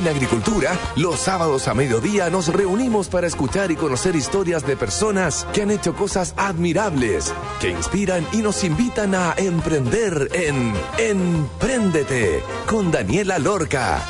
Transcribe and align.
En 0.00 0.08
Agricultura, 0.08 0.80
los 0.96 1.20
sábados 1.20 1.68
a 1.68 1.74
mediodía 1.74 2.30
nos 2.30 2.48
reunimos 2.48 3.08
para 3.08 3.26
escuchar 3.26 3.70
y 3.70 3.76
conocer 3.76 4.16
historias 4.16 4.66
de 4.66 4.74
personas 4.74 5.46
que 5.52 5.60
han 5.60 5.70
hecho 5.70 5.94
cosas 5.94 6.32
admirables, 6.38 7.34
que 7.60 7.68
inspiran 7.68 8.26
y 8.32 8.38
nos 8.38 8.64
invitan 8.64 9.14
a 9.14 9.34
emprender 9.36 10.30
en 10.32 10.72
Empréndete 10.96 12.42
con 12.66 12.90
Daniela 12.90 13.38
Lorca. 13.38 14.02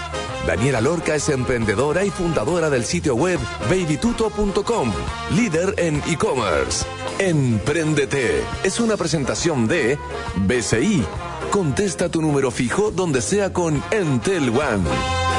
Daniela 0.46 0.80
Lorca 0.80 1.16
es 1.16 1.28
emprendedora 1.28 2.04
y 2.04 2.10
fundadora 2.10 2.70
del 2.70 2.84
sitio 2.84 3.16
web 3.16 3.40
babytuto.com, 3.68 4.92
líder 5.34 5.74
en 5.76 6.00
e-commerce. 6.06 6.86
Empréndete 7.18 8.44
es 8.62 8.78
una 8.78 8.96
presentación 8.96 9.66
de 9.66 9.98
BCI. 10.36 11.04
Contesta 11.50 12.08
tu 12.08 12.22
número 12.22 12.52
fijo 12.52 12.92
donde 12.92 13.20
sea 13.20 13.52
con 13.52 13.82
Entel 13.90 14.50
One. 14.50 15.29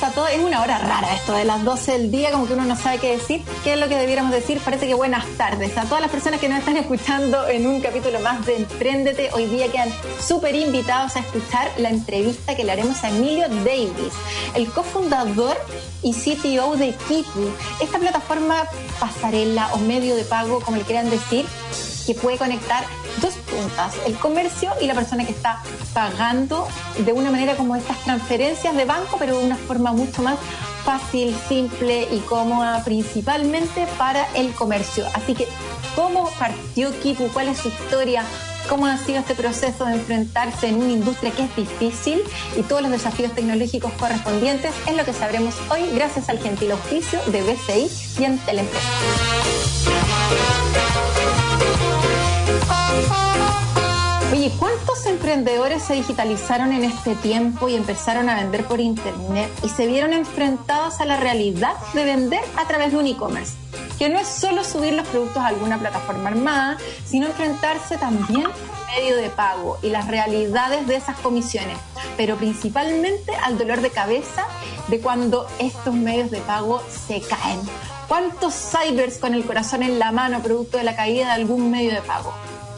A 0.00 0.10
todos. 0.10 0.30
Es 0.30 0.40
una 0.40 0.62
hora 0.62 0.78
rara 0.78 1.14
esto 1.14 1.34
de 1.34 1.44
las 1.44 1.62
12 1.64 1.92
del 1.92 2.10
día, 2.10 2.30
como 2.30 2.46
que 2.46 2.54
uno 2.54 2.64
no 2.64 2.76
sabe 2.76 2.98
qué 2.98 3.10
decir. 3.10 3.42
¿Qué 3.62 3.74
es 3.74 3.78
lo 3.78 3.88
que 3.88 3.96
debiéramos 3.96 4.32
decir? 4.32 4.58
Parece 4.64 4.86
que 4.86 4.94
buenas 4.94 5.26
tardes 5.36 5.76
a 5.76 5.84
todas 5.84 6.00
las 6.00 6.10
personas 6.10 6.40
que 6.40 6.48
nos 6.48 6.60
están 6.60 6.78
escuchando 6.78 7.46
en 7.46 7.66
un 7.66 7.80
capítulo 7.82 8.18
más 8.20 8.46
de 8.46 8.56
Empréndete. 8.56 9.30
Hoy 9.34 9.46
día 9.46 9.70
quedan 9.70 9.90
súper 10.18 10.54
invitados 10.54 11.16
a 11.16 11.20
escuchar 11.20 11.70
la 11.76 11.90
entrevista 11.90 12.56
que 12.56 12.64
le 12.64 12.72
haremos 12.72 13.04
a 13.04 13.10
Emilio 13.10 13.46
Davis, 13.48 14.14
el 14.54 14.70
cofundador 14.72 15.58
y 16.02 16.14
CTO 16.14 16.76
de 16.76 16.94
Kipu, 17.08 17.50
esta 17.80 17.98
plataforma 17.98 18.64
pasarela 18.98 19.74
o 19.74 19.78
medio 19.78 20.16
de 20.16 20.24
pago, 20.24 20.60
como 20.60 20.78
le 20.78 20.84
quieran 20.84 21.10
decir, 21.10 21.44
que 22.06 22.14
puede 22.14 22.38
conectar 22.38 22.84
dos 23.20 23.34
puntas, 23.34 23.94
el 24.06 24.14
comercio 24.16 24.70
y 24.80 24.86
la 24.86 24.94
persona 24.94 25.24
que 25.24 25.32
está 25.32 25.62
pagando 25.92 26.66
de 26.98 27.12
una 27.12 27.30
manera 27.30 27.56
como 27.56 27.76
estas 27.76 27.98
transferencias 27.98 28.74
de 28.76 28.84
banco, 28.84 29.16
pero 29.18 29.38
de 29.38 29.44
una 29.44 29.56
forma 29.56 29.92
mucho 29.92 30.22
más 30.22 30.38
fácil, 30.84 31.36
simple 31.48 32.08
y 32.10 32.18
cómoda, 32.20 32.82
principalmente 32.84 33.86
para 33.98 34.26
el 34.34 34.52
comercio. 34.52 35.06
Así 35.14 35.34
que, 35.34 35.46
¿cómo 35.94 36.30
partió 36.38 36.98
Kipu? 37.00 37.28
¿Cuál 37.28 37.48
es 37.48 37.58
su 37.58 37.68
historia? 37.68 38.24
cómo 38.68 38.86
ha 38.86 38.96
sido 38.96 39.18
este 39.18 39.34
proceso 39.34 39.84
de 39.84 39.94
enfrentarse 39.94 40.68
en 40.68 40.76
una 40.76 40.92
industria 40.92 41.32
que 41.32 41.42
es 41.42 41.56
difícil 41.56 42.22
y 42.56 42.62
todos 42.62 42.82
los 42.82 42.90
desafíos 42.90 43.32
tecnológicos 43.32 43.92
correspondientes 43.94 44.72
es 44.86 44.96
lo 44.96 45.04
que 45.04 45.12
sabremos 45.12 45.54
hoy 45.70 45.80
gracias 45.94 46.28
al 46.28 46.38
gentil 46.38 46.72
auspicio 46.72 47.20
de 47.26 47.42
BCI 47.42 47.90
y 48.20 48.24
en 48.24 48.38
Teleempresa. 48.38 49.91
¿Cuántos 55.42 55.54
emprendedores 55.54 55.82
se 55.82 55.94
digitalizaron 55.94 56.72
en 56.72 56.84
este 56.84 57.16
tiempo 57.16 57.68
y 57.68 57.74
empezaron 57.74 58.28
a 58.28 58.36
vender 58.36 58.64
por 58.64 58.80
Internet 58.80 59.50
y 59.64 59.68
se 59.70 59.88
vieron 59.88 60.12
enfrentados 60.12 61.00
a 61.00 61.04
la 61.04 61.16
realidad 61.16 61.74
de 61.94 62.04
vender 62.04 62.40
a 62.56 62.68
través 62.68 62.92
de 62.92 62.98
un 62.98 63.06
e-commerce? 63.08 63.54
Que 63.98 64.08
no 64.08 64.20
es 64.20 64.28
solo 64.28 64.62
subir 64.62 64.92
los 64.92 65.06
productos 65.08 65.42
a 65.42 65.48
alguna 65.48 65.78
plataforma 65.78 66.28
armada, 66.28 66.76
sino 67.04 67.26
enfrentarse 67.26 67.96
también 67.96 68.46
al 68.46 68.96
medio 68.96 69.16
de 69.16 69.30
pago 69.30 69.78
y 69.82 69.88
las 69.88 70.06
realidades 70.06 70.86
de 70.86 70.94
esas 70.94 71.18
comisiones, 71.18 71.76
pero 72.16 72.36
principalmente 72.36 73.34
al 73.34 73.58
dolor 73.58 73.80
de 73.80 73.90
cabeza 73.90 74.46
de 74.86 75.00
cuando 75.00 75.48
estos 75.58 75.94
medios 75.94 76.30
de 76.30 76.38
pago 76.38 76.80
se 76.88 77.20
caen. 77.20 77.60
¿Cuántos 78.06 78.54
cybers 78.54 79.18
con 79.18 79.34
el 79.34 79.44
corazón 79.44 79.82
en 79.82 79.98
la 79.98 80.12
mano 80.12 80.40
producto 80.40 80.78
de 80.78 80.84
la 80.84 80.94
caída 80.94 81.26
de 81.26 81.32
algún 81.32 81.70
medio 81.70 81.90
de 81.90 82.02
pago? 82.02 82.32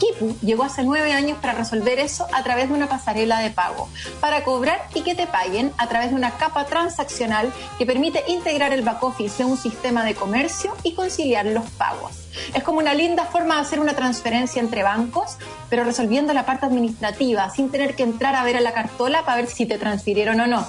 Kipu 0.05 0.35
llegó 0.41 0.63
hace 0.63 0.83
nueve 0.83 1.13
años 1.13 1.37
para 1.39 1.53
resolver 1.53 1.99
eso 1.99 2.27
a 2.33 2.43
través 2.43 2.69
de 2.69 2.75
una 2.75 2.89
pasarela 2.89 3.39
de 3.39 3.49
pago, 3.49 3.89
para 4.19 4.43
cobrar 4.43 4.87
y 4.93 5.01
que 5.01 5.15
te 5.15 5.27
paguen 5.27 5.71
a 5.77 5.87
través 5.87 6.09
de 6.09 6.15
una 6.15 6.31
capa 6.31 6.65
transaccional 6.65 7.51
que 7.77 7.85
permite 7.85 8.23
integrar 8.27 8.73
el 8.73 8.81
back 8.81 9.03
office 9.03 9.37
de 9.37 9.45
un 9.45 9.57
sistema 9.57 10.03
de 10.03 10.15
comercio 10.15 10.75
y 10.83 10.93
conciliar 10.93 11.45
los 11.45 11.69
pagos. 11.71 12.27
Es 12.53 12.63
como 12.63 12.79
una 12.79 12.93
linda 12.93 13.25
forma 13.25 13.55
de 13.55 13.61
hacer 13.61 13.79
una 13.79 13.95
transferencia 13.95 14.61
entre 14.61 14.83
bancos, 14.83 15.37
pero 15.69 15.83
resolviendo 15.83 16.33
la 16.33 16.45
parte 16.45 16.65
administrativa 16.65 17.49
sin 17.49 17.69
tener 17.69 17.95
que 17.95 18.03
entrar 18.03 18.35
a 18.35 18.43
ver 18.43 18.57
a 18.57 18.61
la 18.61 18.73
cartola 18.73 19.23
para 19.25 19.37
ver 19.37 19.47
si 19.47 19.65
te 19.65 19.77
transfirieron 19.77 20.39
o 20.41 20.47
no. 20.47 20.67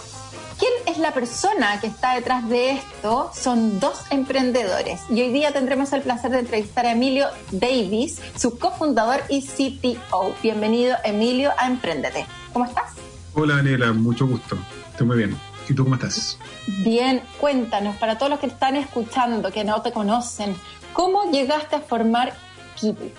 ¿Quién 0.59 0.73
es 0.87 0.97
la 0.97 1.13
persona 1.13 1.79
que 1.83 1.87
está 1.87 2.15
detrás 2.15 2.49
de 2.49 2.71
esto? 2.71 3.31
Son 3.35 3.79
dos 3.79 4.01
emprendedores. 4.11 5.03
Y 5.11 5.21
hoy 5.21 5.31
día 5.31 5.53
tendremos 5.53 5.93
el 5.93 6.01
placer 6.01 6.31
de 6.31 6.39
entrevistar 6.39 6.87
a 6.87 6.93
Emilio 6.93 7.27
Davis, 7.51 8.23
su 8.37 8.59
cofundador 8.59 9.21
y 9.29 9.43
CTO. 9.43 10.35
Bienvenido, 10.43 10.97
Emilio, 11.05 11.51
a 11.59 11.67
Emprendete. 11.67 12.25
¿Cómo 12.55 12.65
estás? 12.65 12.95
Hola, 13.35 13.57
Daniela, 13.57 13.93
mucho 13.93 14.27
gusto. 14.27 14.57
Estoy 14.93 15.07
muy 15.07 15.19
bien. 15.19 15.37
¿Y 15.69 15.75
tú 15.75 15.85
cómo 15.85 15.97
estás? 15.97 16.39
Bien, 16.83 17.21
cuéntanos, 17.39 17.97
para 17.97 18.17
todos 18.17 18.31
los 18.31 18.41
que 18.41 18.47
están 18.47 18.77
escuchando, 18.77 19.53
que 19.53 19.63
no 19.63 19.83
te 19.83 19.93
conocen, 19.93 20.57
¿cómo 20.95 21.31
llegaste 21.31 21.77
a 21.77 21.81
formar 21.81 22.33
Kipu? 22.77 23.11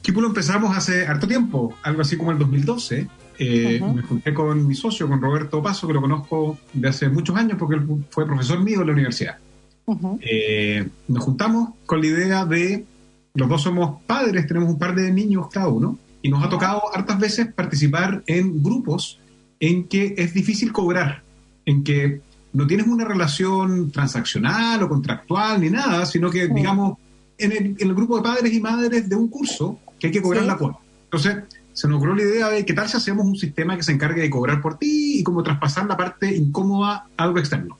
Kipu 0.00 0.20
lo 0.20 0.26
empezamos 0.28 0.76
hace 0.76 1.06
harto 1.06 1.28
tiempo, 1.28 1.74
algo 1.84 2.02
así 2.02 2.16
como 2.16 2.32
el 2.32 2.38
2012 2.40 3.08
eh, 3.44 3.80
me 3.80 4.02
junté 4.02 4.32
con 4.32 4.66
mi 4.66 4.74
socio, 4.74 5.08
con 5.08 5.20
Roberto 5.20 5.62
Paso, 5.62 5.86
que 5.86 5.94
lo 5.94 6.00
conozco 6.00 6.58
de 6.72 6.88
hace 6.88 7.08
muchos 7.08 7.36
años 7.36 7.58
porque 7.58 7.76
él 7.76 7.86
fue 8.10 8.26
profesor 8.26 8.62
mío 8.62 8.80
en 8.80 8.86
la 8.86 8.92
universidad. 8.92 9.38
Eh, 10.20 10.88
nos 11.08 11.24
juntamos 11.24 11.70
con 11.84 12.00
la 12.00 12.06
idea 12.06 12.44
de, 12.46 12.84
los 13.34 13.48
dos 13.48 13.62
somos 13.62 14.00
padres, 14.06 14.46
tenemos 14.46 14.68
un 14.68 14.78
par 14.78 14.94
de 14.94 15.10
niños 15.10 15.48
cada 15.50 15.68
uno, 15.68 15.98
y 16.22 16.28
nos 16.28 16.44
ha 16.44 16.48
tocado 16.48 16.82
hartas 16.94 17.18
veces 17.18 17.52
participar 17.52 18.22
en 18.26 18.62
grupos 18.62 19.18
en 19.58 19.88
que 19.88 20.14
es 20.16 20.32
difícil 20.32 20.72
cobrar, 20.72 21.22
en 21.66 21.82
que 21.82 22.20
no 22.52 22.66
tienes 22.66 22.86
una 22.86 23.04
relación 23.04 23.90
transaccional 23.90 24.84
o 24.84 24.88
contractual 24.88 25.60
ni 25.60 25.70
nada, 25.70 26.06
sino 26.06 26.30
que, 26.30 26.46
digamos, 26.46 26.98
en 27.38 27.50
el, 27.50 27.66
en 27.78 27.88
el, 27.88 27.94
grupo 27.94 28.16
de 28.16 28.22
padres 28.22 28.52
y 28.52 28.60
madres 28.60 29.08
de 29.08 29.16
un 29.16 29.28
curso 29.28 29.80
que 29.98 30.08
hay 30.08 30.12
que 30.12 30.22
cobrar 30.22 30.44
la 30.44 30.56
cuota. 30.56 30.78
Entonces, 31.04 31.36
se 31.72 31.88
nos 31.88 31.96
ocurrió 31.96 32.14
la 32.14 32.22
idea 32.22 32.48
de 32.48 32.64
qué 32.64 32.72
tal 32.72 32.88
si 32.88 32.96
hacemos 32.96 33.24
un 33.24 33.36
sistema 33.36 33.76
que 33.76 33.82
se 33.82 33.92
encargue 33.92 34.22
de 34.22 34.30
cobrar 34.30 34.60
por 34.60 34.78
ti 34.78 35.20
y 35.20 35.22
como 35.22 35.42
traspasar 35.42 35.86
la 35.86 35.96
parte 35.96 36.34
incómoda 36.34 37.06
a 37.16 37.22
algo 37.24 37.38
externo. 37.38 37.78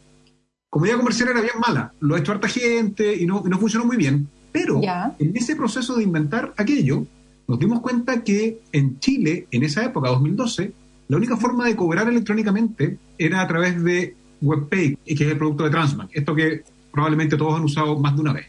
Como 0.71 0.87
idea 0.87 0.97
comercial 0.97 1.29
era 1.29 1.41
bien 1.41 1.55
mala, 1.61 1.93
lo 2.01 2.15
ha 2.15 2.19
hecho 2.19 2.33
harta 2.33 2.49
gente 2.49 3.15
y 3.15 3.27
no, 3.27 3.43
no 3.47 3.59
funcionó 3.59 3.85
muy 3.85 3.97
bien, 3.97 4.29
pero 4.53 4.81
en 5.19 5.37
ese 5.37 5.57
proceso 5.57 5.97
de 5.97 6.05
inventar 6.05 6.55
aquello, 6.57 7.07
nos 7.49 7.59
dimos 7.59 7.81
cuenta 7.81 8.23
que 8.23 8.61
en 8.73 8.99
Chile, 9.01 9.47
en 9.51 9.65
esa 9.65 9.85
época, 9.85 10.09
2012, 10.11 10.73
la 11.09 11.17
única 11.17 11.37
forma 11.37 11.67
de 11.67 11.77
cobrar 11.77 12.09
electrónicamente 12.09 12.99
era 13.19 13.43
a 13.43 13.49
través 13.49 13.83
de 13.83 14.17
WebPay, 14.41 14.97
que 15.05 15.13
es 15.13 15.21
el 15.21 15.39
producto 15.39 15.65
de 15.65 15.71
Transbank, 15.71 16.11
esto 16.15 16.35
que 16.35 16.65
probablemente 16.91 17.37
todos 17.37 17.55
han 17.55 17.65
usado 17.65 17.99
más 17.99 18.15
de 18.15 18.21
una 18.21 18.33
vez. 18.33 18.47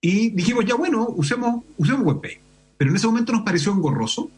Y 0.00 0.30
dijimos, 0.30 0.64
ya 0.64 0.74
bueno, 0.74 1.06
usemos, 1.10 1.62
usemos 1.76 2.06
WebPay. 2.06 2.38
Pero 2.76 2.90
en 2.90 2.96
ese 2.96 3.06
momento 3.06 3.32
nos 3.32 3.42
pareció 3.42 3.72
engorroso, 3.72 4.30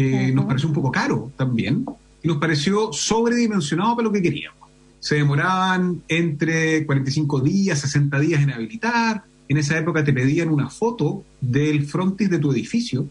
eh, 0.00 0.30
nos 0.32 0.44
pareció 0.44 0.68
un 0.68 0.74
poco 0.74 0.92
caro 0.92 1.32
también 1.36 1.84
y 2.22 2.28
nos 2.28 2.36
pareció 2.36 2.92
sobredimensionado 2.92 3.96
para 3.96 4.06
lo 4.06 4.12
que 4.12 4.22
queríamos. 4.22 4.68
Se 5.00 5.16
demoraban 5.16 6.02
entre 6.06 6.86
45 6.86 7.40
días, 7.40 7.80
60 7.80 8.20
días 8.20 8.40
en 8.40 8.50
habilitar. 8.50 9.24
En 9.48 9.56
esa 9.56 9.76
época 9.76 10.04
te 10.04 10.12
pedían 10.12 10.50
una 10.50 10.70
foto 10.70 11.24
del 11.40 11.84
frontis 11.84 12.30
de 12.30 12.38
tu 12.38 12.52
edificio. 12.52 13.08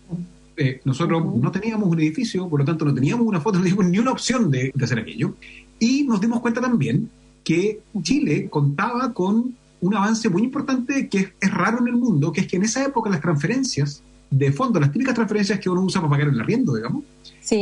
Eh, 0.55 0.79
nosotros 0.85 1.23
no 1.35 1.51
teníamos 1.51 1.89
un 1.89 1.99
edificio, 1.99 2.47
por 2.47 2.61
lo 2.61 2.65
tanto 2.65 2.85
no 2.85 2.93
teníamos 2.93 3.27
una 3.27 3.41
foto, 3.41 3.57
no 3.59 3.63
teníamos 3.63 3.87
ni 3.87 3.99
una 3.99 4.11
opción 4.11 4.49
de, 4.49 4.71
de 4.73 4.85
hacer 4.85 4.99
aquello. 4.99 5.35
Y 5.79 6.03
nos 6.03 6.21
dimos 6.21 6.39
cuenta 6.39 6.61
también 6.61 7.09
que 7.43 7.81
Chile 8.01 8.47
contaba 8.49 9.13
con 9.13 9.55
un 9.81 9.95
avance 9.95 10.29
muy 10.29 10.43
importante 10.43 11.09
que 11.09 11.17
es, 11.17 11.29
es, 11.41 11.53
raro 11.53 11.79
en 11.81 11.87
el 11.87 11.95
mundo, 11.95 12.31
que 12.31 12.41
es 12.41 12.47
que 12.47 12.55
en 12.55 12.63
esa 12.63 12.85
época 12.85 13.09
las 13.09 13.21
transferencias 13.21 14.03
de 14.29 14.51
fondo, 14.51 14.79
las 14.79 14.91
típicas 14.91 15.15
transferencias 15.15 15.59
que 15.59 15.69
uno 15.69 15.81
usa 15.81 16.01
para 16.01 16.11
pagar 16.11 16.27
el 16.27 16.39
arriendo, 16.39 16.75
digamos, 16.75 17.03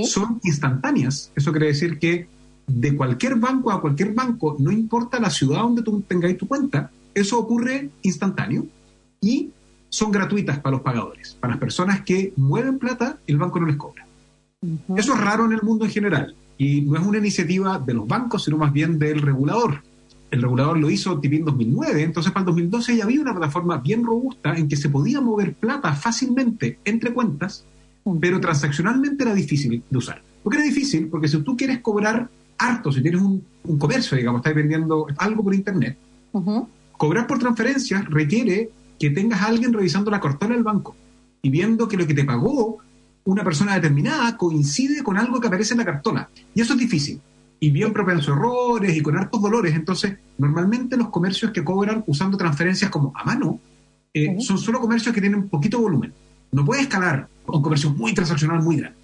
son 0.06 0.40
instantáneas. 0.44 1.32
Eso 1.36 1.52
quiere 1.52 1.68
decir 1.68 2.00
que 2.00 2.28
de 2.68 2.96
cualquier 2.96 3.36
banco 3.36 3.72
a 3.72 3.82
cualquier 3.82 4.14
banco, 4.14 4.56
no 4.60 4.72
importa 4.72 5.20
la 5.20 5.30
ciudad 5.30 5.62
donde 5.62 5.84
tú 5.84 6.02
tengáis 6.08 6.38
tu 6.38 6.48
cuenta, 6.48 6.90
eso 7.14 7.40
ocurre 7.40 7.90
instantáneo 8.02 8.66
y 9.22 9.52
son 9.90 10.12
gratuitas 10.12 10.60
para 10.60 10.76
los 10.76 10.82
pagadores. 10.82 11.38
Para 11.40 11.54
las 11.54 11.60
personas 11.60 12.02
que 12.02 12.34
mueven 12.36 12.80
plata, 12.80 13.20
el 13.28 13.38
banco 13.38 13.60
no 13.60 13.68
les 13.68 13.78
cobra. 13.78 14.06
Eso 14.96 15.14
es 15.14 15.20
raro 15.20 15.46
en 15.46 15.54
el 15.54 15.62
mundo 15.62 15.86
en 15.86 15.92
general 15.92 16.36
y 16.58 16.82
no 16.82 16.98
es 16.98 17.06
una 17.06 17.20
iniciativa 17.20 17.78
de 17.80 17.94
los 17.94 18.08
bancos, 18.08 18.44
sino 18.44 18.58
más 18.58 18.74
bien 18.74 18.98
del 18.98 19.22
regulador 19.22 19.82
el 20.36 20.42
regulador 20.42 20.78
lo 20.78 20.90
hizo 20.90 21.20
en 21.22 21.46
2009, 21.46 22.04
entonces 22.04 22.32
para 22.32 22.42
el 22.42 22.48
2012 22.48 22.98
ya 22.98 23.06
había 23.06 23.22
una 23.22 23.34
plataforma 23.34 23.78
bien 23.78 24.04
robusta 24.04 24.56
en 24.56 24.68
que 24.68 24.76
se 24.76 24.90
podía 24.90 25.22
mover 25.22 25.54
plata 25.54 25.94
fácilmente 25.94 26.80
entre 26.86 27.14
cuentas, 27.14 27.66
pero 28.20 28.40
transaccionalmente 28.40 29.24
era 29.24 29.34
difícil 29.34 29.82
de 29.90 29.98
usar. 29.98 30.22
¿Por 30.44 30.52
qué 30.52 30.60
era 30.60 30.68
difícil? 30.68 31.08
Porque 31.08 31.28
si 31.28 31.38
tú 31.40 31.56
quieres 31.58 31.80
cobrar 31.80 32.30
harto, 32.58 32.92
si 32.92 33.02
tienes 33.02 33.22
un, 33.22 33.44
comercio, 33.80 34.16
digamos, 34.16 34.40
estás 34.40 34.54
vendiendo 34.54 35.08
algo 35.18 35.44
por 35.44 35.56
internet, 35.56 35.98
cobrar 36.98 37.26
por 37.26 37.40
transferencias 37.40 38.06
requiere 38.06 38.70
que 39.00 39.10
tengas 39.10 39.42
a 39.42 39.48
alguien 39.48 39.74
revisando 39.74 40.12
la 40.12 40.20
cartera 40.20 40.54
del 40.54 40.64
banco 40.64 40.96
y 41.42 41.50
viendo 41.50 41.88
que 41.88 41.98
lo 41.98 42.06
que 42.06 42.14
te 42.14 42.26
pagó 42.26 42.80
una 43.24 43.44
persona 43.44 43.76
determinada 43.76 44.38
coincide 44.38 45.02
con 45.02 45.18
algo 45.18 45.40
que 45.40 45.48
aparece 45.48 45.74
en 45.74 45.80
la 45.80 45.86
cartola. 45.86 46.30
Y 46.54 46.62
eso 46.62 46.74
es 46.74 46.80
difícil. 46.80 47.20
Y 47.66 47.72
bien 47.72 47.94
propenso 47.94 48.32
a 48.32 48.36
errores 48.36 48.96
y 48.96 49.02
con 49.02 49.18
hartos 49.18 49.42
dolores. 49.42 49.74
Entonces, 49.74 50.20
normalmente 50.38 50.96
los 50.98 51.10
comercios 51.10 51.50
que 51.50 51.64
cobran 51.64 52.04
usando 52.06 52.38
transferencias 52.38 52.92
como 52.92 53.12
a 53.16 53.24
mano 53.24 53.60
eh, 54.14 54.36
son 54.40 54.60
solo 54.60 54.80
comercios 54.80 55.16
que 55.16 55.20
tienen 55.20 55.50
poquito 55.50 55.80
volumen. 55.80 56.14
No 56.52 56.64
puede 56.64 56.84
escalar 56.84 57.28
un 57.48 57.64
comercio 57.64 57.90
muy 57.90 58.14
transaccional, 58.14 58.62
muy 58.62 58.76
grande. 58.76 59.00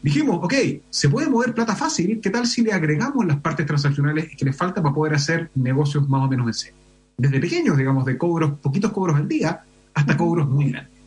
Dijimos, 0.00 0.40
ok, 0.42 0.54
se 0.88 1.10
puede 1.10 1.28
mover 1.28 1.52
plata 1.52 1.76
fácil, 1.76 2.18
¿qué 2.22 2.30
tal 2.30 2.46
si 2.46 2.62
le 2.62 2.72
agregamos 2.72 3.26
las 3.26 3.40
partes 3.40 3.66
transaccionales 3.66 4.34
que 4.34 4.44
le 4.46 4.54
falta 4.54 4.82
para 4.82 4.94
poder 4.94 5.12
hacer 5.12 5.50
negocios 5.54 6.08
más 6.08 6.24
o 6.24 6.28
menos 6.28 6.46
en 6.46 6.54
serio? 6.54 6.78
Desde 7.18 7.38
pequeños, 7.38 7.76
digamos, 7.76 8.06
de 8.06 8.16
cobros, 8.16 8.58
poquitos 8.58 8.90
cobros 8.90 9.16
al 9.16 9.28
día, 9.28 9.64
hasta 9.92 10.16
cobros 10.16 10.48
muy 10.48 10.70
grandes. 10.70 10.98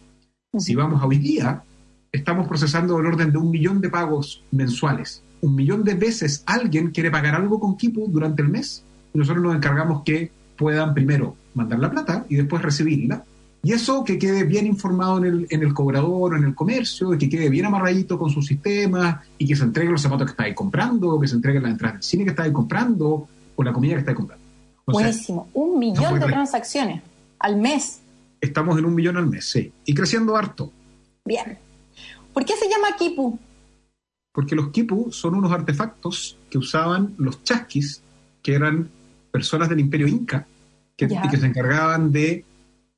Si 0.60 0.76
vamos 0.76 1.02
a 1.02 1.08
hoy 1.08 1.18
día, 1.18 1.64
estamos 2.12 2.48
procesando 2.48 3.00
el 3.00 3.08
orden 3.08 3.32
de 3.32 3.40
un 3.40 3.50
millón 3.50 3.82
de 3.82 3.90
pagos 3.90 4.44
mensuales. 4.52 5.24
Un 5.42 5.56
millón 5.56 5.84
de 5.84 5.96
veces 5.96 6.44
alguien 6.46 6.92
quiere 6.92 7.12
pagar 7.12 7.36
algo 7.36 7.60
con 7.60 7.76
Kipu 7.76 8.08
durante 8.08 8.42
el 8.42 8.50
mes 8.50 8.84
y 9.14 9.18
nosotros 9.18 9.44
nos 9.44 9.56
encargamos 9.56 10.04
que 10.04 10.32
puedan 10.58 10.94
primero 10.94 11.36
mandar 11.54 11.80
la 11.80 11.90
plata 11.90 12.26
y 12.30 12.36
después 12.36 12.62
recibirla. 12.62 13.24
Y 13.64 13.74
eso 13.74 14.04
que 14.04 14.18
quede 14.18 14.44
bien 14.44 14.66
informado 14.66 15.20
en 15.20 15.26
el, 15.26 15.48
en 15.50 15.62
el 15.62 15.74
cobrador 15.74 16.34
o 16.34 16.38
en 16.38 16.44
el 16.44 16.56
comercio, 16.56 17.14
y 17.14 17.18
que 17.20 17.30
quede 17.30 17.50
bien 17.50 17.66
amarradito 17.66 18.18
con 18.18 18.32
su 18.32 18.42
sistema 18.42 19.22
y 19.38 19.48
que 19.48 19.56
se 19.56 19.64
entreguen 19.64 19.92
los 19.92 20.02
zapatos 20.02 20.26
que 20.26 20.32
está 20.32 20.44
ahí 20.46 20.56
comprando, 20.56 21.20
que 21.20 21.28
se 21.28 21.36
entreguen 21.36 21.64
las 21.64 21.72
entradas 21.74 21.98
del 21.98 22.04
cine 22.04 22.24
que 22.24 22.32
está 22.32 22.44
ahí 22.44 22.52
comprando 22.52 23.28
o 23.56 23.64
la 23.64 23.72
comida 23.72 23.94
que 23.94 24.00
está 24.00 24.12
ahí 24.12 24.18
comprando. 24.18 24.44
Buenísimo. 24.88 25.48
un 25.54 25.78
millón 25.78 26.20
de 26.20 26.26
transacciones 26.26 27.02
al 27.40 27.58
mes. 27.58 28.02
Estamos 28.40 28.78
en 28.80 28.86
un 28.86 28.96
millón 28.96 29.18
al 29.18 29.28
mes, 29.28 29.46
sí. 29.46 29.72
Y 29.86 29.94
creciendo 29.94 30.36
harto. 30.36 30.72
Bien. 31.24 31.58
¿Por 32.34 32.44
qué 32.46 32.54
se 32.58 32.68
llama 32.68 32.96
Kipu? 32.98 33.38
Porque 34.32 34.56
los 34.56 34.70
Kipu 34.70 35.12
son 35.12 35.36
unos 35.36 35.52
artefactos 35.52 36.38
que 36.50 36.58
usaban 36.58 37.14
los 37.18 37.44
chasquis, 37.44 38.02
que 38.42 38.54
eran 38.56 38.90
personas 39.32 39.70
del 39.70 39.80
imperio 39.80 40.08
inca, 40.08 40.48
que, 40.96 41.06
y 41.06 41.30
que 41.30 41.38
se 41.38 41.46
encargaban 41.46 42.12
de 42.12 42.46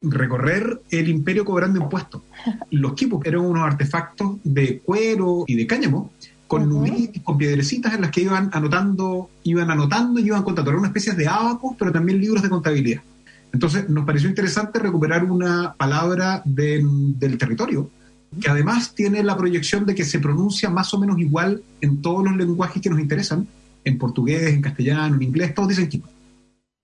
recorrer 0.02 0.82
el 0.90 1.10
imperio 1.10 1.46
cobrando 1.46 1.82
impuestos. 1.82 2.22
Los 2.72 2.94
Kipu 2.94 3.22
eran 3.24 3.42
unos 3.42 3.64
artefactos 3.64 4.38
de 4.44 4.80
cuero 4.80 5.46
y 5.48 5.56
de 5.56 5.66
cáñamo 5.66 6.12
con 6.48 6.70
numeritos, 6.70 7.24
con 7.24 7.38
piedrecitas 7.38 7.96
en 7.96 8.02
las 8.02 8.12
que 8.12 8.22
iban 8.22 8.52
anotando, 8.54 9.30
iban 9.44 9.72
anotando 9.72 10.20
y 10.20 10.26
iban 10.28 10.44
contando. 10.44 10.70
Eran 10.70 10.82
una 10.82 10.90
especie 10.90 11.14
de 11.14 11.28
abacos, 11.28 11.76
pero 11.80 11.92
también 11.92 12.20
libros 12.20 12.44
de 12.44 12.50
contabilidad. 12.50 13.02
Entonces 13.52 13.90
nos 13.90 14.06
pareció 14.06 14.30
interesante 14.30 14.80
recuperar 14.80 15.24
una 15.24 15.74
palabra 15.74 16.42
del 16.46 17.16
territorio, 17.40 17.90
que 18.42 18.50
además 18.50 18.94
tiene 18.96 19.24
la 19.24 19.38
proyección 19.38 19.86
de 19.86 19.96
que 19.96 20.04
se 20.04 20.20
pronuncia 20.20 20.70
más 20.70 20.94
o 20.94 21.00
menos 21.00 21.20
igual 21.20 21.64
en 21.82 22.02
todos 22.02 22.24
los 22.24 22.36
lenguajes 22.36 22.82
que 22.82 22.90
nos 22.90 23.00
interesan, 23.00 23.48
en 23.84 23.98
portugués, 23.98 24.54
en 24.54 24.62
castellano, 24.62 25.16
en 25.16 25.22
inglés, 25.22 25.54
todos 25.54 25.70
dicen 25.70 25.90
Kipu. 25.90 26.08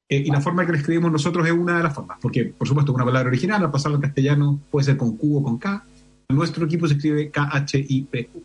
Eh, 0.09 0.23
y 0.25 0.31
la 0.31 0.41
forma 0.41 0.65
que 0.65 0.71
la 0.71 0.79
escribimos 0.79 1.11
nosotros 1.11 1.45
es 1.45 1.53
una 1.53 1.77
de 1.77 1.83
las 1.83 1.93
formas, 1.93 2.17
porque 2.21 2.45
por 2.45 2.67
supuesto 2.67 2.91
una 2.93 3.05
palabra 3.05 3.29
original, 3.29 3.63
al 3.63 3.71
pasarlo 3.71 3.97
al 3.97 4.01
castellano 4.01 4.59
puede 4.71 4.85
ser 4.85 4.97
con 4.97 5.15
Q 5.15 5.37
o 5.37 5.43
con 5.43 5.57
K. 5.59 5.85
Nuestro 6.29 6.65
equipo 6.65 6.87
se 6.87 6.95
escribe 6.95 7.29
K-H-I-P-U. 7.29 8.43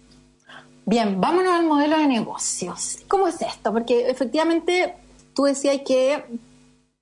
Bien, 0.87 1.19
vámonos 1.19 1.53
al 1.55 1.67
modelo 1.67 1.99
de 1.99 2.07
negocios. 2.07 2.99
¿Cómo 3.09 3.29
es 3.29 3.41
esto? 3.41 3.73
Porque 3.73 4.11
efectivamente 4.11 4.95
tú 5.35 5.45
decías 5.45 5.81
que 5.87 6.23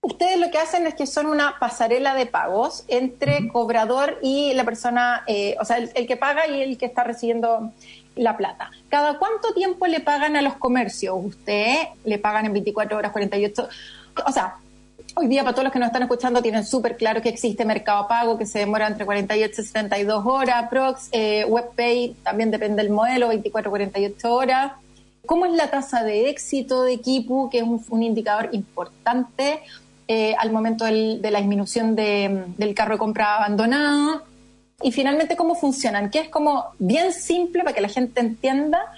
ustedes 0.02 0.38
lo 0.38 0.50
que 0.50 0.58
hacen 0.58 0.86
es 0.86 0.94
que 0.94 1.06
son 1.06 1.26
una 1.26 1.58
pasarela 1.58 2.14
de 2.14 2.26
pagos 2.26 2.84
entre 2.88 3.48
cobrador 3.48 4.18
y 4.20 4.52
la 4.54 4.64
persona, 4.64 5.22
eh, 5.26 5.56
o 5.60 5.64
sea, 5.64 5.78
el, 5.78 6.06
que 6.06 6.16
paga 6.16 6.46
y 6.46 6.60
el 6.60 6.76
que 6.76 6.86
está 6.86 7.04
recibiendo 7.04 7.72
la 8.16 8.36
plata. 8.36 8.70
¿Cada 8.88 9.18
cuánto 9.18 9.54
tiempo 9.54 9.86
le 9.86 10.00
pagan 10.00 10.36
a 10.36 10.42
los 10.42 10.54
comercios? 10.54 11.16
¿Usted 11.18 11.76
le 12.04 12.18
pagan 12.18 12.46
en 12.46 12.52
24 12.52 12.98
horas, 12.98 13.12
48? 13.12 13.68
O 14.26 14.32
sea, 14.32 14.56
hoy 15.14 15.28
día 15.28 15.42
para 15.42 15.54
todos 15.54 15.64
los 15.64 15.72
que 15.72 15.78
nos 15.78 15.86
están 15.86 16.02
escuchando 16.02 16.42
tienen 16.42 16.66
súper 16.66 16.96
claro 16.96 17.22
que 17.22 17.28
existe 17.28 17.64
Mercado 17.64 18.08
Pago, 18.08 18.36
que 18.36 18.44
se 18.44 18.58
demora 18.58 18.88
entre 18.88 19.06
48 19.06 19.60
y 19.60 19.64
72 19.64 20.26
horas, 20.26 20.68
Prox, 20.68 21.08
eh, 21.12 21.44
WebPay, 21.48 22.16
también 22.24 22.50
depende 22.50 22.82
del 22.82 22.92
modelo, 22.92 23.28
24 23.28 23.70
48 23.70 24.34
horas. 24.34 24.72
¿Cómo 25.24 25.46
es 25.46 25.52
la 25.52 25.70
tasa 25.70 26.02
de 26.02 26.28
éxito 26.28 26.82
de 26.82 26.98
Kipu, 26.98 27.48
que 27.48 27.58
es 27.58 27.64
un, 27.64 28.02
indicador 28.02 28.48
importante 28.52 29.60
eh, 30.12 30.34
al 30.38 30.52
momento 30.52 30.84
de 30.84 31.30
la 31.30 31.38
disminución 31.38 31.96
del 31.96 32.74
carro 32.74 32.94
de 32.94 32.98
compra 32.98 33.36
abandonado? 33.36 34.22
Y 34.82 34.92
finalmente, 34.92 35.36
¿cómo 35.36 35.54
funcionan? 35.54 36.10
Que 36.10 36.20
es 36.20 36.28
como 36.28 36.66
bien 36.78 37.12
simple 37.12 37.62
para 37.62 37.74
que 37.74 37.80
la 37.80 37.88
gente 37.88 38.20
entienda 38.20 38.92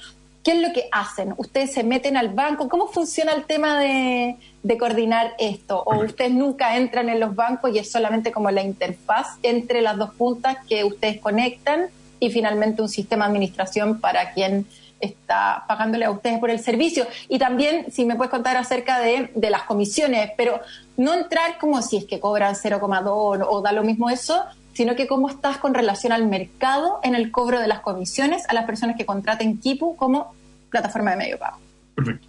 ¿Qué 0.45 0.51
es 0.51 0.59
lo 0.59 0.75
que 0.75 0.89
hacen? 0.93 1.33
¿Ustedes 1.39 1.73
se 1.73 1.83
meten 1.85 2.19
al 2.19 2.29
banco? 2.29 2.69
¿Cómo 2.69 2.87
funciona 2.87 3.33
el 3.33 3.45
tema 3.45 3.81
de, 3.81 4.37
coordinar 4.79 5.33
esto? 5.39 5.83
¿O 5.87 6.05
ustedes 6.05 6.33
nunca 6.33 6.77
entran 6.77 7.09
en 7.09 7.19
los 7.19 7.35
bancos 7.35 7.75
y 7.75 7.79
es 7.79 7.91
solamente 7.91 8.31
como 8.31 8.51
la 8.51 8.63
interfaz 8.63 9.39
entre 9.43 9.81
las 9.81 9.97
dos 9.97 10.13
puntas 10.13 10.59
que 10.69 10.85
ustedes 10.85 11.19
conectan 11.19 11.87
y 12.21 12.29
finalmente 12.31 12.83
un 12.83 12.91
sistema 12.91 13.25
de 13.25 13.31
administración 13.31 14.01
para 14.01 14.35
quien 14.35 14.67
está 15.05 15.65
pagándole 15.69 16.05
a 16.05 16.11
ustedes 16.11 16.39
por 16.39 16.51
el 16.51 16.59
servicio? 16.59 17.07
Y 17.29 17.39
también, 17.39 17.87
si 17.91 18.05
me 18.05 18.17
puedes 18.17 18.31
contar 18.31 18.57
acerca 18.57 19.01
de, 19.01 19.31
de 19.35 19.51
las 19.51 19.63
comisiones, 19.63 20.31
pero 20.37 20.61
no 20.97 21.15
entrar 21.15 21.59
como 21.59 21.83
si 21.83 21.99
es 21.99 22.05
que 22.05 22.21
cobran 22.21 22.55
0,2 22.55 23.47
o 23.49 23.63
da 23.63 23.73
lo 23.73 23.85
mismo 23.85 24.11
eso, 24.11 24.45
sino 24.75 24.97
que 24.97 25.07
cómo 25.07 25.29
estás 25.29 25.59
con 25.59 25.73
relación 25.73 26.13
al 26.13 26.27
mercado 26.27 27.01
en 27.03 27.15
el 27.15 27.31
cobro 27.31 27.61
de 27.61 27.69
las 27.69 27.81
comisiones 27.81 28.43
a 28.49 28.55
las 28.55 28.65
personas 28.65 28.97
que 28.97 29.07
contraten 29.07 29.59
Kipu 29.59 29.97
como 29.97 30.35
plataforma 30.71 31.13
de 31.13 31.17
medio 31.17 31.39
pago. 31.39 31.59
Perfecto. 31.95 32.27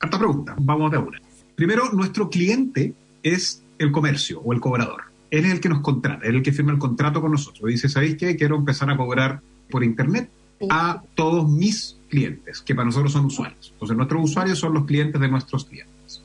Harta 0.00 0.18
pregunta, 0.18 0.54
vamos 0.58 0.90
de 0.90 0.98
una. 0.98 1.20
Primero, 1.54 1.90
nuestro 1.92 2.28
cliente 2.28 2.92
es 3.22 3.62
el 3.78 3.92
comercio 3.92 4.40
o 4.44 4.52
el 4.52 4.60
cobrador. 4.60 5.04
Él 5.30 5.46
es 5.46 5.52
el 5.52 5.60
que 5.60 5.68
nos 5.68 5.80
contrata, 5.80 6.24
él 6.24 6.30
es 6.30 6.36
el 6.36 6.42
que 6.42 6.52
firma 6.52 6.72
el 6.72 6.78
contrato 6.78 7.20
con 7.20 7.30
nosotros. 7.30 7.68
Dice, 7.68 7.88
¿sabéis 7.88 8.16
qué? 8.16 8.36
Quiero 8.36 8.56
empezar 8.56 8.90
a 8.90 8.96
cobrar 8.96 9.40
por 9.70 9.82
Internet 9.82 10.28
a 10.70 11.02
todos 11.14 11.48
mis 11.48 11.96
clientes, 12.08 12.60
que 12.60 12.74
para 12.74 12.86
nosotros 12.86 13.12
son 13.12 13.26
usuarios. 13.26 13.70
Entonces, 13.72 13.96
nuestros 13.96 14.24
usuarios 14.24 14.58
son 14.58 14.74
los 14.74 14.84
clientes 14.84 15.20
de 15.20 15.28
nuestros 15.28 15.64
clientes. 15.64 16.22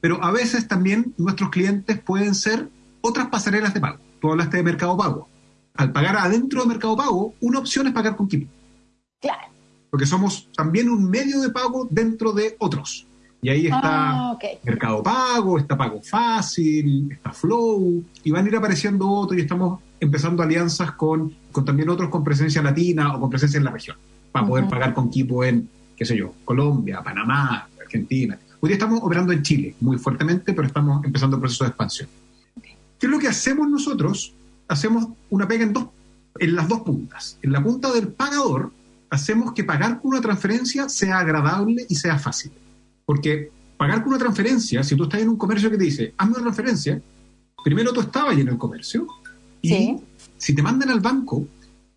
Pero 0.00 0.22
a 0.22 0.30
veces 0.30 0.68
también 0.68 1.14
nuestros 1.16 1.50
clientes 1.50 1.98
pueden 1.98 2.34
ser 2.34 2.68
otras 3.00 3.28
pasarelas 3.28 3.74
de 3.74 3.80
pago 3.80 3.98
tú 4.20 4.30
hablaste 4.30 4.58
de 4.58 4.62
Mercado 4.62 4.96
Pago. 4.96 5.28
Al 5.74 5.92
pagar 5.92 6.16
adentro 6.16 6.62
de 6.62 6.68
Mercado 6.68 6.96
Pago, 6.96 7.34
una 7.40 7.60
opción 7.60 7.86
es 7.86 7.92
pagar 7.92 8.16
con 8.16 8.28
Kipu. 8.28 8.48
Claro. 9.20 9.48
Porque 9.90 10.06
somos 10.06 10.48
también 10.54 10.90
un 10.90 11.08
medio 11.08 11.40
de 11.40 11.50
pago 11.50 11.86
dentro 11.90 12.32
de 12.32 12.56
otros. 12.58 13.06
Y 13.40 13.48
ahí 13.48 13.66
está 13.66 14.30
ah, 14.30 14.38
Mercado 14.64 15.02
Pago, 15.02 15.58
está 15.58 15.76
Pago 15.76 16.02
Fácil, 16.02 17.12
está 17.12 17.32
Flow, 17.32 18.04
y 18.24 18.30
van 18.32 18.44
a 18.44 18.48
ir 18.48 18.56
apareciendo 18.56 19.08
otros 19.08 19.38
y 19.38 19.42
estamos 19.42 19.80
empezando 20.00 20.42
alianzas 20.42 20.92
con, 20.92 21.34
con 21.52 21.64
también 21.64 21.88
otros 21.88 22.08
con 22.10 22.24
presencia 22.24 22.62
latina 22.62 23.14
o 23.14 23.20
con 23.20 23.30
presencia 23.30 23.58
en 23.58 23.64
la 23.64 23.70
región, 23.70 23.96
para 24.32 24.46
poder 24.46 24.68
pagar 24.68 24.94
con 24.94 25.10
Kipu 25.10 25.42
en, 25.42 25.68
qué 25.96 26.04
sé 26.04 26.16
yo, 26.16 26.34
Colombia, 26.44 27.02
Panamá, 27.02 27.68
Argentina. 27.80 28.38
Hoy 28.60 28.68
día 28.68 28.76
estamos 28.76 29.00
operando 29.02 29.32
en 29.32 29.42
Chile 29.42 29.74
muy 29.80 29.98
fuertemente, 29.98 30.52
pero 30.52 30.66
estamos 30.66 31.04
empezando 31.04 31.36
el 31.36 31.40
proceso 31.40 31.64
de 31.64 31.68
expansión. 31.68 32.08
¿Qué 32.98 33.06
es 33.06 33.10
lo 33.10 33.18
que 33.18 33.28
hacemos 33.28 33.68
nosotros? 33.68 34.34
Hacemos 34.66 35.08
una 35.30 35.46
pega 35.46 35.64
en, 35.64 35.72
dos, 35.72 35.86
en 36.38 36.56
las 36.56 36.68
dos 36.68 36.80
puntas. 36.80 37.38
En 37.42 37.52
la 37.52 37.62
punta 37.62 37.92
del 37.92 38.08
pagador, 38.08 38.72
hacemos 39.10 39.52
que 39.52 39.64
pagar 39.64 40.00
con 40.00 40.10
una 40.10 40.20
transferencia 40.20 40.88
sea 40.88 41.20
agradable 41.20 41.86
y 41.88 41.94
sea 41.94 42.18
fácil. 42.18 42.50
Porque 43.06 43.50
pagar 43.76 44.02
con 44.02 44.10
una 44.10 44.18
transferencia, 44.18 44.82
si 44.82 44.96
tú 44.96 45.04
estás 45.04 45.20
en 45.20 45.28
un 45.28 45.36
comercio 45.36 45.70
que 45.70 45.78
te 45.78 45.84
dice, 45.84 46.14
hazme 46.18 46.34
una 46.34 46.42
transferencia, 46.42 47.00
primero 47.64 47.92
tú 47.92 48.00
estabas 48.00 48.34
ahí 48.34 48.40
en 48.40 48.48
el 48.48 48.58
comercio 48.58 49.06
y 49.62 49.96
si 50.36 50.54
te 50.54 50.62
mandan 50.62 50.90
al 50.90 51.00
banco, 51.00 51.46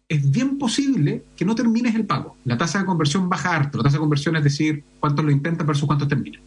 es 0.08 0.30
bien 0.30 0.58
posible 0.58 1.24
que 1.36 1.46
no 1.46 1.56
termines 1.56 1.96
el 1.96 2.06
pago. 2.06 2.36
La 2.44 2.58
tasa 2.58 2.80
de 2.80 2.86
conversión 2.86 3.30
baja 3.30 3.56
harto. 3.56 3.78
La 3.78 3.86
tasa 3.86 3.96
de 3.96 4.02
conversión 4.02 4.36
es 4.36 4.44
decir, 4.44 4.84
cuántos 5.00 5.24
lo 5.24 5.32
intentan 5.32 5.66
versus 5.66 5.86
cuántos 5.86 6.08
terminan. 6.08 6.42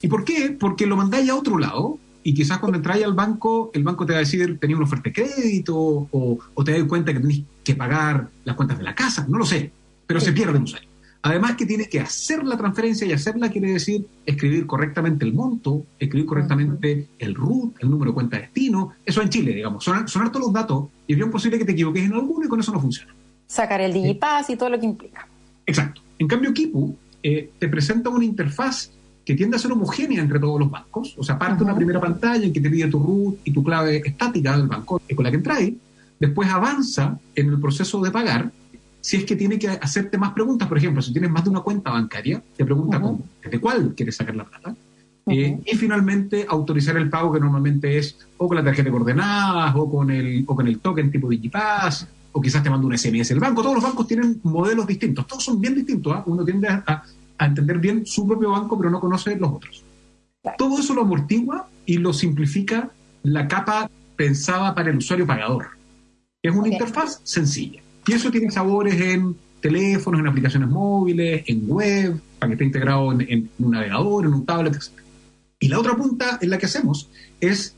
¿Y 0.00 0.08
por 0.08 0.24
qué? 0.24 0.56
Porque 0.58 0.86
lo 0.86 0.96
mandáis 0.96 1.28
a 1.28 1.34
otro 1.34 1.58
lado 1.58 1.98
y 2.22 2.34
quizás 2.34 2.58
cuando 2.58 2.78
entráis 2.78 3.04
al 3.04 3.14
banco, 3.14 3.70
el 3.74 3.82
banco 3.82 4.04
te 4.04 4.12
va 4.12 4.18
a 4.18 4.20
decir, 4.20 4.58
tenía 4.58 4.76
una 4.76 4.84
oferta 4.84 5.10
de 5.10 5.12
crédito, 5.12 6.08
o, 6.10 6.38
te 6.64 6.72
das 6.72 6.84
cuenta 6.84 7.12
que 7.12 7.20
tenés 7.20 7.42
que 7.64 7.74
pagar 7.74 8.28
las 8.44 8.56
cuentas 8.56 8.78
de 8.78 8.84
la 8.84 8.94
casa, 8.94 9.26
no 9.28 9.38
lo 9.38 9.46
sé, 9.46 9.72
pero 10.06 10.20
se 10.20 10.32
pierde 10.32 10.58
un 10.58 10.68
años. 10.68 10.89
Además 11.22 11.56
que 11.56 11.66
tienes 11.66 11.88
que 11.88 12.00
hacer 12.00 12.44
la 12.44 12.56
transferencia 12.56 13.06
y 13.06 13.12
hacerla 13.12 13.50
quiere 13.50 13.72
decir 13.72 14.06
escribir 14.24 14.66
correctamente 14.66 15.24
el 15.24 15.34
monto, 15.34 15.84
escribir 15.98 16.26
correctamente 16.26 17.08
el 17.18 17.34
RUT, 17.34 17.74
el 17.80 17.90
número 17.90 18.12
de 18.12 18.14
cuenta 18.14 18.36
de 18.36 18.42
destino, 18.44 18.92
eso 19.04 19.20
en 19.20 19.28
Chile, 19.28 19.52
digamos, 19.52 19.84
sonar, 19.84 20.32
todos 20.32 20.46
los 20.46 20.52
datos 20.52 20.88
y 21.06 21.12
es 21.12 21.18
bien 21.18 21.30
posible 21.30 21.58
que 21.58 21.66
te 21.66 21.72
equivoques 21.72 22.04
en 22.04 22.14
alguno 22.14 22.46
y 22.46 22.48
con 22.48 22.60
eso 22.60 22.72
no 22.72 22.80
funciona. 22.80 23.14
Sacar 23.46 23.82
el 23.82 23.92
Digipass 23.92 24.48
y 24.48 24.56
todo 24.56 24.70
lo 24.70 24.80
que 24.80 24.86
implica. 24.86 25.28
Exacto. 25.66 26.00
En 26.18 26.26
cambio, 26.26 26.54
Kipu 26.54 26.96
eh, 27.22 27.50
te 27.58 27.68
presenta 27.68 28.08
una 28.08 28.24
interfaz 28.24 28.90
que 29.24 29.34
tiende 29.34 29.56
a 29.56 29.58
ser 29.58 29.72
homogénea 29.72 30.22
entre 30.22 30.38
todos 30.38 30.58
los 30.58 30.70
bancos. 30.70 31.14
O 31.18 31.22
sea, 31.22 31.38
parte 31.38 31.62
una 31.62 31.74
primera 31.74 32.00
pantalla 32.00 32.44
en 32.44 32.52
que 32.52 32.60
te 32.60 32.70
pide 32.70 32.88
tu 32.88 32.98
root 32.98 33.38
y 33.44 33.52
tu 33.52 33.62
clave 33.62 34.02
estática 34.04 34.56
del 34.56 34.66
banco 34.66 35.00
con 35.14 35.24
la 35.24 35.30
que 35.30 35.36
entráis, 35.36 35.74
después 36.18 36.48
avanza 36.48 37.18
en 37.34 37.48
el 37.48 37.60
proceso 37.60 38.00
de 38.00 38.10
pagar 38.10 38.50
si 39.00 39.16
es 39.16 39.24
que 39.24 39.36
tiene 39.36 39.58
que 39.58 39.68
hacerte 39.68 40.18
más 40.18 40.32
preguntas. 40.32 40.68
Por 40.68 40.78
ejemplo, 40.78 41.02
si 41.02 41.12
tienes 41.12 41.30
más 41.30 41.44
de 41.44 41.50
una 41.50 41.60
cuenta 41.60 41.90
bancaria, 41.90 42.42
te 42.56 42.64
pregunta 42.64 43.00
cómo, 43.00 43.20
de 43.42 43.60
cuál 43.60 43.94
quieres 43.94 44.16
sacar 44.16 44.36
la 44.36 44.44
plata. 44.44 44.74
Eh, 45.26 45.60
y 45.64 45.76
finalmente 45.76 46.46
autorizar 46.48 46.96
el 46.96 47.08
pago 47.08 47.32
que 47.32 47.38
normalmente 47.38 47.98
es 47.98 48.18
o 48.36 48.48
con 48.48 48.56
la 48.56 48.64
tarjeta 48.64 48.84
de 48.84 48.90
coordenadas 48.90 49.74
o 49.76 49.88
con 49.88 50.10
el, 50.10 50.44
o 50.46 50.56
con 50.56 50.66
el 50.66 50.80
token 50.80 51.10
tipo 51.10 51.28
Digipass 51.28 52.08
o 52.32 52.40
quizás 52.40 52.62
te 52.62 52.70
manda 52.70 52.86
un 52.86 52.96
SMS. 52.96 53.30
El 53.30 53.40
banco, 53.40 53.62
todos 53.62 53.74
los 53.74 53.84
bancos 53.84 54.06
tienen 54.06 54.40
modelos 54.42 54.86
distintos, 54.86 55.26
todos 55.26 55.44
son 55.44 55.60
bien 55.60 55.74
distintos. 55.74 56.12
¿ah? 56.14 56.22
Uno 56.26 56.44
tiende 56.44 56.68
a, 56.68 57.02
entender 57.38 57.78
bien 57.78 58.04
su 58.04 58.26
propio 58.26 58.50
banco 58.50 58.76
pero 58.76 58.90
no 58.90 59.00
conoce 59.00 59.36
los 59.36 59.50
otros. 59.50 59.84
Todo 60.58 60.78
eso 60.78 60.94
lo 60.94 61.02
amortigua 61.02 61.68
y 61.86 61.98
lo 61.98 62.12
simplifica 62.12 62.90
la 63.22 63.48
capa 63.48 63.90
pensada 64.16 64.74
para 64.74 64.90
el 64.90 64.98
usuario 64.98 65.26
pagador. 65.26 65.68
Es 66.42 66.54
una 66.54 66.68
interfaz 66.68 67.20
sencilla. 67.24 67.82
Y 68.06 68.12
eso 68.12 68.30
tiene 68.30 68.50
sabores 68.50 69.00
en 69.00 69.36
teléfonos, 69.60 70.20
en 70.20 70.26
aplicaciones 70.26 70.68
móviles, 70.68 71.44
en 71.46 71.68
web, 71.68 72.20
para 72.38 72.48
que 72.48 72.54
esté 72.54 72.64
integrado 72.64 73.12
en, 73.12 73.20
en 73.20 73.50
un 73.58 73.70
navegador, 73.70 74.24
en 74.24 74.34
un 74.34 74.46
tablet, 74.46 74.74
etc. 74.74 75.00
Y 75.58 75.68
la 75.68 75.78
otra 75.78 75.94
punta 75.94 76.38
en 76.40 76.50
la 76.50 76.58
que 76.58 76.66
hacemos 76.66 77.10
es 77.40 77.74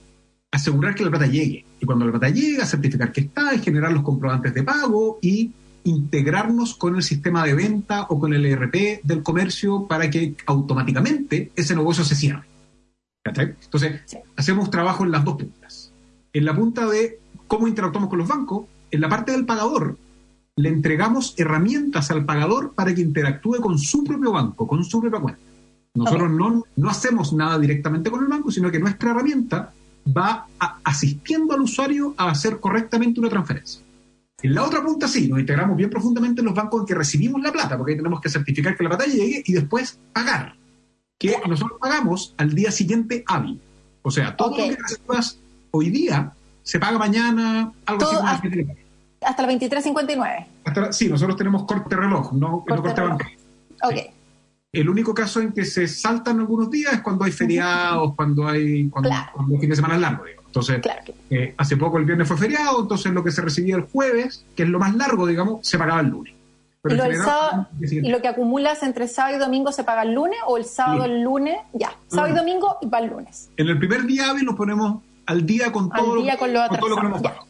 asegurar 0.52 0.94
que 0.94 1.04
la 1.04 1.10
plata 1.10 1.26
llegue. 1.26 1.64
Y 1.80 1.86
cuando 1.86 2.04
la 2.04 2.12
plata 2.12 2.28
llega, 2.28 2.64
certificar 2.64 3.10
que 3.10 3.22
está 3.22 3.58
generar 3.58 3.92
los 3.92 4.02
comprobantes 4.02 4.54
de 4.54 4.62
pago 4.62 5.18
y 5.20 5.50
integrarnos 5.84 6.74
con 6.74 6.94
el 6.94 7.02
sistema 7.02 7.44
de 7.44 7.54
venta 7.54 8.06
o 8.08 8.20
con 8.20 8.32
el 8.32 8.46
ERP 8.46 9.02
del 9.02 9.22
comercio 9.22 9.86
para 9.88 10.08
que 10.10 10.36
automáticamente 10.46 11.50
ese 11.56 11.74
negocio 11.74 12.04
se 12.04 12.14
cierre. 12.14 12.44
Entonces, 13.24 14.00
hacemos 14.36 14.70
trabajo 14.70 15.04
en 15.04 15.10
las 15.10 15.24
dos 15.24 15.36
puntas. 15.36 15.92
En 16.32 16.44
la 16.44 16.54
punta 16.54 16.86
de 16.86 17.18
cómo 17.46 17.66
interactuamos 17.66 18.10
con 18.10 18.18
los 18.18 18.28
bancos, 18.28 18.66
en 18.90 19.00
la 19.00 19.08
parte 19.08 19.32
del 19.32 19.46
pagador, 19.46 19.96
le 20.62 20.68
entregamos 20.68 21.34
herramientas 21.36 22.12
al 22.12 22.24
pagador 22.24 22.72
para 22.74 22.94
que 22.94 23.00
interactúe 23.00 23.56
con 23.60 23.80
su 23.80 24.04
propio 24.04 24.30
banco, 24.30 24.64
con 24.64 24.84
su 24.84 25.00
propia 25.00 25.18
cuenta. 25.18 25.40
Nosotros 25.94 26.30
no, 26.30 26.62
no 26.76 26.88
hacemos 26.88 27.32
nada 27.32 27.58
directamente 27.58 28.12
con 28.12 28.22
el 28.22 28.28
banco, 28.28 28.52
sino 28.52 28.70
que 28.70 28.78
nuestra 28.78 29.10
herramienta 29.10 29.72
va 30.06 30.46
asistiendo 30.84 31.54
al 31.54 31.62
usuario 31.62 32.14
a 32.16 32.30
hacer 32.30 32.60
correctamente 32.60 33.18
una 33.18 33.28
transferencia. 33.28 33.82
En 34.40 34.54
la 34.54 34.62
otra 34.64 34.84
punta 34.84 35.08
sí, 35.08 35.26
nos 35.26 35.40
integramos 35.40 35.76
bien 35.76 35.90
profundamente 35.90 36.42
en 36.42 36.46
los 36.46 36.54
bancos 36.54 36.82
en 36.82 36.86
que 36.86 36.94
recibimos 36.94 37.42
la 37.42 37.50
plata, 37.50 37.76
porque 37.76 37.92
ahí 37.92 37.98
tenemos 37.98 38.20
que 38.20 38.28
certificar 38.28 38.76
que 38.76 38.84
la 38.84 38.90
plata 38.90 39.06
llegue 39.06 39.42
y 39.44 39.52
después 39.52 39.98
pagar, 40.12 40.54
que 41.18 41.38
nosotros 41.48 41.78
pagamos 41.80 42.34
al 42.36 42.54
día 42.54 42.70
siguiente 42.70 43.24
hábil. 43.26 43.60
O 44.02 44.12
sea, 44.12 44.36
todo 44.36 44.50
lo 44.50 44.56
que 44.56 44.76
recibas 44.76 45.40
hoy 45.72 45.90
día 45.90 46.32
se 46.62 46.78
paga 46.78 46.98
mañana, 46.98 47.72
algo 47.84 48.04
así. 48.04 48.16
Hasta, 48.24 48.48
hasta 49.24 49.44
el 49.44 49.58
23.59. 49.58 50.92
sí, 50.92 51.08
nosotros 51.08 51.36
tenemos 51.36 51.64
corte 51.64 51.96
reloj, 51.96 52.32
no 52.32 52.64
corte, 52.66 53.00
no 53.00 53.08
corte 53.10 53.38
Ok. 53.82 54.12
El 54.72 54.88
único 54.88 55.12
caso 55.12 55.40
en 55.40 55.52
que 55.52 55.66
se 55.66 55.86
saltan 55.86 56.40
algunos 56.40 56.70
días 56.70 56.94
es 56.94 57.00
cuando 57.02 57.24
hay 57.24 57.32
feriados, 57.32 58.14
cuando 58.14 58.48
hay 58.48 58.88
cuando, 58.88 59.10
el 59.54 59.60
fin 59.60 59.68
de 59.68 59.76
semana 59.76 59.96
es 59.96 60.00
largo. 60.00 60.24
Digamos. 60.24 60.46
Entonces, 60.46 60.82
eh, 61.30 61.54
hace 61.58 61.76
poco 61.76 61.98
el 61.98 62.04
viernes 62.06 62.26
fue 62.26 62.38
feriado, 62.38 62.80
entonces 62.80 63.12
lo 63.12 63.22
que 63.22 63.30
se 63.30 63.42
recibía 63.42 63.76
el 63.76 63.82
jueves, 63.82 64.44
que 64.56 64.62
es 64.62 64.68
lo 64.68 64.78
más 64.78 64.94
largo, 64.94 65.26
digamos, 65.26 65.66
se 65.66 65.78
pagaba 65.78 66.00
el 66.00 66.08
lunes. 66.08 66.34
¿Y 66.84 68.10
lo, 68.10 68.20
que 68.20 68.28
acumulas 68.28 68.82
entre 68.82 69.06
sábado 69.06 69.36
y 69.36 69.38
domingo 69.38 69.70
se 69.70 69.84
paga 69.84 70.02
el 70.02 70.14
lunes 70.14 70.38
o 70.46 70.56
el 70.56 70.64
sábado 70.64 71.04
el 71.04 71.22
lunes? 71.22 71.58
Ya, 71.72 71.96
sábado 72.08 72.34
y 72.34 72.36
domingo 72.36 72.78
y 72.80 72.88
va 72.88 72.98
el 72.98 73.10
lunes. 73.10 73.50
En 73.56 73.68
el 73.68 73.78
primer 73.78 74.02
día 74.04 74.30
hábil 74.30 74.44
nos 74.44 74.56
ponemos 74.56 75.00
al 75.26 75.46
día 75.46 75.70
con 75.70 75.90
todo, 75.90 76.16
lo, 76.16 76.38
con 76.38 76.52
lo, 76.52 76.68
que 76.68 77.06
hemos 77.06 77.22
pagado. 77.22 77.46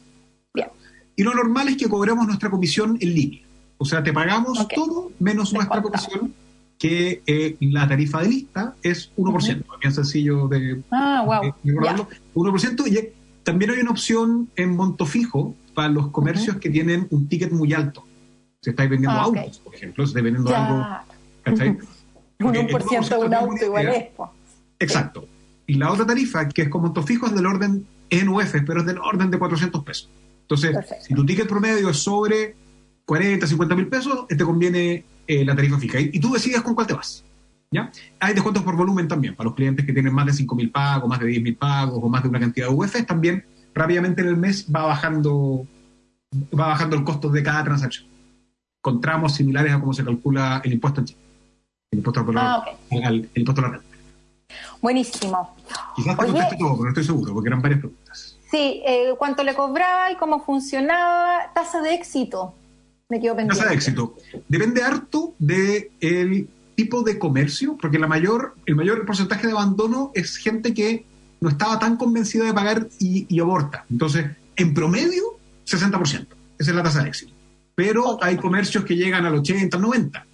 Y 1.17 1.23
lo 1.23 1.35
normal 1.35 1.69
es 1.69 1.77
que 1.77 1.89
cobremos 1.89 2.27
nuestra 2.27 2.51
comisión 2.51 2.97
en 3.01 3.15
línea. 3.15 3.43
O 3.79 3.85
sea, 3.85 4.03
te 4.03 4.13
pagamos 4.13 4.67
todo 4.69 5.11
menos 5.19 5.53
nuestra 5.53 5.83
comisión 5.83 6.35
que 6.79 7.23
eh, 7.27 7.57
la 7.61 7.87
tarifa 7.87 8.23
de 8.23 8.29
lista 8.29 8.75
es 8.83 9.13
1%, 9.17 9.65
bien 9.81 9.93
sencillo 9.93 10.49
de, 10.49 10.83
ah, 10.91 11.23
wow. 11.25 12.07
1%, 12.35 12.87
y 12.89 13.13
también 13.45 13.71
hay 13.71 13.81
una 13.81 13.91
opción 13.93 14.49
en 14.57 14.75
monto 14.75 15.07
fijo 15.07 15.55
para 15.75 15.89
los 15.89 16.09
comercios 16.09 16.57
que 16.57 16.71
tienen 16.71 17.07
un 17.11 17.29
ticket 17.29 17.53
muy 17.53 17.73
alto. 17.73 18.05
Si 18.61 18.71
estáis 18.71 18.91
vendiendo 18.91 19.19
ah, 19.19 19.25
autos, 19.25 19.59
por 19.59 19.75
ejemplo, 19.75 20.05
si 20.05 20.11
estáis 20.11 20.25
vendiendo 20.25 20.55
algo... 20.55 20.87
¿cachai? 21.43 21.69
Un 22.41 22.55
1% 22.55 23.09
de 23.09 23.27
un 23.27 23.35
auto 23.35 23.65
igual 23.65 23.89
es. 23.89 24.05
Exacto. 24.79 25.29
Y 25.67 25.75
la 25.75 25.93
otra 25.93 26.07
tarifa, 26.07 26.49
que 26.49 26.63
es 26.63 26.69
con 26.69 26.83
monto 26.83 27.03
fijo, 27.03 27.27
es 27.27 27.35
del 27.35 27.47
orden 27.47 27.87
NUF, 28.11 28.55
pero 28.67 28.81
es 28.81 28.87
del 28.87 28.99
orden 28.99 29.31
de 29.31 29.39
400 29.39 29.85
pesos. 29.85 30.11
Entonces, 30.43 30.77
si 31.01 31.15
tu 31.15 31.25
ticket 31.25 31.49
promedio 31.49 31.89
es 31.89 31.97
sobre 31.99 32.55
40, 33.07 33.47
50 33.47 33.75
mil 33.75 33.89
pesos, 33.89 34.27
te 34.29 34.45
conviene 34.45 35.05
eh, 35.27 35.45
la 35.45 35.57
tarifa 35.57 35.79
fija. 35.79 36.01
Y, 36.01 36.19
tú 36.21 36.33
decides 36.33 36.63
con 36.63 36.75
cuál 36.75 36.87
te 36.87 36.95
vas. 36.95 37.25
¿Ya? 37.71 37.91
Hay 38.21 38.35
descuentos 38.35 38.63
por 38.63 38.77
volumen 38.77 39.09
también, 39.09 39.35
para 39.35 39.47
los 39.47 39.55
clientes 39.55 39.87
que 39.87 39.95
tienen 39.95 40.13
más 40.13 40.27
de 40.27 40.33
5.000 40.33 40.71
pagos, 40.71 41.09
más 41.09 41.19
de 41.21 41.27
10.000 41.27 41.57
pagos 41.57 42.01
o 42.03 42.09
más 42.09 42.23
de 42.23 42.29
una 42.29 42.39
cantidad 42.39 42.69
de 42.69 42.75
UFs, 42.75 43.07
también 43.07 43.47
rápidamente 43.75 44.21
en 44.21 44.29
el 44.29 44.37
mes 44.37 44.67
va 44.71 44.85
bajando, 44.85 45.67
va 46.53 46.67
bajando 46.67 46.97
el 46.97 47.05
costo 47.05 47.31
de 47.31 47.43
cada 47.43 47.65
transacción, 47.65 48.07
con 48.83 49.01
tramos 49.01 49.35
similares 49.35 49.73
a 49.73 49.81
cómo 49.81 49.95
se 49.95 50.05
calcula 50.05 50.61
el 50.63 50.75
impuesto 50.75 51.01
en 51.01 51.07
Chile. 51.07 51.21
El 51.93 51.99
impuesto, 51.99 52.27
ah, 52.37 52.65
el 52.91 53.31
impuesto 53.35 53.61
a 53.63 53.65
la 53.65 53.71
renta. 53.71 53.87
Buenísimo. 54.81 55.57
Quizás 55.97 56.17
te 56.17 56.27
conteste 56.27 56.57
todo, 56.57 56.73
pero 56.73 56.83
no 56.85 56.89
estoy 56.89 57.05
seguro, 57.05 57.33
porque 57.33 57.49
eran 57.49 57.63
varias 57.63 57.81
preguntas. 57.81 58.02
Sí, 58.53 58.83
eh, 58.85 59.15
cuánto 59.17 59.43
le 59.45 59.55
cobraba 59.55 60.13
y 60.13 60.17
cómo 60.17 60.45
funcionaba, 60.45 61.51
tasa 61.55 61.81
de 61.81 61.95
éxito. 61.95 62.55
Me 63.09 63.19
quedo 63.19 63.35
pendiente. 63.35 63.57
Tasa 63.57 63.71
de 63.71 63.75
éxito. 63.75 64.15
Depende 64.47 64.83
harto 64.83 65.35
del 65.39 66.51
tipo 66.75 67.03
de 67.03 67.19
comercio, 67.19 67.79
porque 67.81 67.99
la 67.99 68.07
mayor, 68.07 68.55
el 68.67 68.77
mayor 68.77 69.07
porcentaje 69.07 69.47
de 69.47 69.55
abandono 69.55 70.11
es 70.15 70.37
gente 70.37 70.75
que 70.75 71.07
no 71.41 71.49
estaba 71.49 71.79
tan 71.79 71.97
convencida 71.97 72.45
de 72.45 72.53
pagar 72.53 72.89
y, 72.99 73.41
aborta. 73.41 73.87
Entonces, 73.91 74.27
en 74.57 74.75
promedio, 74.75 75.39
60%. 75.67 76.03
Esa 76.11 76.27
es 76.59 76.77
la 76.77 76.83
tasa 76.83 77.03
de 77.05 77.09
éxito. 77.09 77.33
Pero 77.75 78.23
hay 78.23 78.37
comercios 78.37 78.85
que 78.85 78.97
llegan 78.97 79.25
al 79.25 79.35
80, 79.37 79.79
al 79.79 79.83
90. 79.83 80.27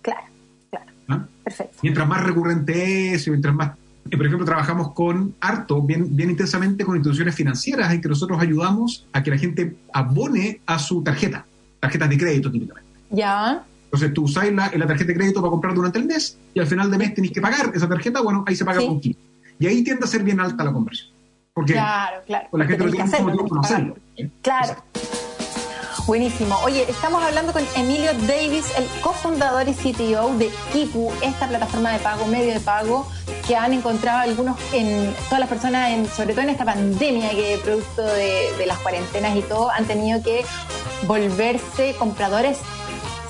Claro, 0.00 0.26
claro. 0.70 0.86
¿Ah? 1.08 1.26
Perfecto. 1.44 1.76
Mientras 1.82 2.08
más 2.08 2.24
recurrente 2.24 3.12
es, 3.12 3.28
mientras 3.28 3.54
más... 3.54 3.72
Por 4.10 4.26
ejemplo, 4.26 4.44
trabajamos 4.44 4.92
con 4.92 5.34
harto, 5.40 5.82
bien, 5.82 6.14
bien 6.14 6.30
intensamente 6.30 6.84
con 6.84 6.96
instituciones 6.96 7.34
financieras 7.34 7.92
en 7.92 8.00
que 8.00 8.08
nosotros 8.08 8.40
ayudamos 8.40 9.06
a 9.12 9.22
que 9.22 9.30
la 9.30 9.38
gente 9.38 9.76
abone 9.92 10.60
a 10.66 10.78
su 10.78 11.02
tarjeta 11.02 11.46
tarjetas 11.80 12.08
de 12.08 12.18
crédito 12.18 12.50
típicamente. 12.50 12.88
Ya. 13.10 13.64
Entonces 13.84 14.12
tú 14.12 14.24
usas 14.24 14.50
la, 14.52 14.70
la 14.74 14.86
tarjeta 14.86 15.08
de 15.08 15.14
crédito 15.14 15.40
para 15.40 15.50
comprar 15.50 15.74
durante 15.74 15.98
el 15.98 16.06
mes 16.06 16.38
y 16.54 16.60
al 16.60 16.66
final 16.66 16.90
de 16.90 16.98
mes 16.98 17.14
tenés 17.14 17.30
que 17.30 17.40
pagar 17.40 17.72
esa 17.74 17.88
tarjeta, 17.88 18.20
bueno, 18.20 18.44
ahí 18.46 18.56
se 18.56 18.64
paga 18.64 18.84
con 18.84 19.00
15. 19.00 19.18
Y 19.58 19.66
ahí 19.66 19.84
tiende 19.84 20.04
a 20.04 20.08
ser 20.08 20.22
bien 20.22 20.40
alta 20.40 20.64
la 20.64 20.72
conversión. 20.72 21.10
Porque 21.54 21.72
claro, 21.72 22.20
claro. 22.26 22.48
la 22.52 22.66
gente 22.66 22.84
no 22.84 22.90
tiene 22.90 23.32
mucho 23.32 23.60
hacerlo. 23.60 23.96
¿eh? 24.16 24.28
Claro. 24.42 24.84
Buenísimo. 26.06 26.56
Oye, 26.62 26.88
estamos 26.88 27.20
hablando 27.20 27.52
con 27.52 27.64
Emilio 27.74 28.12
Davis, 28.28 28.72
el 28.76 28.86
cofundador 29.00 29.68
y 29.68 29.74
CTO 29.74 30.36
de 30.38 30.52
Kipu, 30.72 31.12
esta 31.20 31.48
plataforma 31.48 31.92
de 31.92 31.98
pago, 31.98 32.26
medio 32.26 32.54
de 32.54 32.60
pago, 32.60 33.08
que 33.44 33.56
han 33.56 33.72
encontrado 33.72 34.20
algunos 34.20 34.56
en 34.72 35.12
todas 35.24 35.40
las 35.40 35.48
personas, 35.48 35.90
en, 35.90 36.08
sobre 36.08 36.34
todo 36.34 36.42
en 36.42 36.50
esta 36.50 36.64
pandemia 36.64 37.30
que 37.30 37.58
producto 37.60 38.02
de, 38.04 38.52
de 38.56 38.66
las 38.66 38.78
cuarentenas 38.78 39.36
y 39.36 39.42
todo, 39.42 39.68
han 39.68 39.84
tenido 39.86 40.22
que 40.22 40.44
volverse 41.08 41.96
compradores 41.98 42.58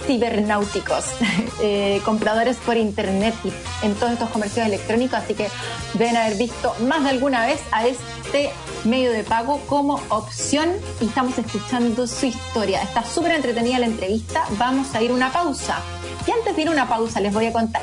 cibernáuticos, 0.06 1.04
eh, 1.60 2.00
compradores 2.04 2.56
por 2.58 2.76
internet 2.76 3.34
en 3.82 3.94
todos 3.94 4.12
estos 4.12 4.30
comercios 4.30 4.66
electrónicos, 4.66 5.18
así 5.18 5.34
que 5.34 5.48
deben 5.94 6.16
haber 6.16 6.36
visto 6.36 6.74
más 6.86 7.04
de 7.04 7.10
alguna 7.10 7.46
vez 7.46 7.60
a 7.72 7.86
este 7.86 8.50
medio 8.84 9.12
de 9.12 9.24
pago 9.24 9.60
como 9.66 10.00
opción 10.08 10.70
y 11.00 11.06
estamos 11.06 11.36
escuchando 11.38 12.06
su 12.06 12.26
historia. 12.26 12.82
Está 12.82 13.04
súper 13.04 13.32
entretenida 13.32 13.78
la 13.78 13.86
entrevista, 13.86 14.44
vamos 14.58 14.94
a 14.94 15.02
ir 15.02 15.12
una 15.12 15.32
pausa. 15.32 15.80
Y 16.26 16.30
antes 16.30 16.56
de 16.56 16.62
ir 16.62 16.70
una 16.70 16.88
pausa 16.88 17.20
les 17.20 17.32
voy 17.32 17.46
a 17.46 17.52
contar 17.52 17.82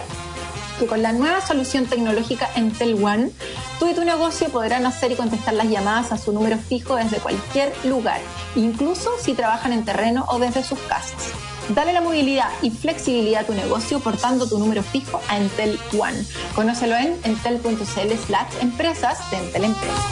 que 0.80 0.86
con 0.88 1.01
la 1.01 1.12
nueva 1.12 1.46
solución 1.46 1.86
tecnológica 1.86 2.50
Entel 2.56 3.03
One, 3.03 3.32
tú 3.80 3.88
y 3.88 3.94
tu 3.94 4.03
negocio 4.03 4.50
podrán 4.50 4.86
hacer 4.86 5.12
y 5.12 5.15
contestar 5.15 5.53
las 5.53 5.70
llamadas 5.70 6.12
a 6.12 6.18
su 6.18 6.32
número 6.32 6.58
fijo 6.58 6.96
desde 6.96 7.18
cualquier 7.18 7.72
lugar, 7.86 8.20
incluso 8.56 9.12
si 9.20 9.34
trabajan 9.34 9.74
en 9.74 9.86
terreno 9.86 10.25
o 10.30 10.39
desde 10.39 10.63
sus 10.63 10.80
casas. 10.80 11.32
Dale 11.70 11.93
la 11.93 12.01
movilidad 12.01 12.50
y 12.62 12.72
flexibilidad 12.72 13.43
a 13.43 13.46
tu 13.46 13.53
negocio 13.53 14.00
portando 14.01 14.48
tu 14.48 14.60
número 14.60 14.84
fijo 14.84 15.22
a 15.29 15.38
Entel 15.38 15.79
One. 15.98 16.25
Conócelo 16.55 16.96
en 16.96 17.17
entel.cl 17.24 18.13
slash 18.27 18.53
empresas 18.62 19.32
de 19.32 19.38
Entel 19.38 19.63
Empresas. 19.65 20.05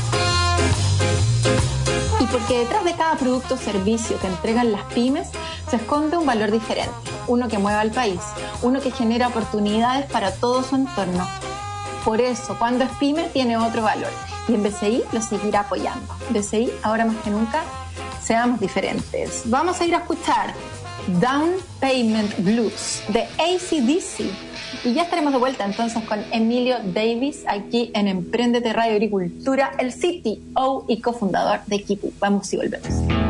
Y 2.21 2.25
porque 2.27 2.59
detrás 2.59 2.85
de 2.85 2.93
cada 2.93 3.15
producto 3.15 3.55
o 3.55 3.57
servicio 3.57 4.17
que 4.19 4.27
entregan 4.27 4.71
las 4.71 4.83
pymes 4.93 5.27
se 5.69 5.75
esconde 5.75 6.17
un 6.17 6.25
valor 6.25 6.51
diferente, 6.51 6.93
uno 7.27 7.49
que 7.49 7.57
mueva 7.57 7.81
al 7.81 7.91
país, 7.91 8.21
uno 8.61 8.79
que 8.79 8.91
genera 8.91 9.27
oportunidades 9.27 10.09
para 10.09 10.31
todo 10.31 10.63
su 10.63 10.75
entorno. 10.75 11.27
Por 12.05 12.21
eso, 12.21 12.55
cuando 12.57 12.85
es 12.85 12.91
pyme, 12.91 13.27
tiene 13.29 13.57
otro 13.57 13.83
valor 13.83 14.09
y 14.47 14.55
en 14.55 14.63
BCI 14.63 15.03
lo 15.11 15.21
seguirá 15.21 15.61
apoyando. 15.61 16.15
BCI, 16.29 16.71
ahora 16.83 17.05
más 17.05 17.17
que 17.17 17.29
nunca, 17.29 17.61
seamos 18.23 18.59
diferentes. 18.59 19.43
Vamos 19.45 19.81
a 19.81 19.85
ir 19.85 19.95
a 19.95 19.99
escuchar 19.99 20.53
Down 21.19 21.51
Payment 21.79 22.37
Blues 22.39 23.03
de 23.09 23.23
ACDC. 23.23 24.31
Y 24.85 24.93
ya 24.93 25.03
estaremos 25.03 25.33
de 25.33 25.39
vuelta 25.39 25.65
entonces 25.65 26.03
con 26.05 26.19
Emilio 26.31 26.77
Davis 26.93 27.43
aquí 27.47 27.91
en 27.93 28.07
Emprendete 28.07 28.73
Radio 28.73 28.93
Agricultura, 28.93 29.71
el 29.77 29.93
CTO 29.93 30.85
y 30.87 31.01
cofundador 31.01 31.59
de 31.65 31.83
Kipu. 31.83 32.13
Vamos 32.19 32.51
y 32.53 32.57
volvemos. 32.57 33.20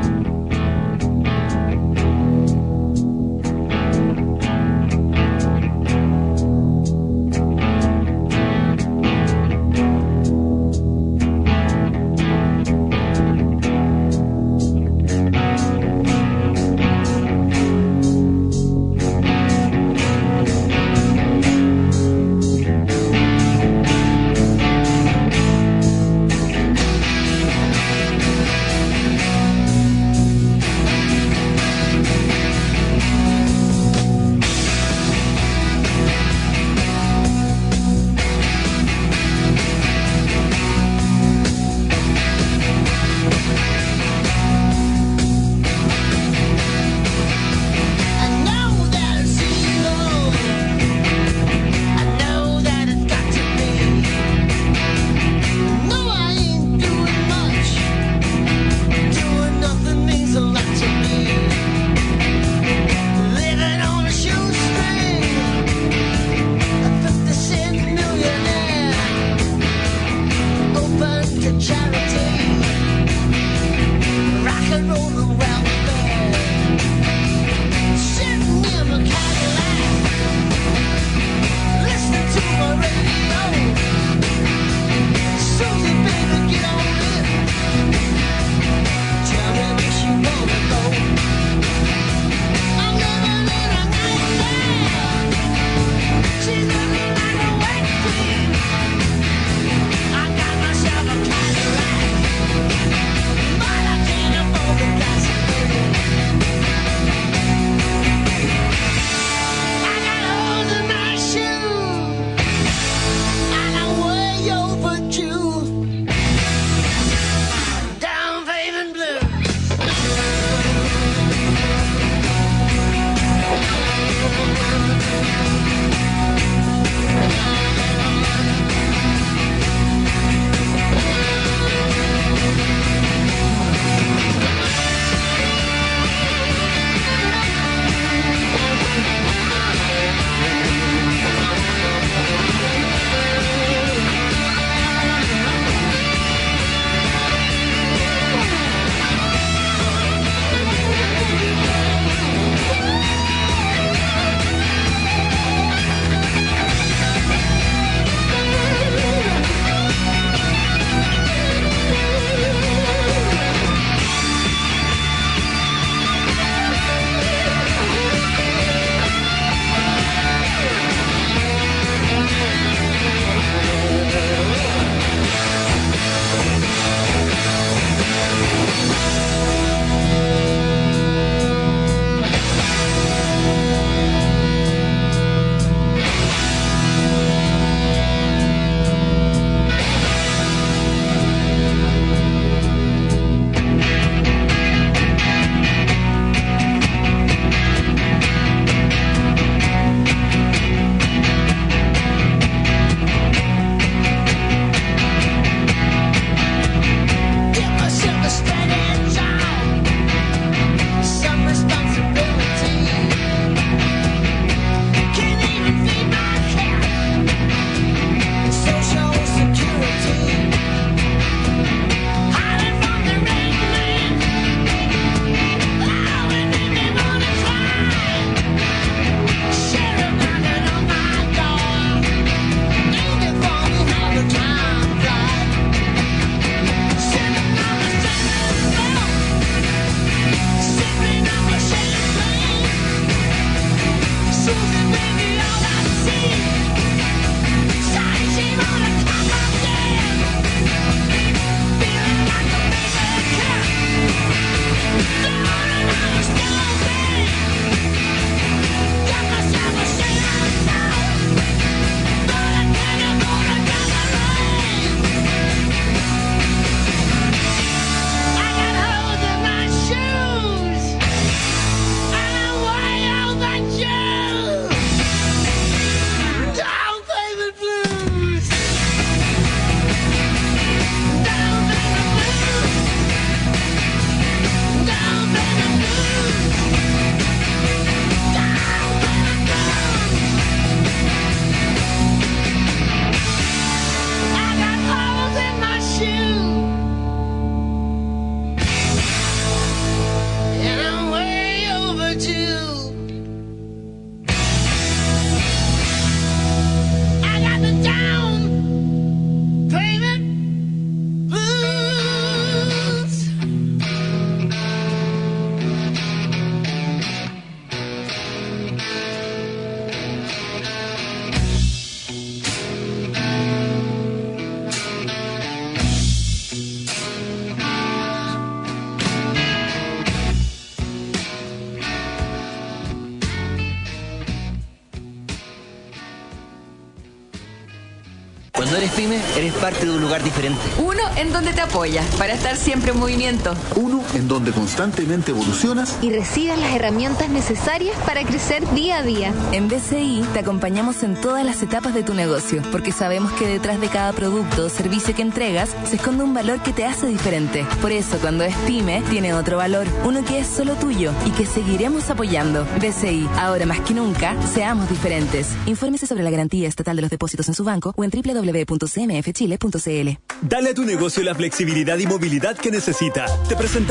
Eres 339.42 339.54
parte 339.56 339.86
de 339.86 339.92
un 339.92 340.02
lugar 340.02 340.24
diferente. 340.24 340.62
Uno 340.78 341.02
en 341.16 341.34
donde 341.34 341.52
te 341.52 341.62
apoya 341.62 342.04
para 342.20 342.34
estar 342.34 342.56
siempre 342.58 342.92
en 342.92 343.00
movimiento. 343.00 343.56
Uno 343.76 343.91
en 344.14 344.28
donde 344.28 344.52
constantemente 344.52 345.32
evolucionas 345.32 345.98
y 346.02 346.12
recibes 346.12 346.58
las 346.60 346.74
herramientas 346.74 347.30
necesarias 347.30 347.96
para 348.06 348.24
crecer 348.24 348.68
día 348.74 348.98
a 348.98 349.04
día. 349.04 349.34
En 349.52 349.68
BCI 349.68 350.24
te 350.34 350.40
acompañamos 350.40 351.04
en 351.04 351.16
todas 351.20 351.46
las 351.46 351.62
etapas 351.62 351.94
de 351.94 352.04
tu 352.04 352.14
negocio, 352.14 352.62
porque 352.72 352.92
sabemos 352.92 353.32
que 353.34 353.48
detrás 353.48 353.80
de 353.80 353.88
cada 353.88 354.14
producto 354.14 354.66
o 354.66 354.70
servicio 354.70 355.16
que 355.16 355.22
entregas 355.22 355.70
se 355.86 355.98
esconde 355.98 356.24
un 356.24 356.34
valor 356.34 356.62
que 356.64 356.74
te 356.74 356.86
hace 356.86 357.08
diferente. 357.08 357.66
Por 357.82 357.92
eso, 357.92 358.18
cuando 358.20 358.44
es 358.44 358.56
pyme, 358.68 359.04
tiene 359.10 359.34
otro 359.34 359.58
valor, 359.58 359.86
uno 360.04 360.26
que 360.26 360.40
es 360.40 360.48
solo 360.48 360.76
tuyo 360.76 361.12
y 361.26 361.32
que 361.32 361.46
seguiremos 361.46 362.10
apoyando. 362.10 362.66
BCI, 362.80 363.30
ahora 363.38 363.66
más 363.66 363.82
que 363.82 363.94
nunca, 363.94 364.36
seamos 364.54 364.90
diferentes. 364.90 365.48
Infórmese 365.66 366.08
sobre 366.08 366.24
la 366.24 366.32
garantía 366.32 366.68
estatal 366.68 366.96
de 366.96 367.04
los 367.04 367.12
depósitos 367.12 367.48
en 367.48 367.54
su 367.54 367.64
banco 367.64 367.94
o 367.96 368.04
en 368.04 368.10
www.cmfchile.cl. 368.12 370.10
Dale 370.42 370.70
a 370.72 370.74
tu 370.74 370.84
negocio 370.84 371.22
la 371.24 371.36
flexibilidad 371.36 372.00
y 372.00 372.08
movilidad 372.08 372.58
que 372.58 372.72
necesita. 372.72 373.26
Te 373.48 373.56
presentamos 373.56 373.91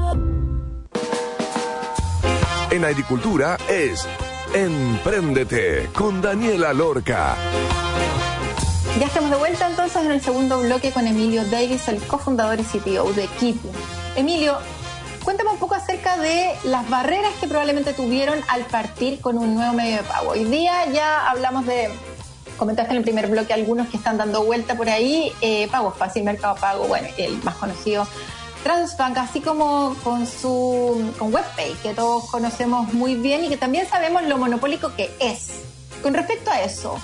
En 2.71 2.85
agricultura 2.85 3.57
es 3.67 4.07
Empréndete 4.53 5.89
con 5.93 6.21
Daniela 6.21 6.71
Lorca. 6.71 7.35
Ya 8.97 9.07
estamos 9.07 9.29
de 9.29 9.35
vuelta 9.35 9.67
entonces 9.67 10.05
en 10.05 10.11
el 10.11 10.21
segundo 10.21 10.61
bloque 10.61 10.91
con 10.91 11.05
Emilio 11.05 11.43
Davis, 11.43 11.89
el 11.89 12.01
cofundador 12.01 12.61
y 12.61 12.63
CTO 12.63 13.11
de 13.11 13.25
Equipo. 13.25 13.67
Emilio, 14.15 14.57
cuéntame 15.25 15.49
un 15.49 15.57
poco 15.57 15.75
acerca 15.75 16.15
de 16.15 16.53
las 16.63 16.89
barreras 16.89 17.33
que 17.41 17.47
probablemente 17.47 17.91
tuvieron 17.91 18.39
al 18.47 18.61
partir 18.63 19.19
con 19.19 19.37
un 19.37 19.53
nuevo 19.53 19.73
medio 19.73 19.97
de 19.97 20.03
pago. 20.03 20.29
Hoy 20.29 20.45
día 20.45 20.89
ya 20.93 21.29
hablamos 21.29 21.65
de, 21.65 21.89
comentaste 22.55 22.91
en 22.91 22.99
el 22.99 23.03
primer 23.03 23.27
bloque 23.27 23.51
algunos 23.51 23.89
que 23.89 23.97
están 23.97 24.17
dando 24.17 24.45
vuelta 24.45 24.77
por 24.77 24.87
ahí, 24.87 25.33
eh, 25.41 25.67
Pago 25.69 25.91
Fácil, 25.91 26.23
Mercado 26.23 26.55
Pago, 26.55 26.85
bueno, 26.87 27.09
el 27.17 27.37
más 27.43 27.55
conocido 27.55 28.07
Transbank, 28.63 29.17
así 29.17 29.41
como 29.41 29.95
con 30.03 30.27
su 30.27 31.13
con 31.17 31.33
WebPay, 31.33 31.73
que 31.81 31.93
todos 31.93 32.29
conocemos 32.29 32.93
muy 32.93 33.15
bien 33.15 33.43
y 33.43 33.49
que 33.49 33.57
también 33.57 33.87
sabemos 33.89 34.23
lo 34.23 34.37
monopólico 34.37 34.95
que 34.95 35.09
es. 35.19 35.63
Con 36.03 36.13
respecto 36.13 36.51
a 36.51 36.61
eso, 36.61 36.97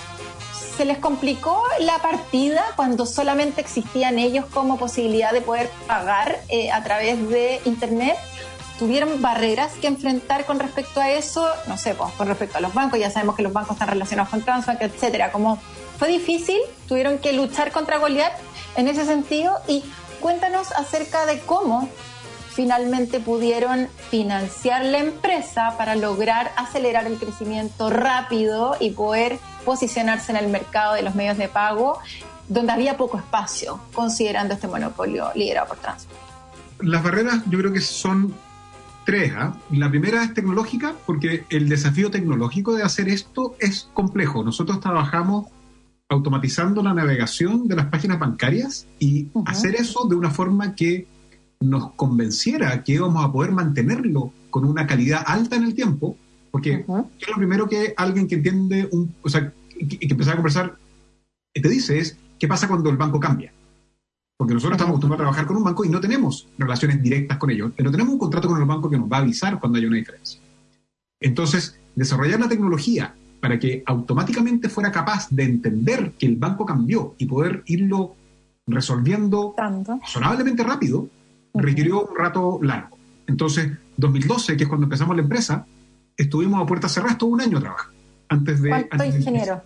¿se 0.76 0.84
les 0.84 0.98
complicó 0.98 1.62
la 1.80 1.98
partida 1.98 2.64
cuando 2.76 3.06
solamente 3.06 3.60
existían 3.60 4.18
ellos 4.18 4.44
como 4.46 4.78
posibilidad 4.78 5.32
de 5.32 5.40
poder 5.40 5.68
pagar 5.86 6.40
eh, 6.48 6.70
a 6.70 6.82
través 6.84 7.28
de 7.28 7.60
Internet? 7.64 8.16
¿Tuvieron 8.78 9.20
barreras 9.20 9.72
que 9.80 9.88
enfrentar 9.88 10.44
con 10.44 10.60
respecto 10.60 11.00
a 11.00 11.10
eso? 11.10 11.48
No 11.66 11.76
sé, 11.76 11.94
pues, 11.94 12.12
con 12.12 12.28
respecto 12.28 12.58
a 12.58 12.60
los 12.60 12.72
bancos, 12.74 13.00
ya 13.00 13.10
sabemos 13.10 13.34
que 13.34 13.42
los 13.42 13.52
bancos 13.52 13.72
están 13.72 13.88
relacionados 13.88 14.30
con 14.30 14.42
Transbank, 14.42 14.80
etcétera. 14.82 15.32
Como 15.32 15.58
fue 15.98 16.06
difícil, 16.06 16.58
tuvieron 16.86 17.18
que 17.18 17.32
luchar 17.32 17.72
contra 17.72 17.98
Goliath 17.98 18.38
en 18.76 18.86
ese 18.86 19.04
sentido 19.04 19.58
y 19.66 19.82
Cuéntanos 20.20 20.72
acerca 20.72 21.26
de 21.26 21.40
cómo 21.40 21.88
finalmente 22.58 23.20
pudieron 23.20 23.88
financiar 24.10 24.84
la 24.84 24.98
empresa 24.98 25.76
para 25.78 25.94
lograr 25.94 26.50
acelerar 26.56 27.06
el 27.06 27.16
crecimiento 27.16 27.88
rápido 27.88 28.76
y 28.80 28.90
poder 28.90 29.38
posicionarse 29.64 30.32
en 30.32 30.38
el 30.38 30.48
mercado 30.48 30.94
de 30.94 31.02
los 31.02 31.14
medios 31.14 31.38
de 31.38 31.48
pago 31.48 32.00
donde 32.48 32.72
había 32.72 32.96
poco 32.96 33.18
espacio, 33.18 33.78
considerando 33.92 34.54
este 34.54 34.66
monopolio 34.66 35.30
liderado 35.34 35.68
por 35.68 35.76
Transfer. 35.76 36.16
Las 36.80 37.02
barreras 37.02 37.42
yo 37.48 37.58
creo 37.58 37.72
que 37.72 37.80
son 37.80 38.34
tres. 39.04 39.32
¿ah? 39.36 39.54
La 39.70 39.88
primera 39.88 40.24
es 40.24 40.34
tecnológica, 40.34 40.94
porque 41.06 41.44
el 41.50 41.68
desafío 41.68 42.10
tecnológico 42.10 42.74
de 42.74 42.82
hacer 42.82 43.08
esto 43.08 43.54
es 43.60 43.88
complejo. 43.94 44.42
Nosotros 44.42 44.80
trabajamos 44.80 45.46
automatizando 46.08 46.82
la 46.82 46.94
navegación 46.94 47.68
de 47.68 47.76
las 47.76 47.86
páginas 47.86 48.18
bancarias 48.18 48.86
y 48.98 49.28
hacer 49.44 49.74
eso 49.74 50.06
de 50.08 50.16
una 50.16 50.30
forma 50.30 50.74
que 50.74 51.06
nos 51.60 51.92
convenciera 51.92 52.82
que 52.82 52.92
íbamos 52.92 53.24
a 53.24 53.32
poder 53.32 53.52
mantenerlo 53.52 54.32
con 54.50 54.64
una 54.64 54.86
calidad 54.86 55.22
alta 55.26 55.56
en 55.56 55.64
el 55.64 55.74
tiempo, 55.74 56.16
porque 56.50 56.84
es 57.20 57.28
lo 57.28 57.36
primero 57.36 57.68
que 57.68 57.92
alguien 57.96 58.26
que 58.26 58.36
entiende, 58.36 58.88
un, 58.90 59.14
o 59.22 59.28
sea, 59.28 59.52
que, 59.68 59.98
que 59.98 60.06
empezar 60.08 60.34
a 60.34 60.36
conversar, 60.36 60.76
te 61.52 61.68
dice 61.68 61.98
es, 61.98 62.16
¿qué 62.38 62.48
pasa 62.48 62.68
cuando 62.68 62.88
el 62.88 62.96
banco 62.96 63.20
cambia? 63.20 63.52
Porque 64.36 64.54
nosotros 64.54 64.76
estamos 64.76 64.92
acostumbrados 64.92 65.20
a 65.20 65.24
trabajar 65.24 65.46
con 65.46 65.56
un 65.56 65.64
banco 65.64 65.84
y 65.84 65.88
no 65.88 66.00
tenemos 66.00 66.46
relaciones 66.56 67.02
directas 67.02 67.38
con 67.38 67.50
ellos, 67.50 67.72
pero 67.76 67.90
tenemos 67.90 68.12
un 68.12 68.18
contrato 68.18 68.48
con 68.48 68.60
el 68.60 68.66
banco 68.66 68.88
que 68.88 68.96
nos 68.96 69.10
va 69.10 69.18
a 69.18 69.20
avisar 69.20 69.58
cuando 69.60 69.78
hay 69.78 69.84
una 69.84 69.96
diferencia. 69.96 70.40
Entonces, 71.20 71.78
desarrollar 71.96 72.38
la 72.40 72.48
tecnología 72.48 73.14
para 73.40 73.58
que 73.58 73.82
automáticamente 73.86 74.68
fuera 74.68 74.90
capaz 74.90 75.28
de 75.30 75.44
entender 75.44 76.12
que 76.18 76.26
el 76.26 76.36
banco 76.36 76.66
cambió 76.66 77.14
y 77.18 77.26
poder 77.26 77.62
irlo 77.66 78.16
resolviendo 78.66 79.54
razonablemente 79.56 80.62
rápido, 80.62 81.08
requirió 81.54 82.06
un 82.06 82.16
rato 82.16 82.58
largo. 82.62 82.98
Entonces, 83.26 83.70
2012, 83.96 84.56
que 84.56 84.64
es 84.64 84.68
cuando 84.68 84.86
empezamos 84.86 85.16
la 85.16 85.22
empresa, 85.22 85.66
estuvimos 86.16 86.62
a 86.62 86.66
puertas 86.66 86.92
cerradas 86.92 87.18
todo 87.18 87.30
un 87.30 87.40
año 87.40 87.60
trabajando. 87.60 87.96
Antes 88.28 88.60
de, 88.60 88.68
¿Cuántos 88.68 89.06
ingenieros? 89.06 89.60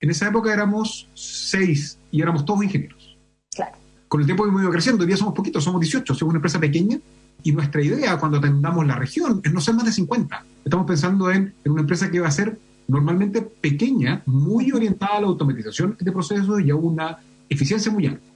En 0.00 0.10
esa 0.10 0.28
época 0.28 0.52
éramos 0.52 1.08
seis 1.14 1.98
y 2.10 2.22
éramos 2.22 2.44
todos 2.44 2.62
ingenieros. 2.64 3.18
Claro. 3.54 3.76
Con 4.08 4.20
el 4.20 4.26
tiempo 4.26 4.46
hemos 4.46 4.62
ido 4.62 4.70
creciendo, 4.70 5.02
hoy 5.02 5.06
día 5.06 5.16
somos 5.16 5.34
poquitos, 5.34 5.62
somos 5.62 5.80
18, 5.80 6.14
somos 6.14 6.30
una 6.30 6.38
empresa 6.38 6.58
pequeña 6.58 6.98
y 7.42 7.52
nuestra 7.52 7.82
idea 7.82 8.18
cuando 8.18 8.38
atendamos 8.38 8.86
la 8.86 8.96
región 8.96 9.40
es 9.44 9.52
no 9.52 9.60
ser 9.60 9.74
más 9.74 9.84
de 9.84 9.92
50. 9.92 10.44
Estamos 10.64 10.86
pensando 10.86 11.30
en, 11.30 11.54
en 11.64 11.72
una 11.72 11.82
empresa 11.82 12.10
que 12.10 12.20
va 12.20 12.28
a 12.28 12.32
ser 12.32 12.58
normalmente 12.90 13.42
pequeña, 13.42 14.22
muy 14.26 14.72
orientada 14.72 15.18
a 15.18 15.20
la 15.20 15.26
automatización 15.28 15.96
de 15.98 16.12
procesos 16.12 16.60
y 16.60 16.70
a 16.70 16.76
una 16.76 17.18
eficiencia 17.48 17.90
muy 17.92 18.06
alta. 18.06 18.28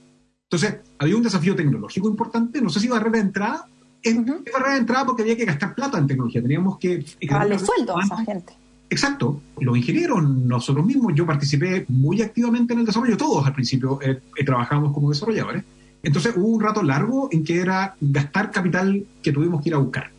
Entonces, 0.43 0.77
había 0.99 1.17
un 1.17 1.23
desafío 1.23 1.55
tecnológico 1.55 2.07
importante, 2.07 2.61
no 2.61 2.69
sé 2.69 2.79
si 2.79 2.87
barrera 2.87 3.17
de 3.17 3.23
entrada, 3.23 3.67
es 4.01 4.15
barrera 4.15 4.73
de 4.73 4.79
entrada 4.79 5.05
porque 5.05 5.23
había 5.23 5.35
que 5.35 5.45
gastar 5.45 5.73
plata 5.73 5.97
en 5.97 6.07
tecnología, 6.07 6.41
teníamos 6.41 6.77
que... 6.77 7.03
Darle 7.27 7.59
sueldo 7.59 7.97
a 7.97 8.03
esa 8.03 8.17
gente. 8.17 8.53
Exacto, 8.89 9.41
los 9.59 9.75
ingenieros, 9.75 10.23
nosotros 10.29 10.85
mismos, 10.85 11.13
yo 11.15 11.25
participé 11.25 11.85
muy 11.89 12.21
activamente 12.21 12.73
en 12.73 12.79
el 12.79 12.85
desarrollo, 12.85 13.17
todos 13.17 13.45
al 13.45 13.53
principio 13.53 13.99
eh, 14.01 14.21
eh, 14.37 14.45
trabajamos 14.45 14.93
como 14.93 15.09
desarrolladores, 15.09 15.63
entonces 16.03 16.33
hubo 16.37 16.47
un 16.47 16.61
rato 16.61 16.83
largo 16.83 17.29
en 17.31 17.43
que 17.43 17.59
era 17.59 17.95
gastar 17.99 18.51
capital 18.51 19.03
que 19.23 19.31
tuvimos 19.31 19.63
que 19.63 19.69
ir 19.69 19.75
a 19.75 19.79
buscar. 19.79 20.11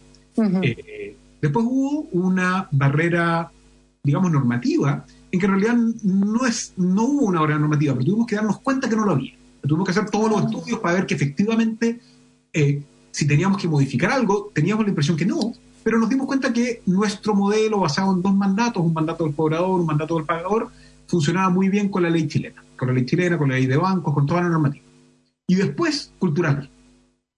Eh, 0.62 1.16
después 1.40 1.64
hubo 1.66 2.08
una 2.10 2.68
barrera 2.72 3.50
digamos, 4.06 4.30
normativa, 4.30 5.04
en 5.30 5.40
que 5.40 5.46
en 5.46 5.52
realidad 5.52 5.76
no, 6.04 6.46
es, 6.46 6.72
no 6.76 7.02
hubo 7.02 7.26
una 7.26 7.40
barrera 7.40 7.58
normativa, 7.58 7.92
pero 7.92 8.06
tuvimos 8.06 8.26
que 8.26 8.36
darnos 8.36 8.60
cuenta 8.60 8.88
que 8.88 8.96
no 8.96 9.04
lo 9.04 9.12
había. 9.12 9.34
Tuvimos 9.62 9.84
que 9.84 9.90
hacer 9.90 10.08
todos 10.08 10.30
los 10.30 10.44
estudios 10.44 10.78
para 10.78 10.94
ver 10.94 11.06
que 11.06 11.14
efectivamente, 11.14 12.00
eh, 12.52 12.82
si 13.10 13.26
teníamos 13.26 13.60
que 13.60 13.66
modificar 13.66 14.12
algo, 14.12 14.52
teníamos 14.54 14.84
la 14.84 14.90
impresión 14.90 15.16
que 15.16 15.26
no, 15.26 15.52
pero 15.82 15.98
nos 15.98 16.08
dimos 16.08 16.28
cuenta 16.28 16.52
que 16.52 16.82
nuestro 16.86 17.34
modelo 17.34 17.80
basado 17.80 18.14
en 18.14 18.22
dos 18.22 18.34
mandatos, 18.34 18.84
un 18.84 18.92
mandato 18.92 19.24
del 19.24 19.34
cobrador, 19.34 19.80
un 19.80 19.86
mandato 19.86 20.14
del 20.16 20.24
pagador, 20.24 20.68
funcionaba 21.08 21.50
muy 21.50 21.68
bien 21.68 21.88
con 21.88 22.04
la 22.04 22.10
ley 22.10 22.28
chilena, 22.28 22.64
con 22.76 22.88
la 22.88 22.94
ley 22.94 23.04
chilena, 23.04 23.36
con 23.36 23.48
la 23.48 23.56
ley 23.56 23.66
de 23.66 23.76
bancos, 23.76 24.14
con 24.14 24.24
toda 24.24 24.42
la 24.42 24.48
normativa. 24.48 24.84
Y 25.48 25.56
después, 25.56 26.12
cultural. 26.20 26.70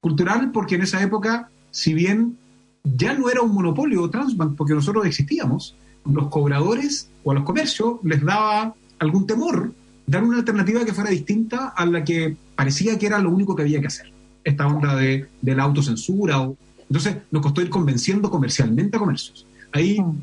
Cultural 0.01 0.51
porque 0.53 0.75
en 0.75 0.83
esa 0.83 1.03
época, 1.03 1.51
si 1.71 1.95
bien 1.95 2.37
ya 2.85 3.15
no 3.15 3.31
era 3.31 3.41
un 3.41 3.55
monopolio 3.55 4.09
Transbank, 4.11 4.55
porque 4.57 4.75
nosotros 4.75 5.07
existíamos, 5.07 5.77
los 6.13 6.29
cobradores 6.29 7.09
o 7.25 7.33
a 7.33 7.35
los 7.35 7.45
comercios 7.45 7.99
les 8.03 8.25
daba 8.25 8.75
algún 8.99 9.27
temor 9.27 9.73
dar 10.09 10.25
una 10.25 10.39
alternativa 10.39 10.85
que 10.85 10.93
fuera 10.93 11.11
distinta 11.11 11.69
a 11.69 11.87
la 11.87 12.03
que 12.03 12.35
parecía 12.57 12.99
que 12.99 13.07
era 13.07 13.19
lo 13.19 13.31
único 13.31 13.55
que 13.55 13.63
había 13.63 13.81
que 13.81 13.87
hacer. 13.87 14.11
Esta 14.43 14.67
onda 14.67 14.97
de, 14.97 15.29
la 15.43 15.63
autocensura. 15.63 16.41
O, 16.41 16.57
entonces 16.89 17.19
nos 17.31 17.43
costó 17.43 17.61
ir 17.61 17.69
convenciendo 17.69 18.31
comercialmente 18.31 18.97
a 18.97 19.01
comercios. 19.01 19.47
Ahí, 19.71 20.01
mm. 20.01 20.23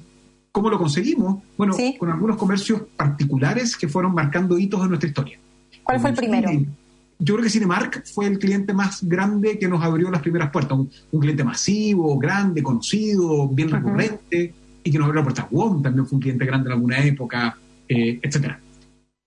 ¿cómo 0.52 0.70
lo 0.70 0.80
conseguimos? 0.80 1.44
Bueno, 1.56 1.76
con 2.00 2.10
algunos 2.10 2.36
comercios 2.36 2.82
particulares 2.98 3.78
que 3.78 3.88
fueron 3.88 4.14
marcando 4.14 4.58
hitos 4.58 4.82
en 4.82 4.90
nuestra 4.90 5.08
historia. 5.08 5.40
¿Cuál 5.84 6.00
fue 6.00 6.10
el 6.10 6.16
primero? 6.16 6.50
Yo 7.18 7.36
creo 7.36 7.44
que 7.44 7.50
Cinemark 7.50 8.06
fue 8.08 8.26
el 8.26 8.40
cliente 8.40 8.74
más 8.74 9.08
grande 9.08 9.58
que 9.58 9.70
nos 9.70 9.82
abrió 9.84 10.10
las 10.10 10.22
primeras 10.22 10.50
puertas. 10.50 10.78
Un, 10.78 11.20
cliente 11.22 11.44
masivo, 11.44 12.18
grande, 12.18 12.64
conocido, 12.64 13.48
bien 13.48 13.70
recurrente 13.70 14.54
y 14.86 14.92
que 14.92 14.98
nos 14.98 15.08
abrió 15.08 15.22
la 15.22 15.24
puerta. 15.24 15.48
WOM 15.52 15.82
también 15.82 16.06
fue 16.06 16.16
un 16.16 16.22
cliente 16.22 16.46
grande 16.46 16.70
en 16.70 16.74
alguna 16.74 17.04
época, 17.04 17.58
eh, 17.90 18.20
etcétera. 18.22 18.62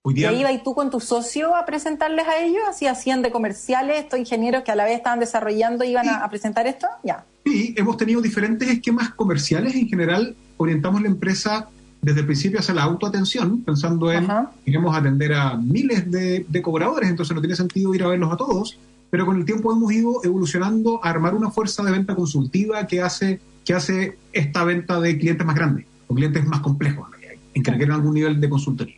¿Y 0.05 0.23
ahí 0.23 0.61
tú 0.63 0.73
con 0.73 0.89
tu 0.89 1.01
socio 1.01 1.55
a 1.55 1.65
presentarles 1.65 2.25
a 2.27 2.41
ellos? 2.41 2.61
¿Así 2.67 2.87
hacían 2.87 3.21
de 3.21 3.31
comerciales 3.31 3.99
estos 3.99 4.17
ingenieros 4.17 4.63
que 4.63 4.71
a 4.71 4.75
la 4.75 4.85
vez 4.85 4.95
estaban 4.95 5.19
desarrollando 5.19 5.83
y 5.83 5.89
iban 5.89 6.07
a, 6.07 6.27
presentar 6.29 6.65
esto? 6.65 6.87
Ya. 7.03 7.25
Sí, 7.45 7.75
hemos 7.77 7.97
tenido 7.97 8.21
diferentes 8.21 8.67
esquemas 8.69 9.13
comerciales. 9.13 9.75
En 9.75 9.87
general, 9.87 10.35
orientamos 10.57 11.01
la 11.01 11.09
empresa 11.09 11.67
desde 12.01 12.21
el 12.21 12.25
principio 12.25 12.59
hacia 12.59 12.73
la 12.73 12.83
autoatención, 12.83 13.61
pensando 13.61 14.09
en, 14.11 14.25
queremos 14.63 14.95
atender 14.95 15.33
a 15.33 15.57
miles 15.57 16.09
de, 16.09 16.45
de 16.47 16.61
cobradores, 16.61 17.09
entonces 17.09 17.35
no 17.35 17.41
tiene 17.41 17.57
sentido 17.57 17.93
ir 17.93 18.03
a 18.03 18.07
verlos 18.07 18.31
a 18.31 18.37
todos, 18.37 18.79
pero 19.09 19.25
con 19.25 19.35
el 19.35 19.45
tiempo 19.45 19.71
hemos 19.73 19.91
ido 19.91 20.23
evolucionando 20.23 21.03
a 21.03 21.09
armar 21.09 21.35
una 21.35 21.51
fuerza 21.51 21.83
de 21.83 21.91
venta 21.91 22.15
consultiva 22.15 22.87
que 22.87 23.01
hace, 23.01 23.41
que 23.65 23.73
hace 23.73 24.17
esta 24.33 24.63
venta 24.63 24.99
de 24.99 25.17
clientes 25.17 25.45
más 25.45 25.55
grandes 25.55 25.85
o 26.07 26.15
clientes 26.15 26.45
más 26.45 26.59
complejos 26.61 27.07
en 27.53 27.63
que 27.63 27.71
requieren 27.71 27.95
algún 27.95 28.13
nivel 28.13 28.39
de 28.39 28.49
consultoría. 28.49 28.97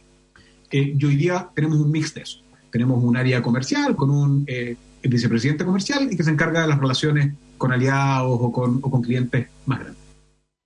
Eh, 0.71 0.95
y 0.97 1.05
hoy 1.05 1.15
día 1.15 1.49
tenemos 1.53 1.77
un 1.77 1.91
mix 1.91 2.13
de 2.13 2.21
eso. 2.21 2.39
Tenemos 2.71 3.03
un 3.03 3.17
área 3.17 3.41
comercial 3.41 3.95
con 3.95 4.09
un 4.09 4.45
eh, 4.47 4.77
vicepresidente 5.03 5.65
comercial 5.65 6.07
y 6.11 6.15
que 6.15 6.23
se 6.23 6.31
encarga 6.31 6.61
de 6.61 6.67
las 6.67 6.79
relaciones 6.79 7.33
con 7.57 7.71
aliados 7.71 8.37
o 8.39 8.51
con, 8.51 8.79
o 8.81 8.89
con 8.89 9.01
clientes 9.01 9.47
más 9.65 9.79
grandes. 9.79 10.01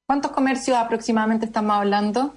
¿Cuántos 0.07 0.31
comercios 0.31 0.77
aproximadamente 0.77 1.47
estamos 1.47 1.75
hablando? 1.75 2.35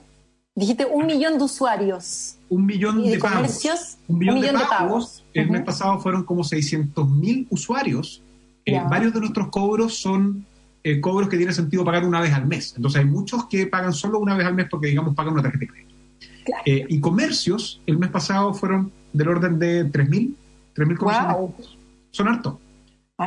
Dijiste 0.55 0.87
un 0.87 1.07
millón 1.07 1.39
de 1.39 1.45
usuarios. 1.45 2.37
Un 2.49 2.67
millón 2.67 3.05
de, 3.05 3.19
comercios, 3.19 3.99
Un 4.09 4.19
millón, 4.19 4.41
de, 4.41 4.53
pagos. 4.53 5.23
El 5.35 5.51
mes 5.51 5.63
pasado 5.63 6.01
fueron 6.01 6.25
como 6.25 6.43
600 6.43 7.09
mil 7.09 7.47
usuarios. 7.51 8.23
Eh, 8.65 8.81
varios 8.89 9.13
de 9.13 9.21
nuestros 9.21 9.49
cobros 9.49 9.99
son 9.99 10.47
cobros 11.01 11.29
que 11.29 11.37
tiene 11.37 11.53
sentido 11.53 11.85
pagar 11.85 12.05
una 12.05 12.21
vez 12.21 12.33
al 12.33 12.47
mes. 12.47 12.75
Entonces 12.77 13.01
hay 13.01 13.07
muchos 13.07 13.47
que 13.47 13.67
pagan 13.67 13.93
solo 13.93 14.19
una 14.19 14.35
vez 14.35 14.47
al 14.47 14.55
mes 14.55 14.67
porque, 14.71 14.89
digamos, 14.89 15.15
pagan 15.15 15.35
una 15.35 15.43
tarjeta 15.43 15.65
de 15.65 15.71
crédito. 15.71 15.95
Eh, 16.65 16.87
y 16.89 17.01
comercios, 17.01 17.81
el 17.87 17.99
mes 17.99 18.11
pasado 18.11 18.55
fueron 18.55 18.91
del 19.13 19.29
orden 19.29 19.59
de 19.59 19.87
3.000, 19.91 20.35
3.000 20.75 20.97
comercios. 20.97 21.79
Son 22.11 22.29
hartos. 22.29 22.55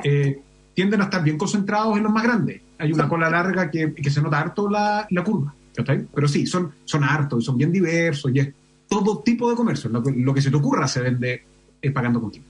Eh, 0.04 0.41
tienden 0.74 1.02
a 1.02 1.06
estar 1.06 1.24
bien 1.24 1.38
concentrados 1.38 1.97
en 1.97 2.04
los 2.04 2.12
más 2.12 2.24
grandes. 2.24 2.62
Hay 2.80 2.91
una 2.91 3.08
cola 3.08 3.30
larga 3.30 3.69
que, 3.69 3.93
se 4.10 4.21
nota 4.21 4.39
harto 4.39 4.69
la, 4.69 5.06
la 5.10 5.24
curva. 5.24 5.54
Pero 6.13 6.28
sí, 6.28 6.45
son, 6.45 6.74
son 6.86 7.04
hartos, 7.04 7.45
son 7.45 7.58
bien 7.58 7.71
diversos 7.71 8.32
y 8.34 8.39
es 8.39 8.50
todo 8.88 9.19
tipo 9.19 9.50
de 9.50 9.56
comercio. 9.56 9.89
Lo 9.89 10.34
que, 10.34 10.41
se 10.41 10.52
te 10.52 10.58
ocurra 10.58 10.88
se 10.88 11.02
vende 11.02 11.43
eh, 11.82 11.91
pagando 11.91 12.19
contigo. 12.19 12.45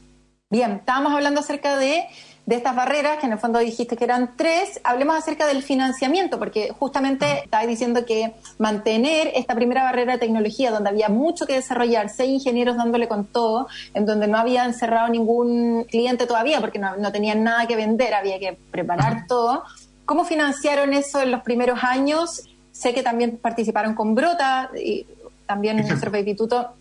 Bien, 0.49 0.71
estábamos 0.71 1.13
hablando 1.13 1.39
acerca 1.39 1.77
de 1.77 2.03
de 2.45 2.55
estas 2.55 2.75
barreras, 2.75 3.19
que 3.19 3.27
en 3.27 3.33
el 3.33 3.39
fondo 3.39 3.59
dijiste 3.59 3.95
que 3.95 4.03
eran 4.03 4.35
tres, 4.35 4.81
hablemos 4.83 5.15
acerca 5.15 5.45
del 5.45 5.61
financiamiento, 5.61 6.39
porque 6.39 6.71
justamente 6.77 7.43
estabas 7.43 7.67
diciendo 7.67 8.05
que 8.05 8.33
mantener 8.57 9.31
esta 9.35 9.53
primera 9.53 9.83
barrera 9.83 10.13
de 10.13 10.19
tecnología, 10.19 10.71
donde 10.71 10.89
había 10.89 11.09
mucho 11.09 11.45
que 11.45 11.53
desarrollar, 11.53 12.09
seis 12.09 12.29
ingenieros 12.29 12.77
dándole 12.77 13.07
con 13.07 13.25
todo, 13.25 13.67
en 13.93 14.05
donde 14.05 14.27
no 14.27 14.37
habían 14.37 14.73
cerrado 14.73 15.07
ningún 15.09 15.85
cliente 15.89 16.25
todavía, 16.25 16.59
porque 16.59 16.79
no, 16.79 17.11
tenían 17.11 17.43
nada 17.43 17.67
que 17.67 17.75
vender, 17.75 18.13
había 18.13 18.39
que 18.39 18.57
preparar 18.71 19.27
todo. 19.27 19.63
¿Cómo 20.05 20.25
financiaron 20.25 20.93
eso 20.93 21.21
en 21.21 21.31
los 21.31 21.41
primeros 21.43 21.83
años? 21.83 22.43
Sé 22.71 22.93
que 22.93 23.03
también 23.03 23.37
participaron 23.37 23.93
con 23.93 24.15
Brota, 24.15 24.71
y 24.75 25.05
también 25.45 25.79
en 25.79 25.87
nuestro 25.87 26.15
instituto 26.17 26.71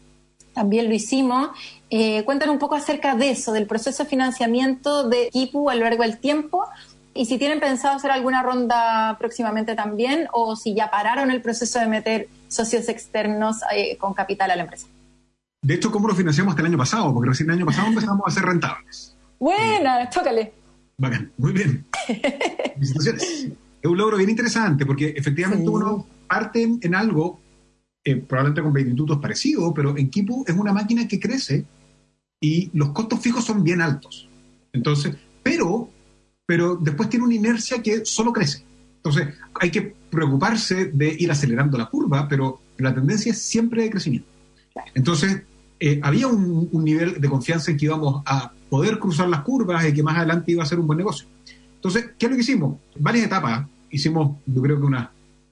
también 0.54 0.88
lo 0.88 0.94
hicimos. 0.94 1.50
Eh, 1.90 2.24
cuéntanos 2.24 2.54
un 2.54 2.58
poco 2.58 2.74
acerca 2.74 3.14
de 3.14 3.30
eso, 3.30 3.52
del 3.52 3.66
proceso 3.66 4.04
de 4.04 4.08
financiamiento 4.08 5.08
de 5.08 5.28
Kipu 5.30 5.70
a 5.70 5.74
lo 5.74 5.84
largo 5.84 6.02
del 6.02 6.18
tiempo 6.18 6.66
y 7.14 7.26
si 7.26 7.38
tienen 7.38 7.60
pensado 7.60 7.96
hacer 7.96 8.10
alguna 8.10 8.42
ronda 8.42 9.16
próximamente 9.18 9.74
también 9.74 10.28
o 10.32 10.54
si 10.56 10.74
ya 10.74 10.90
pararon 10.90 11.30
el 11.30 11.42
proceso 11.42 11.78
de 11.80 11.86
meter 11.86 12.28
socios 12.48 12.88
externos 12.88 13.56
eh, 13.74 13.96
con 13.96 14.14
capital 14.14 14.50
a 14.50 14.56
la 14.56 14.62
empresa. 14.62 14.86
De 15.62 15.74
hecho, 15.74 15.90
¿cómo 15.90 16.08
lo 16.08 16.14
financiamos 16.14 16.52
hasta 16.52 16.62
el 16.62 16.68
año 16.68 16.78
pasado? 16.78 17.12
Porque 17.12 17.30
recién 17.30 17.50
el 17.50 17.56
año 17.56 17.66
pasado 17.66 17.88
empezamos 17.88 18.22
a 18.26 18.30
ser 18.30 18.44
rentables. 18.44 19.16
Buena, 19.38 20.08
tócale. 20.08 20.52
Bacán, 20.96 21.32
muy 21.38 21.52
bien. 21.52 21.86
Es 23.82 23.88
un 23.88 23.96
logro 23.96 24.18
bien 24.18 24.28
interesante 24.28 24.84
porque 24.84 25.14
efectivamente 25.16 25.66
uno 25.66 26.06
parte 26.28 26.68
en 26.82 26.94
algo 26.94 27.40
eh, 28.04 28.16
probablemente 28.16 28.62
con 28.62 28.78
institutos 28.78 29.18
parecidos, 29.18 29.72
pero 29.74 29.96
en 29.96 30.08
Kipu 30.08 30.44
es 30.46 30.56
una 30.56 30.72
máquina 30.72 31.06
que 31.06 31.20
crece 31.20 31.66
y 32.40 32.70
los 32.72 32.90
costos 32.90 33.20
fijos 33.20 33.44
son 33.44 33.62
bien 33.62 33.82
altos. 33.82 34.28
Entonces, 34.72 35.16
pero, 35.42 35.90
pero 36.46 36.76
después 36.76 37.10
tiene 37.10 37.26
una 37.26 37.34
inercia 37.34 37.82
que 37.82 38.04
solo 38.04 38.32
crece. 38.32 38.64
Entonces, 38.96 39.34
hay 39.54 39.70
que 39.70 39.94
preocuparse 40.10 40.86
de 40.86 41.14
ir 41.18 41.30
acelerando 41.30 41.76
la 41.76 41.86
curva, 41.86 42.26
pero 42.28 42.60
la 42.78 42.94
tendencia 42.94 43.32
es 43.32 43.42
siempre 43.42 43.82
de 43.82 43.90
crecimiento. 43.90 44.28
Entonces, 44.94 45.42
eh, 45.78 46.00
había 46.02 46.26
un, 46.26 46.68
un, 46.72 46.84
nivel 46.84 47.20
de 47.20 47.28
confianza 47.28 47.70
en 47.70 47.76
que 47.76 47.86
íbamos 47.86 48.22
a 48.26 48.52
poder 48.68 48.98
cruzar 48.98 49.28
las 49.28 49.40
curvas 49.40 49.86
y 49.86 49.92
que 49.92 50.02
más 50.02 50.16
adelante 50.16 50.52
iba 50.52 50.62
a 50.62 50.66
ser 50.66 50.78
un 50.78 50.86
buen 50.86 50.98
negocio. 50.98 51.26
Entonces, 51.74 52.10
¿qué 52.18 52.26
es 52.26 52.30
lo 52.30 52.36
que 52.36 52.42
hicimos? 52.42 52.78
Varias 52.98 53.26
etapas. 53.26 53.66
Hicimos, 53.90 54.36
yo 54.46 54.62
creo 54.62 54.78
que 54.78 54.86
unas 54.86 55.08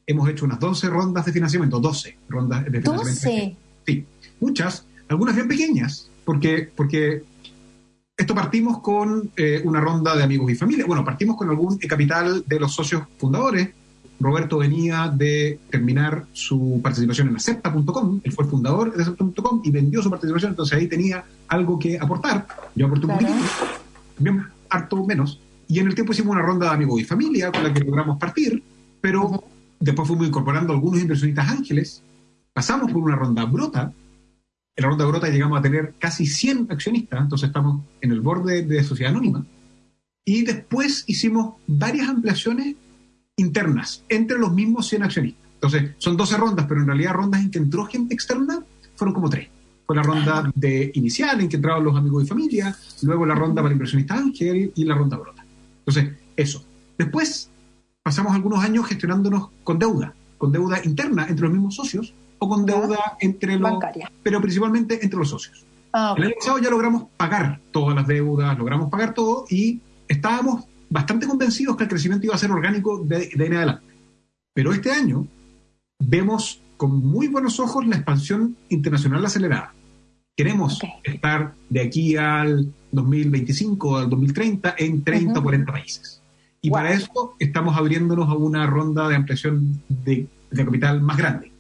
hemos 0.09 0.29
hecho 0.29 0.47
unas 0.47 0.59
12 0.59 0.89
rondas 0.89 1.27
de 1.27 1.33
financiamiento, 1.33 1.79
12 1.79 2.17
rondas 2.31 2.65
de 2.65 2.81
financiamiento. 2.81 3.05
12. 3.05 3.57
Sí, 3.87 4.07
muchas, 4.41 4.87
algunas 5.07 5.37
bien 5.37 5.47
pequeñas, 5.47 6.11
porque, 6.25 6.71
porque 6.75 7.23
esto 8.17 8.35
partimos 8.35 8.81
con 8.81 9.31
eh, 9.37 9.61
una 9.65 9.81
ronda 9.81 10.17
de 10.17 10.25
amigos 10.25 10.51
y 10.51 10.55
familia. 10.55 10.87
Bueno, 10.87 11.05
partimos 11.05 11.37
con 11.37 11.51
algún 11.51 11.77
capital 11.77 12.43
de 12.47 12.59
los 12.59 12.75
socios 12.75 13.03
fundadores. 13.19 13.69
Roberto 14.19 14.59
venía 14.59 15.13
de 15.15 15.61
terminar 15.71 16.25
su 16.33 16.81
participación 16.83 17.29
en 17.29 17.37
acepta.com, 17.37 18.21
él 18.25 18.33
fue 18.33 18.45
el 18.45 18.51
fundador 18.51 18.97
de 18.97 19.03
acepta.com 19.03 19.61
y 19.63 19.71
vendió 19.71 20.03
su 20.03 20.11
participación, 20.11 20.53
entonces 20.53 20.77
ahí 20.77 20.89
tenía 20.89 21.25
algo 21.47 21.79
que 21.79 21.99
aportar. 21.99 22.47
Yo 22.75 22.87
aporté 22.87 23.07
un 23.07 23.13
poquito, 23.13 23.33
también 24.17 24.47
harto 24.71 25.05
menos. 25.05 25.41
Y 25.69 25.79
en 25.79 25.87
el 25.87 25.95
tiempo 25.95 26.13
hicimos 26.13 26.33
una 26.33 26.43
ronda 26.43 26.67
de 26.67 26.75
amigos 26.75 27.01
y 27.01 27.05
familia 27.05 27.53
con 27.53 27.63
la 27.63 27.73
que 27.73 27.85
logramos 27.85 28.19
partir, 28.19 28.61
pero 29.01 29.45
Después 29.81 30.09
fuimos 30.09 30.27
incorporando 30.27 30.73
algunos 30.73 31.01
inversionistas 31.01 31.49
ángeles, 31.49 32.03
pasamos 32.53 32.91
por 32.91 33.03
una 33.03 33.17
ronda 33.17 33.45
brota. 33.45 33.93
En 34.77 34.83
la 34.83 34.89
ronda 34.89 35.07
brota 35.07 35.29
llegamos 35.29 35.59
a 35.59 35.63
tener 35.63 35.95
casi 35.99 36.27
100 36.27 36.69
accionistas, 36.71 37.21
entonces 37.21 37.49
estamos 37.49 37.83
en 38.01 38.13
el 38.13 38.21
borde 38.21 38.63
de 38.63 38.83
sociedad 38.83 39.13
anónima. 39.13 39.45
Y 40.25 40.43
después 40.43 41.05
hicimos 41.07 41.55
varias 41.67 42.09
ampliaciones 42.09 42.77
internas 43.37 44.05
entre 44.09 44.39
los 44.39 44.53
mismos 44.53 44.87
100 44.89 45.03
accionistas. 45.05 45.49
Entonces, 45.55 45.91
son 45.99 46.17
12 46.17 46.37
rondas, 46.37 46.67
pero 46.69 46.81
en 46.81 46.87
realidad 46.87 47.15
rondas 47.15 47.41
en 47.41 47.51
que 47.51 47.59
entró 47.59 47.87
gente 47.87 48.15
externa 48.15 48.63
fueron 48.95 49.15
como 49.15 49.29
tres. 49.29 49.49
Fue 49.87 49.97
la 49.97 50.03
ronda 50.03 50.51
de 50.55 50.91
inicial 50.95 51.41
en 51.41 51.49
que 51.49 51.57
entraban 51.57 51.83
los 51.83 51.97
amigos 51.97 52.25
y 52.25 52.27
familia, 52.27 52.77
luego 53.03 53.25
la 53.25 53.35
ronda 53.35 53.63
para 53.63 53.73
inversionistas 53.73 54.19
ángel 54.19 54.73
y 54.75 54.85
la 54.85 54.95
ronda 54.95 55.17
brota. 55.17 55.45
Entonces, 55.79 56.13
eso. 56.37 56.65
Después 56.97 57.51
pasamos 58.09 58.35
algunos 58.35 58.65
años 58.65 58.87
gestionándonos 58.87 59.51
con 59.63 59.79
deuda, 59.79 60.15
con 60.39 60.51
deuda 60.51 60.81
interna 60.83 61.27
entre 61.29 61.43
los 61.43 61.53
mismos 61.53 61.75
socios 61.75 62.15
o 62.39 62.49
con 62.49 62.65
deuda 62.65 63.19
entre 63.21 63.59
los... 63.59 63.71
Bancaria. 63.71 64.11
Pero 64.23 64.41
principalmente 64.41 64.99
entre 65.03 65.19
los 65.19 65.29
socios. 65.29 65.67
Ah, 65.93 66.15
El 66.17 66.25
año 66.25 66.35
pasado 66.39 66.59
ya 66.59 66.71
logramos 66.71 67.03
pagar 67.19 67.61
todas 67.71 67.95
las 67.95 68.07
deudas, 68.07 68.57
logramos 68.57 68.89
pagar 68.89 69.13
todo 69.13 69.45
y 69.51 69.83
estábamos 70.09 70.65
bastante 70.89 71.27
convencidos 71.27 71.77
que 71.77 71.83
el 71.83 71.91
crecimiento 71.91 72.25
iba 72.25 72.35
a 72.35 72.39
ser 72.39 72.51
orgánico 72.51 73.05
de, 73.05 73.17
ahí 73.17 73.31
en 73.35 73.55
adelante. 73.55 73.85
Pero 74.55 74.73
este 74.73 74.91
año 74.91 75.27
vemos 75.99 76.63
con 76.79 77.05
muy 77.05 77.29
buenos 77.29 77.61
ojos 77.61 77.87
la 77.87 77.97
expansión 77.97 78.57
internacional 78.71 79.23
acelerada. 79.27 79.75
Queremos 80.35 80.81
estar 81.05 81.53
de 81.69 81.81
aquí 81.83 82.17
al 82.17 82.73
2025 82.91 83.99
al 83.99 84.09
2030 84.09 84.77
en 84.79 85.05
30 85.05 85.41
o 85.41 85.43
40 85.43 85.73
países. 85.73 86.18
Y 86.61 86.71
para 86.71 86.93
eso 86.93 87.35
estamos 87.39 87.77
abriéndonos 87.77 88.29
a 88.29 88.35
una 88.35 88.67
ronda 88.67 89.09
de 89.09 89.17
ampliación 89.17 89.83
de, 89.89 90.27
capital 90.55 91.01
más 91.01 91.17
grande. 91.17 91.53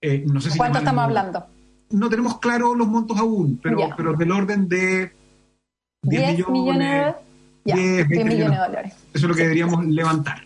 Eh, 0.00 0.24
no 0.26 0.40
sé 0.40 0.50
si 0.50 0.58
¿Cuánto 0.58 0.78
estamos 0.78 1.04
hablando? 1.04 1.46
No 1.90 2.08
tenemos 2.08 2.38
claro 2.38 2.74
los 2.74 2.86
montos 2.86 3.18
aún, 3.18 3.58
pero, 3.62 3.78
pero 3.96 4.14
del 4.14 4.30
orden 4.30 4.68
de 4.68 5.12
10, 6.02 6.48
millones, 6.48 7.14
10, 7.64 8.08
millones, 8.08 8.38
de 8.38 8.56
dólares. 8.56 8.94
Eso 9.12 9.26
es 9.26 9.28
lo 9.28 9.34
que 9.34 9.42
deberíamos 9.42 9.84
levantar 9.86 10.44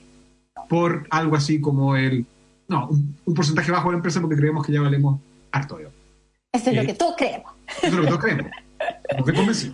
por 0.69 1.07
algo 1.11 1.37
así 1.37 1.61
como 1.61 1.97
el, 1.97 2.27
no, 2.69 2.89
un, 2.89 3.35
porcentaje 3.35 3.73
bajo 3.73 3.89
de 3.89 3.93
la 3.93 3.97
empresa 3.99 4.21
porque 4.21 4.37
creemos 4.37 4.65
que 4.65 4.73
ya 4.73 4.81
valemos 4.81 5.21
harto. 5.51 5.79
Eso 5.79 5.91
es 6.71 6.77
lo 6.77 6.83
eh, 6.83 6.87
que 6.87 6.95
todos 6.95 7.15
creemos. 7.17 7.53
Eso 7.83 7.87
es 7.87 7.95
lo 7.95 8.03
que 8.03 8.09
todos 8.09 8.23
creemos. 8.23 8.47
Porque 9.19 9.33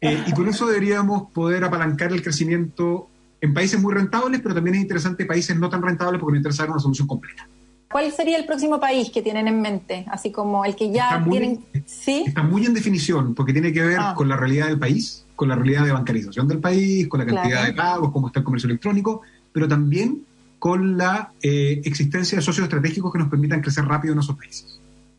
eh, 0.00 0.24
y 0.26 0.32
con 0.32 0.48
eso 0.48 0.66
deberíamos 0.66 1.30
poder 1.32 1.64
apalancar 1.64 2.12
el 2.12 2.22
crecimiento 2.22 3.08
en 3.40 3.54
países 3.54 3.80
muy 3.80 3.94
rentables, 3.94 4.40
pero 4.40 4.54
también 4.54 4.76
es 4.76 4.82
interesante 4.82 5.24
países 5.24 5.56
no 5.56 5.68
tan 5.68 5.82
rentables 5.82 6.20
porque 6.20 6.32
nos 6.32 6.38
interesa 6.38 6.64
dar 6.64 6.70
una 6.70 6.80
solución 6.80 7.06
completa. 7.06 7.48
¿Cuál 7.90 8.12
sería 8.12 8.36
el 8.36 8.44
próximo 8.44 8.78
país 8.78 9.10
que 9.10 9.22
tienen 9.22 9.48
en 9.48 9.62
mente? 9.62 10.04
Así 10.10 10.30
como 10.30 10.64
el 10.64 10.76
que 10.76 10.92
ya 10.92 11.24
tienen. 11.28 11.64
¿Sí? 11.86 12.24
Está 12.26 12.42
muy 12.42 12.66
en 12.66 12.74
definición 12.74 13.34
porque 13.34 13.52
tiene 13.52 13.72
que 13.72 13.82
ver 13.82 13.98
ah. 13.98 14.14
con 14.14 14.28
la 14.28 14.36
realidad 14.36 14.66
del 14.66 14.78
país, 14.78 15.24
con 15.34 15.48
la 15.48 15.54
realidad 15.54 15.86
de 15.86 15.92
bancarización 15.92 16.46
del 16.48 16.58
país, 16.58 17.08
con 17.08 17.20
la 17.20 17.26
cantidad 17.26 17.64
de 17.64 17.72
pagos, 17.72 18.12
cómo 18.12 18.26
está 18.26 18.40
el 18.40 18.44
comercio 18.44 18.68
electrónico, 18.68 19.22
pero 19.52 19.66
también 19.66 20.22
con 20.58 20.98
la 20.98 21.32
eh, 21.42 21.80
existencia 21.84 22.36
de 22.36 22.42
socios 22.42 22.64
estratégicos 22.64 23.12
que 23.12 23.18
nos 23.18 23.28
permitan 23.28 23.62
crecer 23.62 23.84
rápido 23.84 24.12
en 24.12 24.20
esos 24.20 24.36
países. 24.36 24.78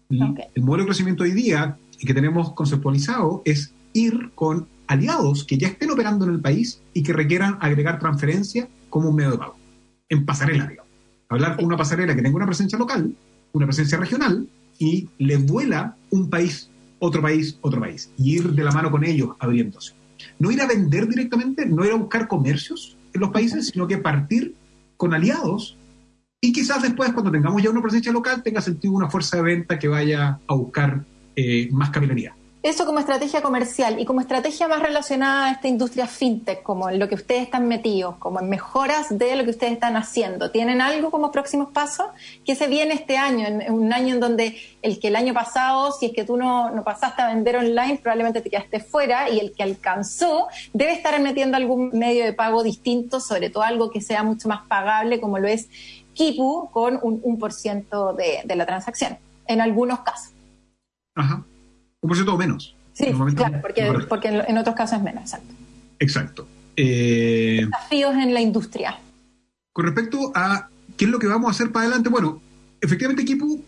El 0.09 0.63
modelo 0.63 0.83
de 0.83 0.87
crecimiento 0.87 1.23
hoy 1.23 1.31
día 1.31 1.77
y 1.99 2.05
que 2.05 2.13
tenemos 2.13 2.53
conceptualizado 2.53 3.41
es 3.45 3.73
ir 3.93 4.31
con 4.35 4.67
aliados 4.89 5.43
que 5.43 5.57
ya 5.57 5.67
estén 5.67 5.91
operando 5.91 6.25
en 6.25 6.31
el 6.31 6.41
país 6.41 6.81
y 6.93 7.03
que 7.03 7.13
requieran 7.13 7.57
agregar 7.61 7.99
transferencia 7.99 8.67
como 8.89 9.09
un 9.09 9.15
medio 9.15 9.31
de 9.31 9.37
pago, 9.37 9.55
en 10.09 10.25
pasarela, 10.25 10.65
digamos. 10.65 10.91
Hablar 11.29 11.55
con 11.55 11.65
una 11.65 11.77
pasarela 11.77 12.15
que 12.15 12.23
tenga 12.23 12.35
una 12.35 12.47
presencia 12.47 12.77
local, 12.77 13.13
una 13.53 13.67
presencia 13.67 13.99
regional, 13.99 14.49
y 14.79 15.07
le 15.19 15.37
vuela 15.37 15.95
un 16.09 16.27
país, 16.29 16.71
otro 16.97 17.21
país, 17.21 17.59
otro 17.61 17.79
país, 17.79 18.09
y 18.17 18.37
ir 18.37 18.51
de 18.51 18.63
la 18.63 18.71
mano 18.71 18.89
con 18.89 19.03
ellos 19.03 19.35
abriéndose. 19.39 19.93
No 20.39 20.49
ir 20.49 20.59
a 20.59 20.67
vender 20.67 21.07
directamente, 21.07 21.67
no 21.67 21.85
ir 21.85 21.91
a 21.91 21.95
buscar 21.95 22.27
comercios 22.27 22.97
en 23.13 23.21
los 23.21 23.29
países, 23.29 23.67
sino 23.67 23.87
que 23.87 23.99
partir 23.99 24.55
con 24.97 25.13
aliados 25.13 25.77
y 26.41 26.51
quizás 26.51 26.81
después, 26.81 27.11
cuando 27.11 27.31
tengamos 27.31 27.61
ya 27.61 27.69
una 27.69 27.81
presencia 27.81 28.11
local, 28.11 28.41
tenga 28.41 28.61
sentido 28.61 28.93
una 28.93 29.09
fuerza 29.09 29.37
de 29.37 29.43
venta 29.43 29.77
que 29.77 29.87
vaya 29.87 30.39
a 30.47 30.53
buscar 30.55 31.03
eh, 31.35 31.69
más 31.71 31.89
capilaridad. 31.89 32.31
Eso 32.61 32.85
como 32.85 32.99
estrategia 32.99 33.41
comercial 33.41 34.01
y 34.01 34.05
como 34.05 34.19
estrategia 34.19 34.67
más 34.67 34.81
relacionada 34.81 35.45
a 35.45 35.51
esta 35.51 35.69
industria 35.69 36.07
fintech, 36.07 36.61
como 36.61 36.89
en 36.89 36.99
lo 36.99 37.07
que 37.07 37.15
ustedes 37.15 37.43
están 37.43 37.69
metidos, 37.69 38.17
como 38.17 38.41
en 38.41 38.49
mejoras 38.49 39.17
de 39.17 39.37
lo 39.37 39.45
que 39.45 39.51
ustedes 39.51 39.71
están 39.71 39.95
haciendo. 39.95 40.51
¿Tienen 40.51 40.81
algo 40.81 41.09
como 41.09 41.31
próximos 41.31 41.71
pasos? 41.71 42.07
¿Qué 42.45 42.55
se 42.55 42.67
viene 42.67 42.95
este 42.95 43.15
año? 43.15 43.47
En, 43.47 43.71
un 43.71 43.93
año 43.93 44.15
en 44.15 44.19
donde 44.19 44.57
el 44.81 44.99
que 44.99 45.07
el 45.07 45.15
año 45.15 45.33
pasado, 45.33 45.93
si 45.93 46.07
es 46.07 46.11
que 46.11 46.25
tú 46.25 46.35
no, 46.35 46.69
no 46.71 46.83
pasaste 46.83 47.21
a 47.21 47.27
vender 47.27 47.55
online, 47.55 47.97
probablemente 48.03 48.41
te 48.41 48.49
quedaste 48.49 48.81
fuera 48.81 49.29
y 49.29 49.39
el 49.39 49.53
que 49.53 49.63
alcanzó 49.63 50.49
debe 50.73 50.91
estar 50.91 51.17
metiendo 51.21 51.55
algún 51.55 51.91
medio 51.97 52.25
de 52.25 52.33
pago 52.33 52.61
distinto, 52.61 53.21
sobre 53.21 53.49
todo 53.49 53.63
algo 53.63 53.89
que 53.89 54.01
sea 54.01 54.21
mucho 54.23 54.49
más 54.49 54.67
pagable, 54.67 55.21
como 55.21 55.39
lo 55.39 55.47
es 55.47 55.69
Kipu, 56.13 56.69
con 56.71 56.99
un, 57.01 57.21
un 57.23 57.39
por 57.39 57.53
ciento 57.53 58.11
de, 58.11 58.41
de 58.43 58.55
la 58.57 58.65
transacción, 58.65 59.17
en 59.47 59.61
algunos 59.61 60.01
casos. 60.01 60.33
Ajá 61.15 61.45
un 62.01 62.07
por 62.07 62.15
ciento 62.15 62.33
o 62.33 62.37
menos. 62.37 62.75
Sí, 62.93 63.13
claro, 63.35 63.61
porque, 63.61 63.93
porque 64.09 64.27
en, 64.27 64.57
otros 64.57 64.75
casos 64.75 64.97
es 64.97 65.03
menos, 65.03 65.23
exacto. 65.23 65.53
Exacto. 65.99 66.47
Eh, 66.75 67.65
Desafíos 67.65 68.15
en 68.15 68.33
la 68.33 68.41
industria. 68.41 68.99
Con 69.71 69.85
respecto 69.85 70.31
a 70.35 70.69
qué 70.97 71.05
es 71.05 71.11
lo 71.11 71.19
que 71.19 71.27
vamos 71.27 71.47
a 71.47 71.51
hacer 71.51 71.71
para 71.71 71.85
adelante, 71.85 72.09
bueno, 72.09 72.41
efectivamente 72.81 73.23
Kipu 73.25 73.63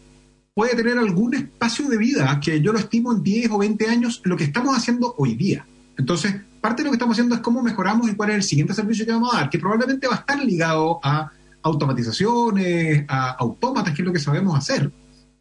puede 0.54 0.76
tener 0.76 0.98
algún 0.98 1.34
espacio 1.34 1.88
de 1.88 1.98
vida 1.98 2.40
que 2.42 2.62
yo 2.62 2.74
lo 2.74 2.80
estimo 2.80 3.14
en 3.14 3.24
10 3.24 3.52
o 3.52 3.58
20 3.60 3.88
años, 3.88 4.22
lo 4.26 4.36
que 4.36 4.44
estamos 4.44 4.76
haciendo 4.76 5.16
hoy 5.18 5.36
día. 5.36 5.66
Entonces, 5.98 6.36
parte 6.60 6.82
de 6.82 6.86
lo 6.86 6.92
que 6.92 6.96
estamos 6.96 7.14
haciendo 7.14 7.36
es 7.36 7.42
cómo 7.42 7.62
mejoramos 7.62 8.10
y 8.10 8.16
cuál 8.16 8.32
es 8.32 8.36
el 8.38 8.44
siguiente 8.44 8.74
servicio 8.74 9.06
que 9.06 9.12
vamos 9.12 9.34
a 9.34 9.38
dar, 9.38 9.50
que 9.50 9.60
probablemente 9.60 10.08
va 10.08 10.16
a 10.16 10.20
estar 10.20 10.44
ligado 10.44 11.00
a 11.04 11.32
automatizaciones, 11.64 13.06
a 13.08 13.32
autómatas, 13.32 13.94
que 13.94 14.02
es 14.02 14.06
lo 14.06 14.14
que 14.14 14.20
sabemos 14.20 14.58
hacer. 14.58 14.92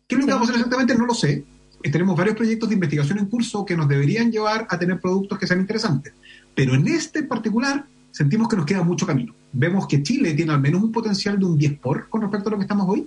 ¿Qué 0.06 0.14
es 0.16 0.20
lo 0.20 0.26
que 0.26 0.32
vamos 0.32 0.48
a 0.48 0.52
hacer 0.52 0.60
exactamente? 0.60 0.94
No 0.94 1.06
lo 1.06 1.14
sé, 1.14 1.44
tenemos 1.88 2.16
varios 2.16 2.36
proyectos 2.36 2.68
de 2.68 2.74
investigación 2.74 3.18
en 3.18 3.26
curso 3.26 3.64
que 3.64 3.76
nos 3.76 3.88
deberían 3.88 4.30
llevar 4.30 4.66
a 4.68 4.78
tener 4.78 5.00
productos 5.00 5.38
que 5.38 5.46
sean 5.46 5.60
interesantes. 5.60 6.12
Pero 6.54 6.74
en 6.74 6.86
este 6.88 7.20
en 7.20 7.28
particular 7.28 7.86
sentimos 8.10 8.48
que 8.48 8.56
nos 8.56 8.66
queda 8.66 8.82
mucho 8.82 9.06
camino. 9.06 9.34
Vemos 9.52 9.86
que 9.86 10.02
Chile 10.02 10.34
tiene 10.34 10.52
al 10.52 10.60
menos 10.60 10.82
un 10.82 10.92
potencial 10.92 11.38
de 11.38 11.44
un 11.44 11.56
10 11.56 11.78
por 11.78 12.08
con 12.08 12.20
respecto 12.20 12.48
a 12.48 12.52
lo 12.52 12.58
que 12.58 12.64
estamos 12.64 12.88
hoy. 12.88 13.06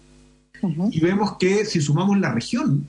Y 0.91 0.99
vemos 1.01 1.37
que 1.37 1.65
si 1.65 1.81
sumamos 1.81 2.17
la 2.19 2.31
región, 2.31 2.87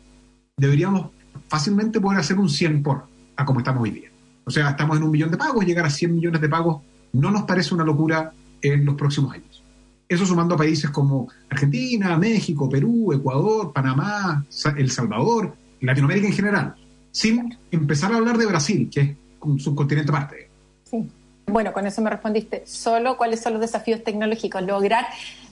deberíamos 0.57 1.11
fácilmente 1.49 2.01
poder 2.01 2.21
hacer 2.21 2.39
un 2.39 2.49
100 2.49 2.83
por 2.83 3.07
a 3.37 3.45
como 3.45 3.59
estamos 3.59 3.83
hoy 3.83 3.91
día. 3.91 4.11
O 4.45 4.51
sea, 4.51 4.71
estamos 4.71 4.97
en 4.97 5.03
un 5.03 5.11
millón 5.11 5.31
de 5.31 5.37
pagos, 5.37 5.65
llegar 5.67 5.85
a 5.85 5.91
100 5.91 6.15
millones 6.15 6.41
de 6.41 6.49
pagos 6.49 6.83
no 7.13 7.31
nos 7.31 7.45
parece 7.45 7.75
una 7.75 7.85
locura 7.85 8.33
en 8.61 8.85
los 8.85 8.95
próximos 8.95 9.33
años. 9.33 9.63
Eso 10.09 10.27
sumando 10.27 10.55
a 10.55 10.59
países 10.59 10.91
como 10.91 11.29
Argentina, 11.49 12.19
México, 12.19 12.69
Perú, 12.69 13.13
Ecuador, 13.13 13.73
Panamá, 13.73 14.45
El 14.77 14.91
Salvador, 14.91 15.55
Latinoamérica 15.87 16.27
en 16.27 16.33
general, 16.33 16.75
sin 17.11 17.57
empezar 17.71 18.13
a 18.13 18.17
hablar 18.17 18.39
de 18.39 18.47
Brasil, 18.47 18.89
que 18.93 19.01
es 19.01 19.11
un 19.41 19.61
subcontinente 19.61 20.11
aparte. 20.11 20.49
Sí. 20.85 21.05
Bueno, 21.47 21.73
con 21.73 21.87
eso 21.87 22.01
me 22.03 22.11
respondiste. 22.11 22.63
Solo 22.67 23.17
cuáles 23.17 23.41
son 23.41 23.53
los 23.53 23.61
desafíos 23.61 24.03
tecnológicos. 24.03 24.63
Lograr 24.63 25.07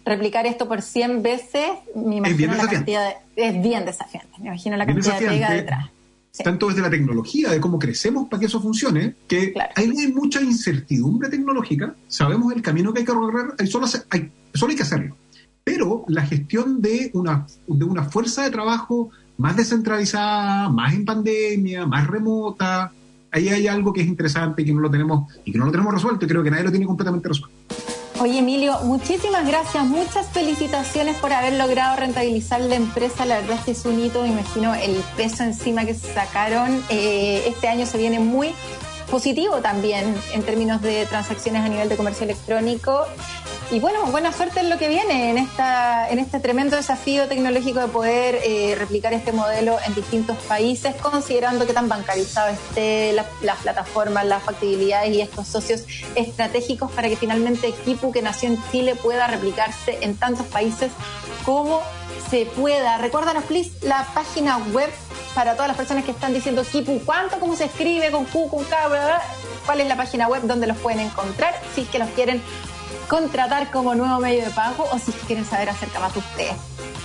replicar 0.04 0.46
esto 0.46 0.66
por 0.66 0.82
100 0.82 1.22
veces, 1.22 1.66
me 1.94 2.16
imagino 2.16 2.54
la 2.54 2.66
cantidad 2.66 3.08
de, 3.08 3.46
es 3.48 3.62
bien 3.62 3.84
desafiante. 3.84 4.30
Me 4.38 4.48
imagino 4.48 4.76
la 4.76 4.86
cantidad 4.86 5.20
de 5.20 5.26
pega 5.26 5.50
detrás. 5.52 5.90
Tanto 6.42 6.68
desde 6.68 6.80
la 6.80 6.88
tecnología, 6.88 7.50
de 7.50 7.60
cómo 7.60 7.78
crecemos 7.78 8.26
para 8.26 8.40
que 8.40 8.46
eso 8.46 8.60
funcione, 8.60 9.16
que 9.28 9.52
hay, 9.76 9.88
mucha 10.14 10.40
incertidumbre 10.40 11.28
tecnológica, 11.28 11.94
sabemos 12.08 12.54
el 12.54 12.62
camino 12.62 12.92
que 12.92 13.00
hay 13.00 13.04
que 13.04 13.12
recorrer, 13.12 13.52
hay 13.58 13.66
solo, 13.66 13.86
hay, 14.08 14.32
solo 14.54 14.70
hay 14.70 14.76
que 14.76 14.82
hacerlo. 14.82 15.16
Pero 15.62 16.04
la 16.08 16.22
gestión 16.22 16.80
de 16.80 17.10
una, 17.12 17.46
de 17.66 17.84
una 17.84 18.04
fuerza 18.04 18.44
de 18.44 18.50
trabajo 18.50 19.10
más 19.42 19.56
descentralizada, 19.56 20.68
más 20.68 20.94
en 20.94 21.04
pandemia, 21.04 21.84
más 21.84 22.06
remota. 22.06 22.92
Ahí 23.32 23.48
hay 23.48 23.66
algo 23.66 23.92
que 23.92 24.02
es 24.02 24.06
interesante 24.06 24.62
y 24.62 24.64
que 24.64 24.72
no 24.72 24.78
lo 24.78 24.88
tenemos 24.88 25.32
y 25.44 25.50
que 25.50 25.58
no 25.58 25.64
lo 25.66 25.72
tenemos 25.72 25.92
resuelto 25.92 26.24
y 26.24 26.28
creo 26.28 26.44
que 26.44 26.50
nadie 26.52 26.62
lo 26.62 26.70
tiene 26.70 26.86
completamente 26.86 27.28
resuelto. 27.28 27.56
Oye, 28.20 28.38
Emilio, 28.38 28.78
muchísimas 28.84 29.44
gracias, 29.44 29.84
muchas 29.84 30.28
felicitaciones 30.28 31.16
por 31.16 31.32
haber 31.32 31.54
logrado 31.54 31.96
rentabilizar 31.96 32.60
la 32.60 32.76
empresa. 32.76 33.26
La 33.26 33.40
verdad 33.40 33.56
es 33.58 33.64
que 33.64 33.70
es 33.72 33.84
un 33.84 33.98
hito, 33.98 34.22
me 34.22 34.28
imagino 34.28 34.74
el 34.74 34.94
peso 35.16 35.42
encima 35.42 35.84
que 35.84 35.94
se 35.94 36.14
sacaron. 36.14 36.80
Eh, 36.88 37.42
este 37.48 37.66
año 37.66 37.84
se 37.84 37.98
viene 37.98 38.20
muy 38.20 38.50
positivo 39.10 39.56
también 39.56 40.14
en 40.34 40.42
términos 40.44 40.80
de 40.82 41.04
transacciones 41.06 41.62
a 41.62 41.68
nivel 41.68 41.88
de 41.88 41.96
comercio 41.96 42.22
electrónico. 42.24 43.06
Y 43.72 43.80
bueno, 43.80 44.04
buena 44.04 44.34
suerte 44.34 44.60
en 44.60 44.68
lo 44.68 44.76
que 44.76 44.86
viene, 44.86 45.30
en, 45.30 45.38
esta, 45.38 46.10
en 46.10 46.18
este 46.18 46.40
tremendo 46.40 46.76
desafío 46.76 47.26
tecnológico 47.26 47.80
de 47.80 47.88
poder 47.88 48.38
eh, 48.44 48.74
replicar 48.78 49.14
este 49.14 49.32
modelo 49.32 49.78
en 49.86 49.94
distintos 49.94 50.36
países, 50.46 50.94
considerando 50.96 51.66
que 51.66 51.72
tan 51.72 51.88
bancarizado 51.88 52.50
esté 52.50 53.14
las 53.14 53.56
plataformas, 53.62 54.26
las 54.26 54.42
factibilidades 54.42 55.14
y 55.14 55.22
estos 55.22 55.48
socios 55.48 55.84
estratégicos 56.16 56.92
para 56.92 57.08
que 57.08 57.16
finalmente 57.16 57.72
Kipu, 57.86 58.12
que 58.12 58.20
nació 58.20 58.50
en 58.50 58.62
Chile, 58.70 58.94
pueda 58.94 59.26
replicarse 59.26 59.96
en 60.02 60.18
tantos 60.18 60.44
países 60.48 60.92
como 61.46 61.80
se 62.28 62.44
pueda. 62.44 62.98
Recuérdanos, 62.98 63.44
please, 63.44 63.70
la 63.80 64.06
página 64.12 64.58
web 64.74 64.90
para 65.34 65.54
todas 65.54 65.68
las 65.68 65.78
personas 65.78 66.04
que 66.04 66.10
están 66.10 66.34
diciendo 66.34 66.62
Kipu, 66.62 67.00
¿cuánto? 67.06 67.40
¿Cómo 67.40 67.56
se 67.56 67.64
escribe? 67.64 68.10
¿Con 68.10 68.26
Q, 68.26 68.50
con 68.50 68.64
K? 68.64 68.76
¿Cuál 69.64 69.80
es 69.80 69.88
la 69.88 69.96
página 69.96 70.28
web 70.28 70.42
donde 70.42 70.66
los 70.66 70.76
pueden 70.76 71.00
encontrar? 71.00 71.54
Si 71.74 71.80
es 71.80 71.88
que 71.88 71.98
los 71.98 72.10
quieren 72.10 72.42
contratar 73.08 73.70
como 73.70 73.94
nuevo 73.94 74.18
medio 74.20 74.44
de 74.44 74.50
pago 74.50 74.88
o 74.92 74.98
si 74.98 75.12
quieren 75.12 75.44
saber 75.44 75.70
acerca 75.70 76.00
más 76.00 76.12
de 76.14 76.18
ustedes. 76.20 76.54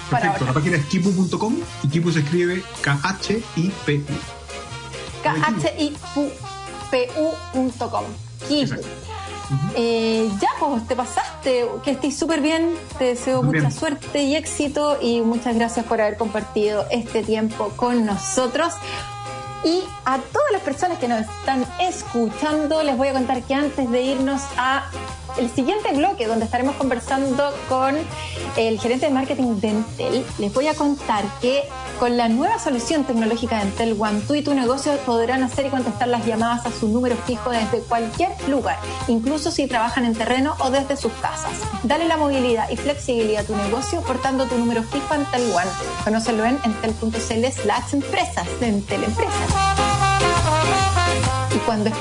Perfecto, 0.09 0.45
la 0.45 0.53
página 0.53 0.77
es 0.77 0.85
kipu.com 0.85 1.55
y 1.83 1.87
Kipu 1.89 2.11
se 2.11 2.19
escribe 2.19 2.63
K-H-I-P-U. 2.81 4.03
K-H-I-P-U.com. 5.23 5.95
Kipu. 8.47 8.81
Eh, 9.75 10.29
ya, 10.41 10.49
pues 10.59 10.85
te 10.87 10.95
pasaste, 10.95 11.65
que 11.83 11.91
estés 11.91 12.17
súper 12.17 12.41
bien, 12.41 12.75
te 12.97 13.05
deseo 13.05 13.43
mucha 13.43 13.71
suerte 13.71 14.23
y 14.23 14.35
éxito 14.35 14.97
y 15.01 15.21
muchas 15.21 15.55
gracias 15.55 15.85
por 15.85 16.01
haber 16.01 16.17
compartido 16.17 16.85
este 16.91 17.23
tiempo 17.23 17.69
con 17.75 18.05
nosotros. 18.05 18.73
Y 19.63 19.83
a 20.05 20.17
todas 20.19 20.51
las 20.51 20.61
personas 20.61 20.99
que 20.99 21.07
nos 21.07 21.21
están 21.21 21.65
escuchando, 21.79 22.83
les 22.83 22.97
voy 22.97 23.07
a 23.07 23.13
contar 23.13 23.41
que 23.43 23.53
antes 23.53 23.89
de 23.89 24.01
irnos 24.01 24.41
a 24.57 24.89
el 25.37 25.49
siguiente 25.49 25.91
bloque, 25.93 26.27
donde 26.27 26.45
estaremos 26.45 26.75
conversando 26.75 27.51
con 27.69 27.95
el 28.55 28.79
gerente 28.79 29.07
de 29.07 29.11
marketing 29.11 29.59
de 29.59 29.69
Entel, 29.69 30.25
les 30.39 30.53
voy 30.53 30.67
a 30.67 30.73
contar 30.73 31.23
que 31.41 31.63
con 31.99 32.17
la 32.17 32.29
nueva 32.29 32.59
solución 32.59 33.03
tecnológica 33.03 33.57
de 33.57 33.63
Entel 33.63 33.95
One, 33.99 34.21
tú 34.21 34.35
y 34.35 34.43
tu 34.43 34.53
negocio 34.53 34.95
podrán 35.05 35.43
hacer 35.43 35.67
y 35.67 35.69
contestar 35.69 36.07
las 36.07 36.25
llamadas 36.25 36.65
a 36.65 36.71
su 36.71 36.87
número 36.87 37.15
fijo 37.25 37.49
desde 37.49 37.79
cualquier 37.79 38.31
lugar, 38.47 38.77
incluso 39.07 39.51
si 39.51 39.67
trabajan 39.67 40.05
en 40.05 40.13
terreno 40.13 40.55
o 40.59 40.69
desde 40.69 40.97
sus 40.97 41.11
casas. 41.13 41.51
Dale 41.83 42.07
la 42.07 42.17
movilidad 42.17 42.69
y 42.69 42.77
flexibilidad 42.77 43.43
a 43.43 43.47
tu 43.47 43.55
negocio 43.55 44.01
portando 44.01 44.45
tu 44.45 44.57
número 44.57 44.83
fijo 44.83 45.13
a 45.13 45.17
Entel 45.17 45.51
One. 45.51 45.71
Conócelo 46.03 46.45
en 46.45 46.59
entel.cl 46.63 47.51
slash 47.51 47.93
empresas 47.93 48.47
de 48.59 48.67
Entel 48.67 49.03
Empresas. 49.03 49.33
Y 51.55 51.59
cuando 51.59 51.89
es 51.89 51.95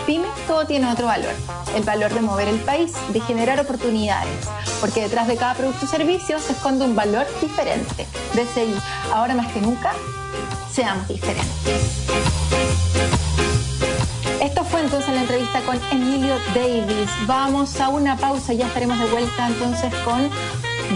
todo 0.47 0.67
tiene 0.67 0.91
otro 0.91 1.07
valor. 1.07 1.33
El 1.75 1.83
valor 1.83 2.13
de 2.15 2.21
mover 2.21 2.49
el 2.49 2.61
país, 2.61 2.93
de 3.13 3.21
generar 3.21 3.61
oportunidades. 3.61 4.49
Porque 4.81 5.03
detrás 5.03 5.27
de 5.27 5.37
cada 5.37 5.55
producto 5.55 5.87
o 5.87 5.89
servicio 5.89 6.39
se 6.39 6.53
esconde 6.53 6.85
un 6.85 6.95
valor 6.95 7.27
diferente. 7.41 8.07
DCI, 8.35 8.75
ahora 9.13 9.35
más 9.35 9.53
que 9.53 9.61
nunca, 9.61 9.93
seamos 10.73 11.09
diferentes. 11.09 11.47
Esto 14.41 14.65
fue 14.65 14.81
entonces 14.81 15.15
la 15.15 15.23
entrevista 15.23 15.61
con 15.63 15.81
Emilio 15.91 16.35
Davis. 16.55 17.11
Vamos 17.27 17.81
a 17.81 17.89
una 17.89 18.17
pausa 18.17 18.53
y 18.55 18.59
ya 18.59 18.67
estaremos 18.67 18.99
de 18.99 19.07
vuelta 19.07 19.49
entonces 19.49 19.93
con 20.05 20.31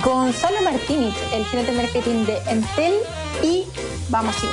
Gonzalo 0.05 0.63
Martínez, 0.63 1.15
el 1.33 1.45
gerente 1.47 1.73
de 1.73 1.83
marketing 1.83 2.25
de 2.27 2.39
Entel, 2.47 2.95
y 3.43 3.65
vamos 4.09 4.37
a 4.37 4.47
ir. 4.47 4.53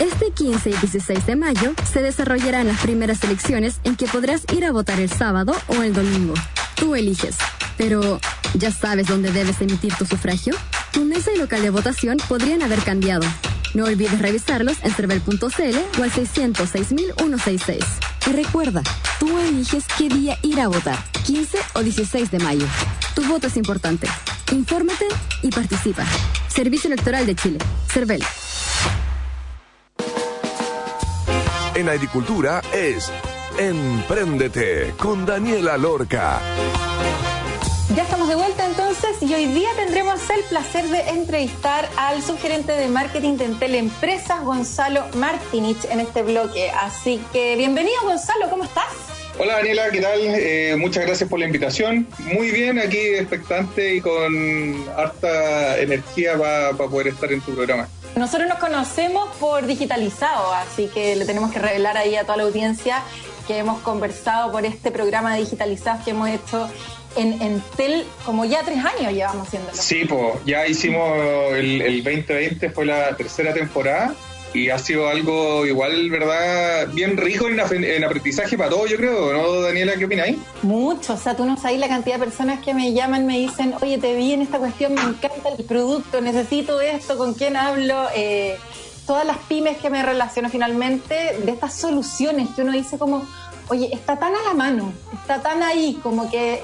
Este 0.00 0.30
15 0.30 0.70
y 0.70 0.72
16 0.74 1.26
de 1.26 1.36
mayo 1.36 1.74
se 1.92 2.02
desarrollarán 2.02 2.68
las 2.68 2.80
primeras 2.80 3.22
elecciones 3.24 3.80
en 3.82 3.96
que 3.96 4.06
podrás 4.06 4.42
ir 4.52 4.64
a 4.64 4.70
votar 4.70 5.00
el 5.00 5.10
sábado 5.10 5.54
o 5.66 5.82
el 5.82 5.92
domingo. 5.92 6.34
Tú 6.76 6.94
eliges. 6.94 7.36
Pero, 7.76 8.20
¿ya 8.54 8.70
sabes 8.70 9.08
dónde 9.08 9.32
debes 9.32 9.60
emitir 9.60 9.92
tu 9.94 10.06
sufragio? 10.06 10.54
Tu 10.92 11.04
mesa 11.04 11.32
y 11.32 11.38
local 11.38 11.62
de 11.62 11.70
votación 11.70 12.18
podrían 12.28 12.62
haber 12.62 12.80
cambiado. 12.80 13.26
No 13.74 13.84
olvides 13.84 14.18
revisarlos 14.20 14.78
en 14.82 14.92
cervel.cl 14.92 16.00
o 16.00 16.02
al 16.02 16.12
606.166. 16.12 17.84
Y 18.26 18.32
recuerda, 18.32 18.82
tú 19.18 19.38
eliges 19.38 19.84
qué 19.96 20.08
día 20.08 20.38
ir 20.42 20.60
a 20.60 20.68
votar, 20.68 20.98
15 21.26 21.58
o 21.74 21.82
16 21.82 22.30
de 22.30 22.38
mayo. 22.38 22.66
Tu 23.14 23.24
voto 23.24 23.48
es 23.48 23.56
importante. 23.56 24.06
Infórmate 24.52 25.06
y 25.42 25.50
participa. 25.50 26.04
Servicio 26.48 26.88
Electoral 26.88 27.26
de 27.26 27.34
Chile. 27.34 27.58
CERVEL. 27.88 28.22
En 31.74 31.88
agricultura 31.88 32.60
es 32.72 33.12
Empréndete 33.58 34.94
con 34.98 35.24
Daniela 35.26 35.76
Lorca. 35.76 36.40
Ya 37.94 38.02
estamos 38.02 38.28
de 38.28 38.34
vuelta 38.34 38.66
entonces 38.66 39.22
y 39.22 39.32
hoy 39.34 39.46
día 39.46 39.68
tendremos 39.74 40.20
el 40.30 40.42
placer 40.44 40.86
de 40.88 41.00
entrevistar 41.10 41.88
al 41.96 42.22
subgerente 42.22 42.72
de 42.72 42.88
marketing 42.88 43.36
de 43.36 43.46
Entel 43.46 43.74
Empresas, 43.74 44.44
Gonzalo 44.44 45.04
Martinich, 45.14 45.84
en 45.90 46.00
este 46.00 46.22
bloque. 46.22 46.70
Así 46.70 47.20
que 47.32 47.56
bienvenido 47.56 48.00
Gonzalo, 48.02 48.50
¿cómo 48.50 48.64
estás? 48.64 49.07
Hola 49.40 49.58
Daniela, 49.58 49.88
¿qué 49.92 50.00
tal? 50.00 50.18
Eh, 50.20 50.74
muchas 50.76 51.06
gracias 51.06 51.30
por 51.30 51.38
la 51.38 51.46
invitación. 51.46 52.08
Muy 52.18 52.50
bien, 52.50 52.76
aquí 52.80 52.98
expectante 52.98 53.94
y 53.94 54.00
con 54.00 54.84
harta 54.96 55.78
energía 55.78 56.36
para 56.36 56.72
poder 56.72 57.08
estar 57.08 57.32
en 57.32 57.40
tu 57.40 57.54
programa. 57.54 57.88
Nosotros 58.16 58.48
nos 58.48 58.58
conocemos 58.58 59.28
por 59.36 59.64
digitalizado, 59.66 60.52
así 60.54 60.88
que 60.92 61.14
le 61.14 61.24
tenemos 61.24 61.52
que 61.52 61.60
revelar 61.60 61.96
ahí 61.96 62.16
a 62.16 62.24
toda 62.24 62.38
la 62.38 62.42
audiencia 62.42 63.04
que 63.46 63.58
hemos 63.58 63.80
conversado 63.82 64.50
por 64.50 64.66
este 64.66 64.90
programa 64.90 65.34
de 65.34 65.40
digitalizados 65.42 66.04
que 66.04 66.10
hemos 66.10 66.28
hecho 66.30 66.68
en 67.16 67.40
Entel, 67.40 68.04
como 68.26 68.44
ya 68.44 68.64
tres 68.64 68.84
años 68.84 69.12
llevamos 69.12 69.46
haciéndolo. 69.46 69.76
Sí, 69.76 70.04
pues 70.04 70.34
ya 70.46 70.66
hicimos 70.66 71.16
el, 71.52 71.80
el 71.80 72.02
2020, 72.02 72.70
fue 72.70 72.86
la 72.86 73.16
tercera 73.16 73.54
temporada 73.54 74.16
y 74.54 74.70
ha 74.70 74.78
sido 74.78 75.08
algo 75.08 75.66
igual, 75.66 76.10
¿verdad? 76.10 76.88
Bien 76.88 77.16
rico 77.16 77.48
en, 77.48 77.84
en, 77.84 78.04
aprendizaje 78.04 78.56
para 78.56 78.70
todos, 78.70 78.90
yo 78.90 78.96
creo, 78.96 79.32
¿no, 79.32 79.60
Daniela? 79.60 79.96
¿Qué 79.96 80.06
opináis? 80.06 80.38
Mucho, 80.62 81.14
o 81.14 81.16
sea, 81.16 81.36
tú 81.36 81.44
no 81.44 81.56
sabes 81.56 81.78
la 81.78 81.88
cantidad 81.88 82.18
de 82.18 82.24
personas 82.24 82.60
que 82.64 82.74
me 82.74 82.92
llaman, 82.92 83.26
me 83.26 83.38
dicen, 83.38 83.74
oye, 83.80 83.98
te 83.98 84.14
vi 84.14 84.32
en 84.32 84.42
esta 84.42 84.58
cuestión, 84.58 84.94
me 84.94 85.02
encanta 85.02 85.50
el 85.56 85.64
producto, 85.64 86.20
necesito 86.20 86.80
esto, 86.80 87.16
¿con 87.18 87.34
quién 87.34 87.56
hablo? 87.56 88.06
Eh, 88.14 88.56
todas 89.06 89.26
las 89.26 89.38
pymes 89.38 89.78
que 89.78 89.90
me 89.90 90.02
relaciono 90.02 90.48
finalmente, 90.48 91.38
de 91.44 91.50
estas 91.50 91.74
soluciones 91.74 92.48
que 92.54 92.62
uno 92.62 92.72
dice 92.72 92.98
como, 92.98 93.26
oye, 93.68 93.90
está 93.92 94.18
tan 94.18 94.34
a 94.34 94.42
la 94.42 94.54
mano, 94.54 94.92
está 95.20 95.40
tan 95.40 95.62
ahí, 95.62 95.98
como 96.02 96.30
que 96.30 96.62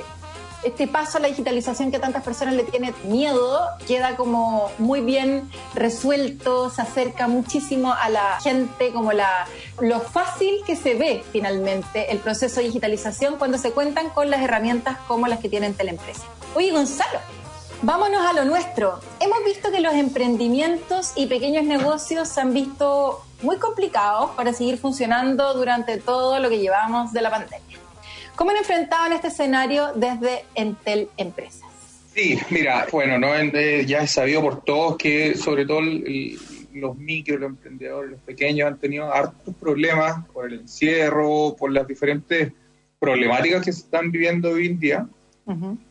este 0.64 0.86
paso 0.86 1.18
a 1.18 1.20
la 1.20 1.28
digitalización 1.28 1.90
que 1.90 1.98
tantas 1.98 2.22
personas 2.22 2.54
le 2.54 2.64
tiene 2.64 2.94
miedo 3.04 3.60
queda 3.86 4.16
como 4.16 4.70
muy 4.78 5.00
bien 5.00 5.50
resuelto, 5.74 6.70
se 6.70 6.82
acerca 6.82 7.28
muchísimo 7.28 7.92
a 7.92 8.08
la 8.08 8.40
gente, 8.42 8.92
como 8.92 9.12
la, 9.12 9.46
lo 9.80 10.00
fácil 10.00 10.62
que 10.66 10.76
se 10.76 10.94
ve 10.94 11.24
finalmente 11.32 12.12
el 12.12 12.18
proceso 12.18 12.60
de 12.60 12.66
digitalización 12.66 13.36
cuando 13.36 13.58
se 13.58 13.72
cuentan 13.72 14.10
con 14.10 14.30
las 14.30 14.42
herramientas 14.42 14.98
como 15.06 15.26
las 15.26 15.40
que 15.40 15.48
tienen 15.48 15.74
Teleempresa. 15.74 16.22
Oye, 16.54 16.70
Gonzalo, 16.70 17.18
vámonos 17.82 18.24
a 18.26 18.32
lo 18.32 18.44
nuestro. 18.44 19.00
Hemos 19.20 19.44
visto 19.44 19.70
que 19.70 19.80
los 19.80 19.94
emprendimientos 19.94 21.12
y 21.16 21.26
pequeños 21.26 21.64
negocios 21.64 22.28
se 22.28 22.40
han 22.40 22.54
visto 22.54 23.24
muy 23.42 23.58
complicados 23.58 24.30
para 24.30 24.52
seguir 24.52 24.78
funcionando 24.78 25.54
durante 25.54 25.98
todo 25.98 26.38
lo 26.38 26.48
que 26.48 26.58
llevamos 26.58 27.12
de 27.12 27.22
la 27.22 27.30
pandemia. 27.30 27.73
¿Cómo 28.36 28.50
han 28.50 28.56
enfrentado 28.56 29.06
en 29.06 29.12
este 29.12 29.28
escenario 29.28 29.92
desde 29.94 30.44
Entel 30.54 31.08
Empresas? 31.16 31.62
Sí, 32.14 32.38
mira, 32.50 32.86
bueno, 32.90 33.18
¿no? 33.18 33.34
Eh, 33.34 33.84
ya 33.86 34.02
es 34.02 34.10
sabido 34.10 34.40
por 34.40 34.64
todos 34.64 34.96
que 34.96 35.36
sobre 35.36 35.66
todo 35.66 35.80
los 35.82 36.96
micro, 36.96 37.38
los 37.38 37.50
emprendedores, 37.50 38.12
los 38.12 38.20
pequeños 38.20 38.68
han 38.68 38.78
tenido 38.78 39.12
hartos 39.12 39.54
problemas 39.56 40.26
por 40.32 40.46
el 40.46 40.60
encierro, 40.60 41.56
por 41.58 41.72
las 41.72 41.86
diferentes 41.86 42.52
problemáticas 42.98 43.64
que 43.64 43.72
se 43.72 43.80
están 43.80 44.10
viviendo 44.10 44.50
hoy 44.50 44.66
en 44.66 44.80
día. 44.80 45.06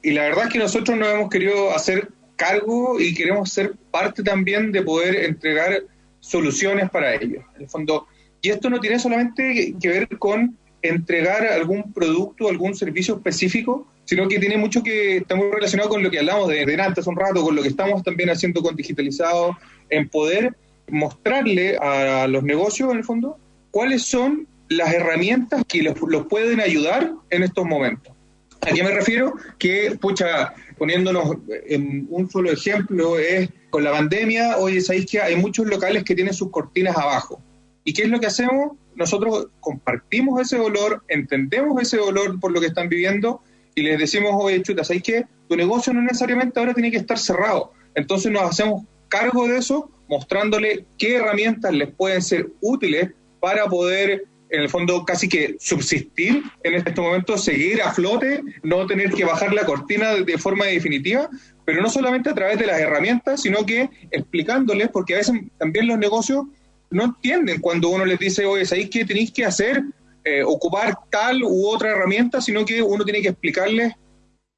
Y 0.01 0.11
la 0.11 0.23
verdad 0.23 0.45
es 0.45 0.53
que 0.53 0.59
nosotros 0.59 0.97
nos 0.97 1.09
hemos 1.09 1.29
querido 1.29 1.73
hacer 1.73 2.09
cargo 2.35 2.99
y 2.99 3.13
queremos 3.13 3.51
ser 3.51 3.75
parte 3.91 4.23
también 4.23 4.71
de 4.71 4.81
poder 4.81 5.15
entregar 5.25 5.83
soluciones 6.19 6.89
para 6.89 7.13
ellos. 7.13 7.43
En 7.55 7.63
el 7.63 7.69
fondo, 7.69 8.07
y 8.41 8.49
esto 8.49 8.69
no 8.69 8.79
tiene 8.79 8.97
solamente 8.97 9.75
que 9.79 9.89
ver 9.89 10.17
con 10.17 10.57
entregar 10.84 11.45
algún 11.47 11.91
producto, 11.93 12.49
algún 12.49 12.75
servicio 12.75 13.15
específico, 13.15 13.88
sino 14.05 14.27
que 14.27 14.38
tiene 14.38 14.57
mucho 14.57 14.84
que 14.84 15.17
está 15.17 15.36
muy 15.36 15.49
relacionado 15.49 15.89
con 15.89 16.03
lo 16.03 16.11
que 16.11 16.19
hablamos 16.19 16.49
de, 16.49 16.65
de 16.65 16.81
antes 16.81 17.07
un 17.07 17.15
rato, 17.15 17.41
con 17.41 17.55
lo 17.55 17.61
que 17.61 17.69
estamos 17.69 18.03
también 18.03 18.29
haciendo 18.29 18.61
con 18.61 18.75
digitalizado, 18.75 19.57
en 19.89 20.09
poder 20.09 20.55
mostrarle 20.89 21.77
a 21.77 22.27
los 22.27 22.43
negocios, 22.43 22.91
en 22.91 22.97
el 22.97 23.03
fondo, 23.03 23.38
cuáles 23.71 24.03
son 24.03 24.47
las 24.69 24.93
herramientas 24.93 25.63
que 25.67 25.84
los, 25.84 25.95
pueden 26.27 26.59
ayudar 26.59 27.13
en 27.29 27.43
estos 27.43 27.65
momentos. 27.65 28.13
¿A 28.61 28.71
qué 28.73 28.84
me 28.84 28.91
refiero? 28.91 29.34
Que, 29.57 29.97
pucha, 29.99 30.53
poniéndonos 30.77 31.38
en 31.67 32.07
un 32.09 32.29
solo 32.29 32.51
ejemplo, 32.51 33.19
es 33.19 33.49
con 33.69 33.84
la 33.84 33.91
pandemia, 33.91 34.57
oye, 34.57 34.79
sabéis 34.81 35.05
que 35.07 35.21
hay 35.21 35.36
muchos 35.36 35.65
locales 35.67 36.03
que 36.03 36.15
tienen 36.15 36.34
sus 36.34 36.49
cortinas 36.49 36.95
abajo. 36.95 37.41
¿Y 37.84 37.93
qué 37.93 38.03
es 38.03 38.09
lo 38.09 38.19
que 38.19 38.27
hacemos? 38.27 38.77
Nosotros 38.95 39.47
compartimos 39.59 40.41
ese 40.41 40.57
dolor, 40.57 41.03
entendemos 41.07 41.81
ese 41.81 41.97
dolor 41.97 42.39
por 42.39 42.51
lo 42.51 42.59
que 42.59 42.67
están 42.67 42.89
viviendo 42.89 43.41
y 43.75 43.81
les 43.81 43.97
decimos, 43.97 44.31
oye, 44.35 44.61
chuta, 44.61 44.83
¿sabes 44.83 45.03
qué? 45.03 45.25
Tu 45.47 45.55
negocio 45.55 45.93
no 45.93 46.01
necesariamente 46.01 46.59
ahora 46.59 46.73
tiene 46.73 46.91
que 46.91 46.97
estar 46.97 47.17
cerrado. 47.17 47.73
Entonces 47.95 48.31
nos 48.31 48.43
hacemos 48.43 48.83
cargo 49.07 49.47
de 49.47 49.57
eso, 49.57 49.89
mostrándole 50.09 50.85
qué 50.97 51.15
herramientas 51.15 51.73
les 51.73 51.91
pueden 51.91 52.21
ser 52.21 52.49
útiles 52.61 53.11
para 53.39 53.65
poder, 53.65 54.25
en 54.49 54.61
el 54.61 54.69
fondo, 54.69 55.05
casi 55.05 55.27
que 55.27 55.55
subsistir 55.59 56.43
en 56.63 56.73
este 56.75 56.99
momento, 56.99 57.37
seguir 57.37 57.81
a 57.81 57.91
flote, 57.93 58.41
no 58.63 58.85
tener 58.85 59.11
que 59.11 59.25
bajar 59.25 59.53
la 59.53 59.65
cortina 59.65 60.13
de 60.15 60.37
forma 60.37 60.65
definitiva, 60.65 61.29
pero 61.65 61.81
no 61.81 61.89
solamente 61.89 62.29
a 62.29 62.33
través 62.33 62.59
de 62.59 62.67
las 62.67 62.79
herramientas, 62.79 63.41
sino 63.41 63.65
que 63.65 63.89
explicándoles, 64.11 64.89
porque 64.89 65.15
a 65.15 65.17
veces 65.17 65.41
también 65.57 65.87
los 65.87 65.97
negocios 65.97 66.45
no 66.93 67.05
entienden 67.05 67.59
cuando 67.59 67.89
uno 67.89 68.05
les 68.05 68.19
dice, 68.19 68.45
oye, 68.45 68.65
¿sabéis 68.65 68.89
qué 68.89 69.03
tenéis 69.03 69.31
que 69.31 69.45
hacer? 69.45 69.83
Eh, 70.23 70.43
ocupar 70.43 70.95
tal 71.09 71.43
u 71.43 71.67
otra 71.67 71.89
herramienta, 71.89 72.39
sino 72.39 72.63
que 72.63 72.81
uno 72.81 73.03
tiene 73.03 73.21
que 73.21 73.29
explicarles, 73.29 73.93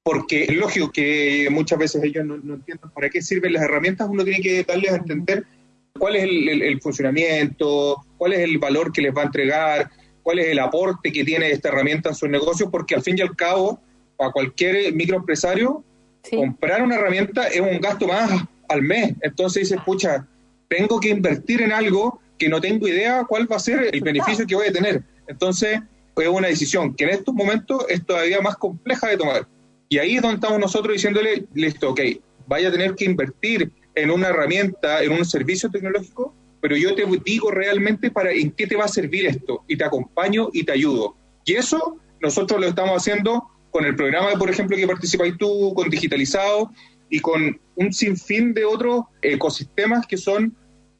porque 0.04 0.44
es 0.44 0.54
lógico 0.54 0.92
que 0.92 1.48
muchas 1.50 1.80
veces 1.80 2.04
ellos 2.04 2.26
no, 2.26 2.36
entienden 2.36 2.90
para 2.94 3.10
qué 3.10 3.22
sirven 3.22 3.54
las 3.54 3.64
herramientas, 3.64 4.08
uno 4.10 4.24
tiene 4.24 4.42
que 4.42 4.64
darles 4.64 4.92
a 4.92 4.98
entender 4.98 5.46
cuál 5.98 6.18
es 6.18 6.24
el, 6.24 6.82
funcionamiento, 6.82 8.06
cuál 8.18 8.34
es 8.34 8.40
el 8.40 8.58
valor 8.58 8.92
que 8.92 9.02
les 9.02 9.16
va 9.16 9.22
a 9.22 9.26
entregar, 9.26 9.90
cuál 10.22 10.40
es 10.40 10.48
el 10.48 10.60
aporte 10.60 11.12
que 11.12 11.24
tiene 11.24 11.50
esta 11.50 11.70
herramienta 11.70 12.10
en 12.10 12.16
su 12.16 12.28
negocio, 12.28 12.70
porque 12.70 12.96
al 12.96 13.02
fin 13.02 13.18
y 13.18 13.22
al 13.22 13.36
cabo, 13.36 13.80
para 14.18 14.32
cualquier 14.32 14.94
microempresario, 14.94 15.84
comprar 16.30 16.84
una 16.84 16.96
herramienta 16.96 17.48
es 17.48 17.62
un 17.62 17.80
gasto 17.80 18.08
más 18.08 18.30
al 18.68 18.82
mes. 18.82 19.14
Entonces 19.22 19.64
dices, 19.64 19.80
pucha, 19.86 20.28
tengo 20.68 21.00
que 21.00 21.10
invertir 21.10 21.62
en 21.62 21.72
algo 21.72 22.20
que 22.38 22.50
no 22.50 22.62
tengo 22.62 22.88
idea 22.88 23.24
cuál 23.28 23.52
va 23.52 23.58
a 23.58 23.60
ser 23.60 23.90
el 23.92 24.02
beneficio 24.04 24.46
que 24.46 24.56
voy 24.56 24.68
a 24.68 24.74
tener. 24.74 25.04
Entonces, 25.28 25.80
es 26.16 26.28
una 26.28 26.48
decisión 26.48 26.94
que 26.94 27.04
en 27.06 27.10
estos 27.12 27.34
momentos 27.34 27.86
es 27.90 28.06
todavía 28.06 28.42
más 28.42 28.56
compleja 28.56 29.08
de 29.08 29.18
tomar. 29.18 29.48
Y 29.90 29.98
ahí 29.98 30.16
es 30.16 30.22
donde 30.22 30.36
estamos 30.36 30.60
nosotros 30.60 30.94
diciéndole, 30.94 31.46
listo, 31.54 31.92
ok, 31.92 32.02
vaya 32.48 32.70
a 32.70 32.72
tener 32.72 32.96
que 32.96 33.06
invertir 33.06 33.72
en 33.96 34.12
una 34.12 34.30
herramienta, 34.30 35.04
en 35.04 35.12
un 35.12 35.26
servicio 35.26 35.70
tecnológico, 35.70 36.34
pero 36.62 36.76
yo 36.76 36.96
te 36.96 37.06
digo 37.24 37.52
realmente 37.52 38.12
para 38.12 38.32
en 38.32 38.52
qué 38.52 38.66
te 38.68 38.76
va 38.76 38.86
a 38.86 38.90
servir 38.90 39.28
esto 39.28 39.64
y 39.68 39.78
te 39.78 39.84
acompaño 39.84 40.50
y 40.52 40.64
te 40.64 40.72
ayudo. 40.72 41.16
Y 41.46 41.54
eso 41.54 41.98
nosotros 42.22 42.60
lo 42.60 42.68
estamos 42.68 42.98
haciendo 42.98 43.44
con 43.72 43.86
el 43.86 43.96
programa, 43.96 44.32
por 44.40 44.50
ejemplo, 44.50 44.76
que 44.76 44.88
participáis 44.88 45.38
tú, 45.38 45.74
con 45.76 45.90
Digitalizado 45.90 46.72
y 47.10 47.20
con 47.20 47.60
un 47.76 47.94
sinfín 47.94 48.54
de 48.54 48.66
otros 48.66 49.04
ecosistemas 49.22 50.08
que 50.08 50.18
son 50.18 50.56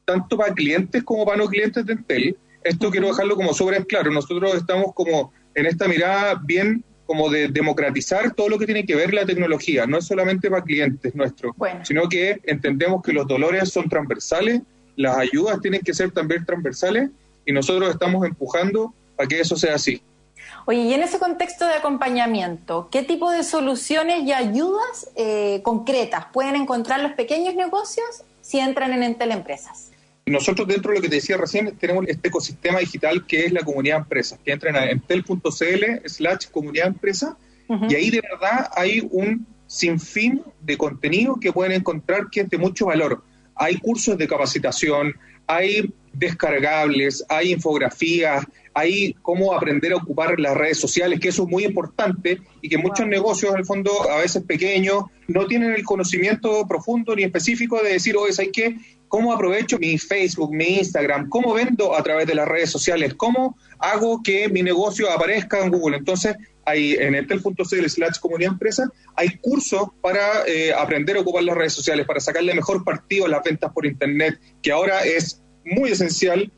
tanto 0.06 0.38
para 0.38 0.54
clientes 0.54 1.02
como 1.02 1.26
para 1.26 1.36
no 1.36 1.48
clientes 1.48 1.84
de 1.84 1.92
Entel. 1.92 2.36
Esto 2.62 2.90
quiero 2.90 3.08
dejarlo 3.08 3.36
como 3.36 3.52
sobre 3.52 3.84
claro. 3.84 4.10
Nosotros 4.10 4.54
estamos 4.54 4.94
como 4.94 5.32
en 5.54 5.66
esta 5.66 5.86
mirada 5.88 6.40
bien 6.42 6.82
como 7.06 7.28
de 7.28 7.48
democratizar 7.48 8.32
todo 8.34 8.48
lo 8.48 8.58
que 8.58 8.66
tiene 8.66 8.86
que 8.86 8.96
ver 8.96 9.12
la 9.12 9.26
tecnología. 9.26 9.86
No 9.86 9.98
es 9.98 10.06
solamente 10.06 10.48
para 10.48 10.62
clientes 10.62 11.14
nuestros, 11.14 11.54
sino 11.82 12.08
que 12.08 12.40
entendemos 12.44 13.02
que 13.02 13.12
los 13.12 13.26
dolores 13.26 13.70
son 13.70 13.88
transversales, 13.88 14.62
las 14.96 15.16
ayudas 15.18 15.60
tienen 15.60 15.82
que 15.82 15.94
ser 15.94 16.10
también 16.10 16.44
transversales 16.44 17.10
y 17.44 17.52
nosotros 17.52 17.90
estamos 17.90 18.26
empujando 18.26 18.94
a 19.18 19.26
que 19.26 19.40
eso 19.40 19.56
sea 19.56 19.74
así. 19.74 20.00
Oye, 20.66 20.80
y 20.80 20.94
en 20.94 21.02
ese 21.02 21.18
contexto 21.20 21.64
de 21.64 21.74
acompañamiento, 21.74 22.88
¿qué 22.90 23.02
tipo 23.02 23.30
de 23.30 23.44
soluciones 23.44 24.24
y 24.24 24.32
ayudas 24.32 25.10
eh, 25.14 25.60
concretas 25.62 26.26
pueden 26.32 26.56
encontrar 26.56 27.00
los 27.00 27.12
pequeños 27.12 27.54
negocios 27.54 28.24
si 28.40 28.58
entran 28.58 28.92
en 28.92 29.04
Entel 29.04 29.30
Empresas? 29.30 29.92
Nosotros 30.28 30.66
dentro 30.66 30.90
de 30.90 30.96
lo 30.96 31.02
que 31.02 31.08
te 31.08 31.14
decía 31.16 31.36
recién 31.36 31.76
tenemos 31.76 32.04
este 32.08 32.28
ecosistema 32.28 32.80
digital 32.80 33.24
que 33.28 33.46
es 33.46 33.52
la 33.52 33.60
comunidad 33.60 33.98
empresas, 33.98 34.40
que 34.44 34.50
entran 34.50 34.74
a 34.74 34.90
entel.cl 34.90 36.04
slash 36.04 36.46
comunidad 36.50 36.88
empresa 36.88 37.36
y 37.88 37.94
ahí 37.94 38.10
de 38.10 38.22
verdad 38.22 38.68
hay 38.74 39.06
un 39.12 39.46
sinfín 39.68 40.42
de 40.62 40.76
contenido 40.76 41.36
que 41.40 41.52
pueden 41.52 41.72
encontrar 41.72 42.28
que 42.30 42.40
es 42.40 42.50
de 42.50 42.58
mucho 42.58 42.86
valor. 42.86 43.22
Hay 43.54 43.76
cursos 43.76 44.18
de 44.18 44.26
capacitación, 44.26 45.14
hay 45.46 45.94
descargables, 46.12 47.24
hay 47.28 47.52
infografías, 47.52 48.44
hay 48.74 49.14
cómo 49.22 49.54
aprender 49.54 49.92
a 49.92 49.96
ocupar 49.96 50.38
las 50.40 50.56
redes 50.56 50.78
sociales, 50.78 51.20
que 51.20 51.28
eso 51.28 51.44
es 51.44 51.48
muy 51.48 51.64
importante 51.64 52.40
y 52.60 52.68
que 52.68 52.78
muchos 52.78 53.06
negocios, 53.06 53.52
en 53.52 53.60
el 53.60 53.64
fondo, 53.64 54.10
a 54.10 54.18
veces 54.18 54.42
pequeños, 54.42 55.04
no 55.28 55.46
tienen 55.46 55.72
el 55.72 55.84
conocimiento 55.84 56.66
profundo 56.66 57.14
ni 57.14 57.22
específico 57.22 57.80
de 57.82 57.92
decir, 57.92 58.16
oye, 58.16 58.34
¿hay 58.38 58.50
qué? 58.50 58.76
¿Cómo 59.16 59.32
aprovecho 59.32 59.78
mi 59.78 59.96
Facebook, 59.96 60.52
mi 60.52 60.76
Instagram? 60.76 61.30
¿Cómo 61.30 61.54
vendo 61.54 61.96
a 61.96 62.02
través 62.02 62.26
de 62.26 62.34
las 62.34 62.46
redes 62.46 62.68
sociales? 62.68 63.14
¿Cómo 63.14 63.56
hago 63.78 64.22
que 64.22 64.46
mi 64.50 64.62
negocio 64.62 65.10
aparezca 65.10 65.64
en 65.64 65.70
Google? 65.70 65.96
Entonces, 65.96 66.36
hay 66.66 66.92
en 66.96 67.14
entel.cl 67.14 67.86
slash 67.88 68.18
comunidad 68.20 68.52
empresa, 68.52 68.92
hay 69.14 69.38
cursos 69.38 69.88
para 70.02 70.46
eh, 70.46 70.70
aprender 70.70 71.16
a 71.16 71.20
ocupar 71.20 71.44
las 71.44 71.56
redes 71.56 71.72
sociales, 71.72 72.06
para 72.06 72.20
sacarle 72.20 72.52
mejor 72.52 72.84
partido 72.84 73.24
a 73.24 73.30
las 73.30 73.42
ventas 73.42 73.72
por 73.72 73.86
Internet, 73.86 74.38
que 74.60 74.70
ahora 74.70 75.02
es 75.02 75.42
muy 75.64 75.92
esencial 75.92 76.52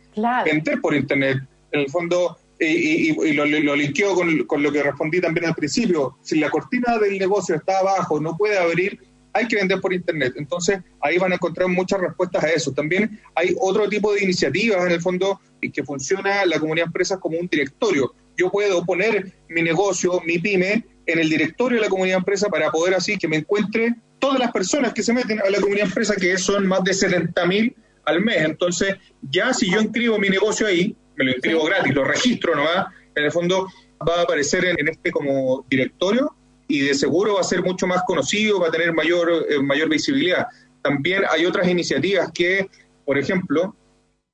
vender 0.45 0.81
por 0.81 0.97
Internet. 0.97 1.39
En 1.71 1.83
el 1.83 1.89
fondo, 1.89 2.39
y, 2.59 3.35
lo, 3.35 3.47
lo 3.47 3.77
linkeo 3.77 4.17
con, 4.17 4.47
con, 4.47 4.65
lo 4.65 4.73
que 4.73 4.83
respondí 4.83 5.21
también 5.21 5.47
al 5.47 5.55
principio, 5.55 6.19
si 6.23 6.41
la 6.41 6.51
cortina 6.51 6.99
del 6.99 7.21
negocio 7.21 7.55
está 7.55 7.79
abajo, 7.79 8.19
no 8.19 8.37
puede 8.37 8.59
abrir, 8.59 8.99
hay 9.33 9.47
que 9.47 9.57
vender 9.57 9.81
por 9.81 9.93
Internet. 9.93 10.35
Entonces, 10.37 10.81
ahí 11.01 11.19
van 11.19 11.33
a 11.33 11.37
encontrar 11.37 11.69
muchas 11.69 12.01
respuestas 12.01 12.45
a 12.45 12.49
eso. 12.49 12.73
También 12.73 13.21
hay 13.35 13.55
otro 13.61 13.89
tipo 13.89 14.13
de 14.13 14.23
iniciativas, 14.23 14.85
en 14.85 14.93
el 14.93 15.01
fondo, 15.01 15.41
que 15.73 15.85
funciona 15.85 16.45
la 16.47 16.59
comunidad 16.59 16.87
de 16.87 16.89
empresas 16.89 17.19
como 17.19 17.39
un 17.39 17.47
directorio. 17.47 18.15
Yo 18.37 18.51
puedo 18.51 18.85
poner 18.85 19.33
mi 19.49 19.63
negocio, 19.63 20.21
mi 20.25 20.39
pyme, 20.39 20.85
en 21.07 21.19
el 21.19 21.29
directorio 21.29 21.79
de 21.79 21.85
la 21.85 21.89
comunidad 21.89 22.17
de 22.17 22.21
empresa 22.21 22.49
para 22.49 22.71
poder 22.71 22.95
así 22.95 23.17
que 23.17 23.27
me 23.27 23.37
encuentre 23.37 23.95
todas 24.19 24.39
las 24.39 24.53
personas 24.53 24.93
que 24.93 25.03
se 25.03 25.13
meten 25.13 25.41
a 25.41 25.51
la 25.51 25.59
comunidad 25.59 25.85
de 25.85 25.89
empresa, 25.89 26.15
que 26.17 26.37
son 26.37 26.67
más 26.67 26.85
de 26.85 26.93
70 26.93 27.47
mil 27.47 27.75
al 28.05 28.21
mes. 28.21 28.39
Entonces, 28.39 28.97
ya 29.23 29.53
si 29.55 29.71
yo 29.71 29.81
inscribo 29.81 30.19
mi 30.19 30.29
negocio 30.29 30.67
ahí, 30.67 30.95
me 31.17 31.25
lo 31.25 31.31
inscribo 31.33 31.65
gratis, 31.65 31.95
lo 31.95 32.05
registro 32.05 32.55
nomás, 32.55 32.87
en 33.15 33.25
el 33.25 33.33
fondo 33.33 33.69
va 34.07 34.21
a 34.21 34.23
aparecer 34.23 34.65
en, 34.65 34.89
este 34.89 35.11
como 35.11 35.65
directorio 35.69 36.35
y 36.69 36.81
de 36.81 36.95
seguro 36.95 37.35
va 37.35 37.41
a 37.41 37.45
ser 37.45 37.63
mucho 37.63 37.87
más 37.87 38.03
conocido, 38.07 38.61
va 38.61 38.69
a 38.69 38.71
tener 38.71 38.93
mayor, 38.93 39.47
eh, 39.49 39.59
mayor 39.61 39.89
visibilidad. 39.89 40.47
También 40.83 41.23
hay 41.31 41.47
otras 41.47 41.67
iniciativas 41.67 42.31
que, 42.33 42.69
por 43.05 43.19
ejemplo, 43.19 43.75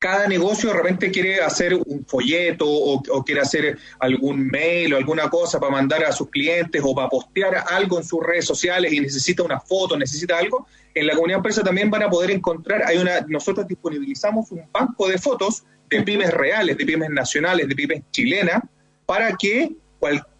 cada 0.05 0.29
negocio 0.29 0.69
de 0.69 0.77
repente 0.77 1.11
quiere 1.11 1.41
hacer 1.41 1.73
un 1.75 2.05
folleto 2.05 2.67
o, 2.69 3.25
quiere 3.25 3.41
hacer 3.41 3.79
algún 4.01 4.49
mail 4.49 4.93
o 4.93 4.97
alguna 4.99 5.31
cosa 5.31 5.59
para 5.59 5.73
mandar 5.73 6.05
a 6.05 6.13
sus 6.13 6.29
clientes 6.29 6.83
o 6.85 6.95
para 6.95 7.09
postear 7.09 7.65
algo 7.71 7.97
en 7.97 8.05
sus 8.05 8.23
redes 8.23 8.45
sociales 8.45 8.93
y 8.93 9.01
necesita 9.01 9.43
una 9.43 9.59
foto, 9.61 9.97
necesita 9.97 10.37
algo, 10.37 10.67
en 10.95 11.07
la 11.07 11.15
comunidad 11.15 11.39
empresa 11.39 11.63
también 11.63 11.91
van 11.91 12.03
a 12.03 12.11
poder 12.11 12.33
encontrar, 12.33 12.83
hay 12.85 12.99
una, 12.99 13.23
nosotros 13.29 13.67
disponibilizamos 13.67 14.53
un 14.53 14.65
banco 14.71 15.09
de 15.09 15.17
fotos 15.17 15.65
de 15.89 16.03
pymes 16.03 16.35
reales, 16.35 16.77
de 16.77 16.85
pymes 16.85 17.09
nacionales, 17.09 17.67
de 17.67 17.75
pymes 17.75 18.03
chilenas, 18.11 18.63
para 19.07 19.35
que 19.37 19.75
cualquier 19.99 20.34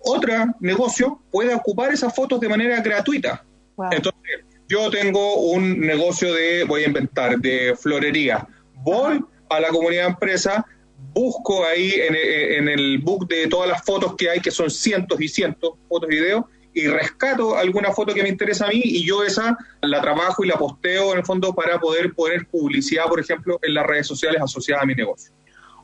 otro 0.00 0.32
negocio 0.60 1.20
pueda 1.30 1.56
ocupar 1.56 1.92
esas 1.92 2.14
fotos 2.14 2.40
de 2.40 2.48
manera 2.48 2.80
gratuita. 2.80 3.44
Entonces, 3.90 4.44
yo 4.68 4.90
tengo 4.90 5.36
un 5.36 5.80
negocio 5.80 6.32
de, 6.34 6.64
voy 6.64 6.84
a 6.84 6.86
inventar, 6.86 7.38
de 7.38 7.74
florería 7.76 8.46
voy 8.82 9.24
a 9.48 9.60
la 9.60 9.68
comunidad 9.68 10.08
empresa, 10.08 10.66
busco 11.12 11.64
ahí 11.64 11.94
en, 11.94 12.68
el 12.68 12.98
book 12.98 13.28
de 13.28 13.46
todas 13.48 13.68
las 13.68 13.84
fotos 13.84 14.14
que 14.16 14.30
hay, 14.30 14.40
que 14.40 14.50
son 14.50 14.70
cientos 14.70 15.20
y 15.20 15.28
cientos, 15.28 15.74
fotos 15.88 16.10
y 16.10 16.14
videos, 16.14 16.44
y 16.74 16.86
rescato 16.86 17.56
alguna 17.56 17.92
foto 17.92 18.14
que 18.14 18.22
me 18.22 18.30
interesa 18.30 18.66
a 18.66 18.68
mí 18.68 18.80
y 18.82 19.04
yo 19.04 19.22
esa 19.22 19.58
la 19.82 20.00
trabajo 20.00 20.42
y 20.42 20.48
la 20.48 20.56
posteo 20.56 21.12
en 21.12 21.18
el 21.18 21.24
fondo 21.24 21.54
para 21.54 21.78
poder 21.78 22.14
poner 22.14 22.46
publicidad, 22.46 23.04
por 23.04 23.20
ejemplo, 23.20 23.58
en 23.62 23.74
las 23.74 23.86
redes 23.86 24.06
sociales 24.06 24.40
asociadas 24.40 24.84
a 24.84 24.86
mi 24.86 24.94
negocio. 24.94 25.34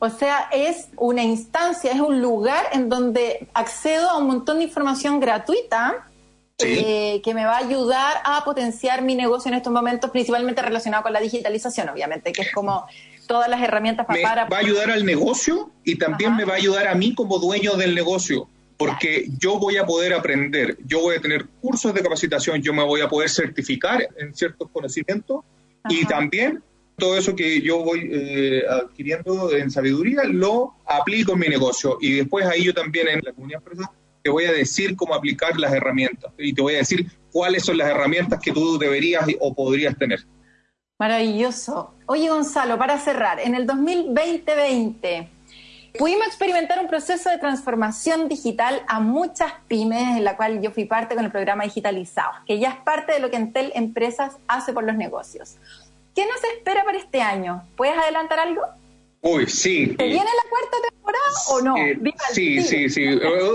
O 0.01 0.11
sea, 0.11 0.49
es 0.53 0.88
una 0.96 1.24
instancia, 1.24 1.92
es 1.92 2.01
un 2.01 2.20
lugar 2.20 2.66
en 2.72 2.88
donde 2.88 3.49
accedo 3.55 4.11
a 4.11 4.18
un 4.18 4.26
montón 4.26 4.59
de 4.59 4.64
información 4.64 5.18
gratuita 5.18 6.07
eh, 6.61 7.20
que 7.22 7.34
me 7.34 7.44
va 7.44 7.57
a 7.57 7.59
ayudar 7.59 8.16
a 8.24 8.44
potenciar 8.44 9.03
mi 9.03 9.14
negocio 9.14 9.49
en 9.49 9.57
estos 9.57 9.72
momentos, 9.72 10.11
principalmente 10.11 10.61
relacionado 10.61 11.05
con 11.05 11.12
la 11.12 11.20
digitalización, 11.20 11.88
obviamente, 11.88 12.32
que 12.32 12.42
es 12.42 12.53
como 12.53 12.86
todas 13.28 13.49
las 13.49 13.62
herramientas 13.62 14.07
para... 14.07 14.46
Va 14.46 14.57
a 14.57 14.61
ayudar 14.61 14.90
al 14.90 15.05
negocio 15.05 15.70
y 15.84 15.96
también 15.96 16.34
me 16.34 16.44
va 16.44 16.55
a 16.55 16.57
ayudar 16.57 16.88
a 16.88 16.94
mí 16.94 17.14
como 17.14 17.38
dueño 17.38 17.74
del 17.74 17.94
negocio, 17.94 18.49
porque 18.76 19.26
yo 19.38 19.59
voy 19.59 19.76
a 19.76 19.86
poder 19.86 20.14
aprender, 20.14 20.76
yo 20.84 21.01
voy 21.01 21.16
a 21.16 21.20
tener 21.20 21.46
cursos 21.61 21.94
de 21.94 22.03
capacitación, 22.03 22.61
yo 22.61 22.72
me 22.72 22.82
voy 22.82 23.03
a 23.03 23.09
poder 23.09 23.30
certificar 23.30 24.09
en 24.16 24.34
ciertos 24.34 24.68
conocimientos 24.70 25.44
y 25.88 26.07
también 26.07 26.62
todo 26.99 27.16
eso 27.16 27.34
que 27.34 27.61
yo 27.62 27.82
voy 27.82 28.09
eh, 28.12 28.62
adquiriendo 28.68 29.53
en 29.53 29.70
sabiduría 29.70 30.24
lo 30.24 30.74
aplico 30.84 31.32
en 31.32 31.38
mi 31.38 31.49
negocio 31.49 31.96
y 32.01 32.14
después 32.14 32.44
ahí 32.46 32.64
yo 32.64 32.74
también 32.74 33.09
en 33.09 33.20
la 33.24 33.32
comunidad 33.32 33.61
empresarial 33.61 33.99
te 34.22 34.30
voy 34.30 34.44
a 34.44 34.53
decir 34.53 34.96
cómo 34.96 35.14
aplicar 35.14 35.59
las 35.59 35.72
herramientas 35.72 36.32
y 36.36 36.53
te 36.53 36.61
voy 36.61 36.74
a 36.74 36.78
decir 36.78 37.07
cuáles 37.32 37.64
son 37.64 37.78
las 37.78 37.88
herramientas 37.88 38.40
que 38.40 38.53
tú 38.53 38.78
deberías 38.78 39.24
o 39.40 39.55
podrías 39.55 39.96
tener. 39.96 40.20
Maravilloso. 40.99 41.94
Oye, 42.07 42.28
Gonzalo, 42.28 42.76
para 42.76 42.99
cerrar, 42.99 43.38
en 43.40 43.55
el 43.55 43.66
2020 43.66 45.28
pudimos 45.96 46.26
experimentar 46.26 46.80
un 46.80 46.88
proceso 46.88 47.30
de 47.30 47.38
transformación 47.38 48.28
digital 48.28 48.82
a 48.86 49.01
muchas 49.01 49.53
pymes, 49.68 50.16
en 50.16 50.24
la 50.24 50.36
cual 50.36 50.61
yo 50.61 50.72
fui 50.72 50.84
parte 50.84 51.14
con 51.14 51.24
el 51.24 51.30
programa 51.30 51.64
Digitalizado, 51.64 52.32
que 52.46 52.59
ya 52.59 52.70
es 52.70 52.76
parte 52.76 53.12
de 53.12 53.20
lo 53.20 53.30
que 53.30 53.36
Entel 53.36 53.72
Empresas 53.74 54.36
hace 54.46 54.72
por 54.72 54.84
los 54.84 54.96
negocios. 54.96 55.57
¿Qué 56.19 56.27
nos 56.27 56.43
espera 56.53 56.83
para 56.83 56.99
este 56.99 57.21
año? 57.21 57.62
¿Puedes 57.77 57.97
adelantar 57.97 58.41
algo? 58.41 58.62
Uy, 59.21 59.47
sí. 59.47 59.95
¿Te 59.97 60.05
viene 60.07 60.25
la 60.25 60.51
cuarta 60.51 60.77
temporada 60.91 61.25
o 61.49 61.61
no? 61.61 61.75
sí, 62.33 62.61
sí, 62.61 62.91
sí. 62.91 63.05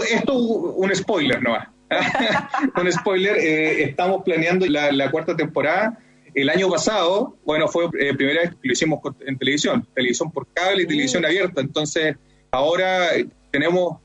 Esto 0.09 0.33
un 0.33 0.95
spoiler, 0.95 1.43
¿no? 1.43 1.57
un 2.81 2.89
spoiler. 2.89 3.35
Eh, 3.35 3.83
estamos 3.83 4.23
planeando 4.23 4.65
la, 4.65 5.11
cuarta 5.11 5.35
temporada. 5.35 5.99
El 6.33 6.49
año 6.49 6.69
pasado, 6.69 7.35
bueno, 7.43 7.67
fue 7.67 7.89
la 7.91 8.05
eh, 8.11 8.13
primera 8.13 8.43
vez 8.43 8.51
que 8.51 8.69
lo 8.69 8.71
hicimos 8.71 8.99
en 9.27 9.37
televisión, 9.37 9.85
televisión 9.93 10.31
por 10.31 10.47
cable 10.53 10.83
y 10.83 10.87
televisión 10.87 11.25
abierta. 11.25 11.59
Entonces, 11.59 12.15
ahora 12.49 13.09
tenemos 13.51 13.97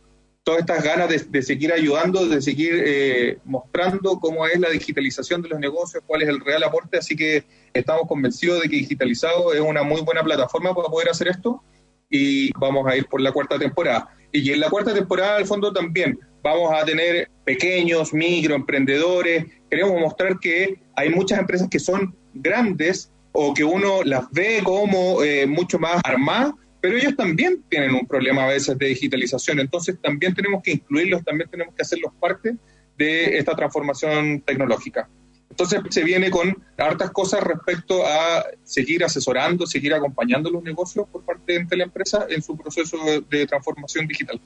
todas 0.49 0.61
estas 0.61 0.82
ganas 0.82 1.30
de, 1.30 1.42
seguir 1.42 1.74
ayudando, 1.74 2.26
de 2.26 2.40
seguir 2.40 2.82
eh, 2.82 3.36
mostrando 3.44 4.18
cómo 4.18 4.46
es 4.46 4.59
la 4.59 4.70
digitalización 4.70 5.42
de 5.42 5.51
los 5.51 5.61
negocios, 5.61 6.03
cuál 6.07 6.22
es 6.22 6.28
el 6.30 6.40
real 6.40 6.62
aporte, 6.62 6.96
así 6.96 7.14
que 7.14 7.44
estamos 7.74 8.09
convencidos 8.09 8.62
de 8.62 8.70
que 8.70 8.76
Digitalizado 8.76 9.53
es 9.53 9.61
una 9.61 9.82
muy 9.82 10.01
buena 10.01 10.22
plataforma 10.22 10.74
para 10.74 10.88
poder 10.88 11.11
hacer 11.11 11.28
esto 11.28 11.62
y 12.09 12.51
vamos 12.55 12.86
a 12.86 12.96
ir 12.96 13.05
por 13.09 13.20
la 13.20 13.30
cuarta 13.30 13.59
temporada. 13.59 14.09
Y 14.32 14.51
en 14.51 14.61
la 14.61 14.70
cuarta 14.70 14.94
temporada, 14.94 15.36
al 15.36 15.44
fondo, 15.44 15.70
también 15.70 16.18
vamos 16.42 16.72
a 16.72 16.82
tener 16.82 17.28
pequeños, 17.44 18.14
microemprendedores. 18.14 19.44
Queremos 19.68 20.01
mostrar 20.01 20.38
que 20.38 20.80
hay 20.96 21.11
muchas 21.11 21.40
empresas 21.40 21.68
que 21.68 21.78
son 21.78 22.16
grandes 22.32 23.12
o 23.32 23.53
que 23.53 23.64
uno 23.64 24.03
las 24.03 24.30
ve 24.30 24.62
como 24.64 25.22
eh, 25.22 25.46
mucho 25.46 25.78
más 25.78 26.01
armadas, 26.05 26.55
pero 26.81 26.97
ellos 26.97 27.16
también 27.16 27.62
tienen 27.68 27.95
un 27.95 28.07
problema 28.07 28.45
a 28.45 28.49
veces 28.49 28.79
de 28.79 28.87
digitalización, 28.87 29.61
entonces 29.61 29.97
también 30.01 30.35
tenemos 30.35 30.62
que 30.62 30.72
incluirlos, 30.72 31.24
también 31.24 31.51
tenemos 31.51 31.74
que 31.74 31.83
hacerlos 31.83 32.12
parte 32.20 32.57
de 32.97 33.39
esta 33.39 33.55
transformación 33.55 34.43
tecnológica. 34.43 35.09
Entonces 35.51 35.81
se 35.91 36.05
viene 36.05 36.31
con 36.31 36.57
hartas 36.76 37.11
cosas 37.11 37.43
respecto 37.43 38.07
a 38.07 38.45
seguir 38.62 39.03
asesorando, 39.03 39.66
seguir 39.66 39.95
acompañando 39.95 40.51
los 40.51 40.62
negocios 40.62 41.09
por 41.09 41.24
parte 41.24 41.64
de 41.64 41.76
la 41.76 41.85
empresa 41.85 42.26
en 42.29 42.43
su 42.43 42.57
proceso 42.57 42.97
de 43.29 43.47
transformación 43.47 44.07
digital. 44.07 44.41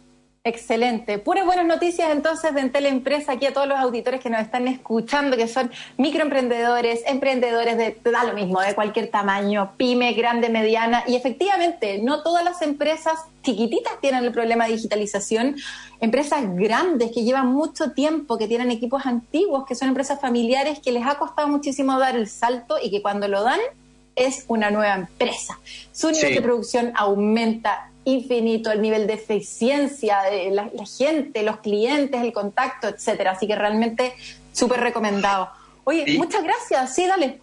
Excelente. 0.45 1.21
Puras 1.21 1.47
buenas 1.47 1.67
noticias 1.67 2.11
entonces 2.11 2.53
de 2.53 2.63
Entel 2.63 2.87
Empresa 2.87 3.31
aquí 3.31 3.47
a 3.47 3.53
todos 3.53 3.69
los 3.69 3.79
auditores 3.79 4.21
que 4.21 4.29
nos 4.29 4.41
están 4.41 4.67
escuchando, 4.67 5.37
que 5.37 5.47
son 5.47 5.71
microemprendedores, 5.99 7.03
emprendedores 7.07 7.77
de, 7.77 7.97
da 8.11 8.25
lo 8.25 8.33
mismo, 8.33 8.61
de 8.61 8.75
cualquier 8.75 9.09
tamaño, 9.09 9.75
pyme, 9.77 10.13
grande, 10.15 10.49
mediana. 10.49 11.05
Y 11.07 11.15
efectivamente, 11.15 11.99
no 12.03 12.25
todas 12.25 12.45
las 12.45 12.61
empresas 12.61 13.21
chiquititas 13.45 14.01
tienen 14.01 14.25
el 14.25 14.33
problema 14.33 14.67
de 14.67 14.73
digitalización. 14.73 15.55
Empresas 16.01 16.43
grandes 16.57 17.13
que 17.13 17.23
llevan 17.23 17.47
mucho 17.47 17.93
tiempo, 17.93 18.37
que 18.37 18.49
tienen 18.49 18.73
equipos 18.73 19.07
antiguos, 19.07 19.65
que 19.65 19.77
son 19.77 19.91
empresas 19.91 20.21
familiares, 20.21 20.81
que 20.81 20.91
les 20.91 21.07
ha 21.07 21.19
costado 21.21 21.47
muchísimo 21.47 21.97
dar 22.01 22.17
el 22.17 22.27
salto 22.27 22.79
y 22.83 22.91
que 22.91 23.01
cuando 23.01 23.29
lo 23.29 23.45
dan 23.45 23.61
es 24.17 24.45
una 24.49 24.73
nueva 24.73 24.97
empresa. 24.97 25.61
Su 25.93 26.11
nivel 26.11 26.35
de 26.35 26.43
producción 26.43 26.93
aumenta 26.97 27.92
infinito 28.05 28.71
el 28.71 28.83
nivel 28.83 29.07
de 29.07 29.15
eficiencia 29.15 30.23
de 30.31 30.51
la, 30.51 30.71
gente, 30.87 31.43
los 31.43 31.59
clientes, 31.59 32.21
el 32.21 32.33
contacto, 32.33 32.89
etcétera. 32.89 33.33
Así 33.33 33.47
que 33.47 33.57
realmente 33.57 34.13
súper 34.53 34.81
recomendado. 34.81 35.51
Oye, 35.85 36.17
muchas 36.19 36.43
gracias. 36.43 36.95
Sí, 36.95 37.07
dale. 37.07 37.41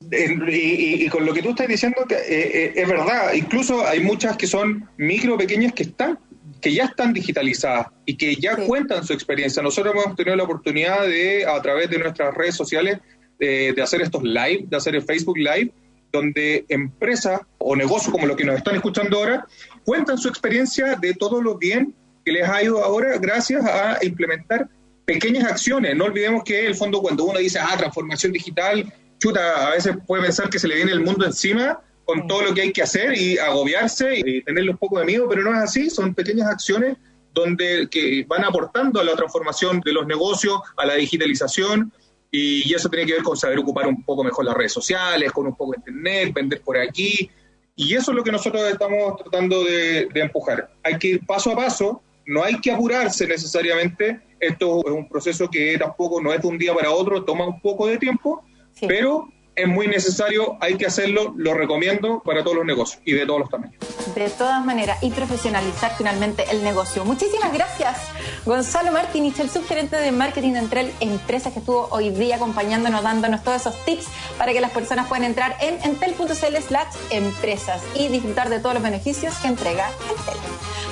Y, 0.00 1.08
con 1.08 1.26
lo 1.26 1.34
que 1.34 1.42
tú 1.42 1.50
estás 1.50 1.66
diciendo, 1.66 2.02
eh, 2.10 2.16
eh, 2.28 2.72
es 2.76 2.88
verdad, 2.88 3.32
incluso 3.34 3.84
hay 3.86 4.00
muchas 4.00 4.36
que 4.36 4.46
son 4.46 4.88
micro, 4.96 5.36
pequeñas, 5.36 5.72
que 5.72 5.84
están 5.84 6.18
que 6.60 6.72
ya 6.72 6.86
están 6.86 7.12
digitalizadas 7.12 7.86
y 8.04 8.16
que 8.16 8.34
ya 8.34 8.56
cuentan 8.56 9.04
su 9.04 9.12
experiencia. 9.12 9.62
Nosotros 9.62 9.94
hemos 9.94 10.16
tenido 10.16 10.34
la 10.34 10.42
oportunidad 10.42 11.06
de, 11.06 11.46
a 11.46 11.60
través 11.62 11.88
de 11.88 11.98
nuestras 11.98 12.34
redes 12.34 12.56
sociales, 12.56 12.98
de, 13.38 13.72
de 13.72 13.82
hacer 13.82 14.02
estos 14.02 14.24
live, 14.24 14.64
de 14.66 14.76
hacer 14.76 14.96
el 14.96 15.02
Facebook 15.02 15.38
Live, 15.38 15.72
donde 16.12 16.64
empresas 16.68 17.40
o 17.58 17.76
negocios 17.76 18.10
como 18.10 18.26
los 18.26 18.36
que 18.36 18.44
nos 18.44 18.56
están 18.56 18.74
escuchando 18.74 19.18
ahora 19.18 19.46
cuentan 19.88 20.18
su 20.18 20.28
experiencia 20.28 20.96
de 20.96 21.14
todo 21.14 21.40
lo 21.40 21.56
bien 21.56 21.94
que 22.22 22.30
les 22.30 22.46
ha 22.46 22.62
ido 22.62 22.84
ahora 22.84 23.16
gracias 23.16 23.64
a 23.64 23.96
implementar 24.02 24.68
pequeñas 25.06 25.44
acciones. 25.44 25.96
No 25.96 26.04
olvidemos 26.04 26.44
que 26.44 26.66
el 26.66 26.74
fondo 26.74 27.00
cuando 27.00 27.24
uno 27.24 27.38
dice, 27.38 27.58
ah, 27.58 27.74
transformación 27.74 28.30
digital, 28.30 28.92
chuta, 29.18 29.66
a 29.66 29.70
veces 29.70 29.96
puede 30.06 30.24
pensar 30.24 30.50
que 30.50 30.58
se 30.58 30.68
le 30.68 30.74
viene 30.74 30.92
el 30.92 31.00
mundo 31.00 31.24
encima 31.24 31.80
con 32.04 32.26
todo 32.26 32.42
lo 32.42 32.52
que 32.52 32.60
hay 32.60 32.72
que 32.74 32.82
hacer 32.82 33.16
y 33.16 33.38
agobiarse 33.38 34.18
y 34.18 34.42
tenerle 34.42 34.72
un 34.72 34.76
poco 34.76 34.98
de 34.98 35.06
miedo, 35.06 35.26
pero 35.26 35.40
no 35.42 35.54
es 35.54 35.60
así, 35.60 35.88
son 35.88 36.12
pequeñas 36.12 36.48
acciones 36.48 36.98
donde 37.32 37.88
que 37.90 38.26
van 38.28 38.44
aportando 38.44 39.00
a 39.00 39.04
la 39.04 39.16
transformación 39.16 39.80
de 39.80 39.94
los 39.94 40.06
negocios, 40.06 40.60
a 40.76 40.84
la 40.84 40.96
digitalización, 40.96 41.90
y, 42.30 42.74
eso 42.74 42.90
tiene 42.90 43.06
que 43.06 43.14
ver 43.14 43.22
con 43.22 43.38
saber 43.38 43.58
ocupar 43.58 43.86
un 43.86 44.04
poco 44.04 44.22
mejor 44.22 44.44
las 44.44 44.54
redes 44.54 44.72
sociales, 44.72 45.32
con 45.32 45.46
un 45.46 45.56
poco 45.56 45.72
de 45.72 45.78
internet, 45.78 46.34
vender 46.34 46.60
por 46.60 46.76
aquí. 46.76 47.30
Y 47.78 47.94
eso 47.94 48.10
es 48.10 48.16
lo 48.16 48.24
que 48.24 48.32
nosotros 48.32 48.60
estamos 48.68 49.18
tratando 49.18 49.62
de, 49.62 50.08
empujar. 50.16 50.68
Hay 50.82 50.98
que 50.98 51.08
ir 51.10 51.24
paso 51.24 51.52
a 51.52 51.56
paso, 51.56 52.02
no 52.26 52.42
hay 52.42 52.60
que 52.60 52.72
apurarse 52.72 53.24
necesariamente. 53.24 54.20
Esto 54.40 54.84
es 54.84 54.92
un 54.92 55.08
proceso 55.08 55.48
que 55.48 55.78
tampoco 55.78 56.20
no 56.20 56.32
es 56.32 56.42
de 56.42 56.48
un 56.48 56.58
día 56.58 56.74
para 56.74 56.90
otro, 56.90 57.24
toma 57.24 57.46
un 57.46 57.60
poco 57.60 57.86
de 57.86 57.96
tiempo, 57.96 58.42
pero 58.88 59.28
es 59.58 59.68
muy 59.68 59.88
necesario, 59.88 60.56
hay 60.60 60.76
que 60.76 60.86
hacerlo, 60.86 61.34
lo 61.36 61.54
recomiendo 61.54 62.20
para 62.24 62.42
todos 62.44 62.56
los 62.56 62.64
negocios 62.64 63.00
y 63.04 63.12
de 63.12 63.26
todos 63.26 63.40
los 63.40 63.50
tamaños. 63.50 63.74
De 64.14 64.30
todas 64.30 64.64
maneras, 64.64 65.02
y 65.02 65.10
profesionalizar 65.10 65.92
finalmente 65.96 66.44
el 66.50 66.62
negocio. 66.62 67.04
Muchísimas 67.04 67.52
gracias, 67.52 67.98
Gonzalo 68.46 68.92
Martínez, 68.92 69.38
el 69.40 69.50
subgerente 69.50 69.96
de 69.96 70.12
marketing 70.12 70.52
de 70.52 70.58
Entel 70.60 70.92
Empresas, 71.00 71.52
que 71.52 71.58
estuvo 71.58 71.88
hoy 71.90 72.10
día 72.10 72.36
acompañándonos, 72.36 73.02
dándonos 73.02 73.42
todos 73.42 73.60
esos 73.62 73.84
tips 73.84 74.06
para 74.38 74.52
que 74.52 74.60
las 74.60 74.70
personas 74.70 75.08
puedan 75.08 75.24
entrar 75.24 75.56
en 75.60 75.78
entel.cl 75.82 76.56
slash 76.66 76.94
empresas 77.10 77.82
y 77.94 78.08
disfrutar 78.08 78.48
de 78.48 78.60
todos 78.60 78.74
los 78.74 78.82
beneficios 78.82 79.34
que 79.38 79.48
entrega 79.48 79.90
Entel. 80.08 80.38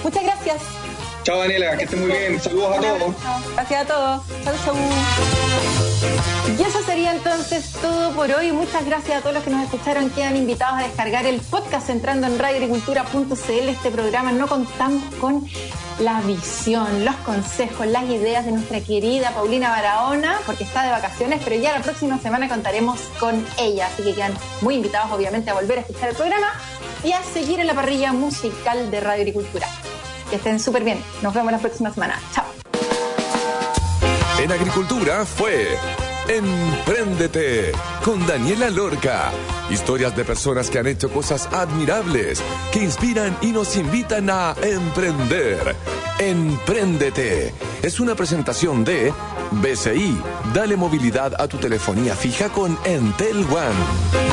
Muchas 0.02 0.24
gracias. 0.24 0.95
Chao 1.26 1.40
Daniela, 1.40 1.76
que 1.76 1.82
esté 1.82 1.96
muy 1.96 2.08
bien. 2.08 2.40
Saludos 2.40 2.78
a 2.78 2.80
todos. 2.80 3.14
Gracias 3.54 3.82
a 3.82 3.84
todos. 3.84 4.22
Chau, 4.44 4.54
chau. 4.64 4.76
Y 6.56 6.62
eso 6.62 6.80
sería 6.84 7.10
entonces 7.10 7.72
todo 7.82 8.12
por 8.12 8.30
hoy. 8.30 8.52
Muchas 8.52 8.86
gracias 8.86 9.18
a 9.18 9.20
todos 9.22 9.34
los 9.34 9.42
que 9.42 9.50
nos 9.50 9.64
escucharon. 9.64 10.08
Quedan 10.10 10.36
invitados 10.36 10.78
a 10.78 10.82
descargar 10.84 11.26
el 11.26 11.40
podcast 11.40 11.90
entrando 11.90 12.28
en 12.28 12.38
radioagricultura.cl. 12.38 13.68
Este 13.68 13.90
programa 13.90 14.30
no 14.30 14.46
contamos 14.46 15.02
con 15.16 15.44
la 15.98 16.20
visión, 16.20 17.04
los 17.04 17.16
consejos, 17.16 17.88
las 17.88 18.04
ideas 18.04 18.44
de 18.44 18.52
nuestra 18.52 18.78
querida 18.78 19.32
Paulina 19.32 19.70
Barahona, 19.70 20.38
porque 20.46 20.62
está 20.62 20.84
de 20.84 20.92
vacaciones, 20.92 21.40
pero 21.42 21.60
ya 21.60 21.76
la 21.76 21.82
próxima 21.82 22.20
semana 22.20 22.48
contaremos 22.48 23.00
con 23.18 23.44
ella. 23.58 23.88
Así 23.88 24.04
que 24.04 24.14
quedan 24.14 24.34
muy 24.60 24.76
invitados, 24.76 25.10
obviamente, 25.10 25.50
a 25.50 25.54
volver 25.54 25.78
a 25.78 25.80
escuchar 25.80 26.10
el 26.10 26.14
programa 26.14 26.52
y 27.02 27.10
a 27.10 27.20
seguir 27.24 27.58
en 27.58 27.66
la 27.66 27.74
parrilla 27.74 28.12
musical 28.12 28.92
de 28.92 29.00
Radio 29.00 29.22
Agricultura. 29.22 29.66
Que 30.30 30.36
estén 30.36 30.60
súper 30.60 30.84
bien. 30.84 31.02
Nos 31.22 31.34
vemos 31.34 31.52
la 31.52 31.58
próxima 31.58 31.92
semana. 31.92 32.20
Chao. 32.32 32.44
En 34.42 34.52
Agricultura 34.52 35.24
fue 35.24 35.78
Empréndete 36.28 37.70
con 38.04 38.26
Daniela 38.26 38.68
Lorca. 38.70 39.30
Historias 39.70 40.16
de 40.16 40.24
personas 40.24 40.70
que 40.70 40.78
han 40.80 40.86
hecho 40.88 41.08
cosas 41.08 41.46
admirables, 41.52 42.42
que 42.72 42.80
inspiran 42.82 43.36
y 43.42 43.52
nos 43.52 43.76
invitan 43.76 44.28
a 44.30 44.54
emprender. 44.60 45.76
Empréndete 46.18 47.54
es 47.82 48.00
una 48.00 48.16
presentación 48.16 48.84
de 48.84 49.12
BCI. 49.52 50.20
Dale 50.52 50.76
movilidad 50.76 51.40
a 51.40 51.46
tu 51.46 51.58
telefonía 51.58 52.16
fija 52.16 52.48
con 52.48 52.76
Entel 52.84 53.44
One. 53.44 54.26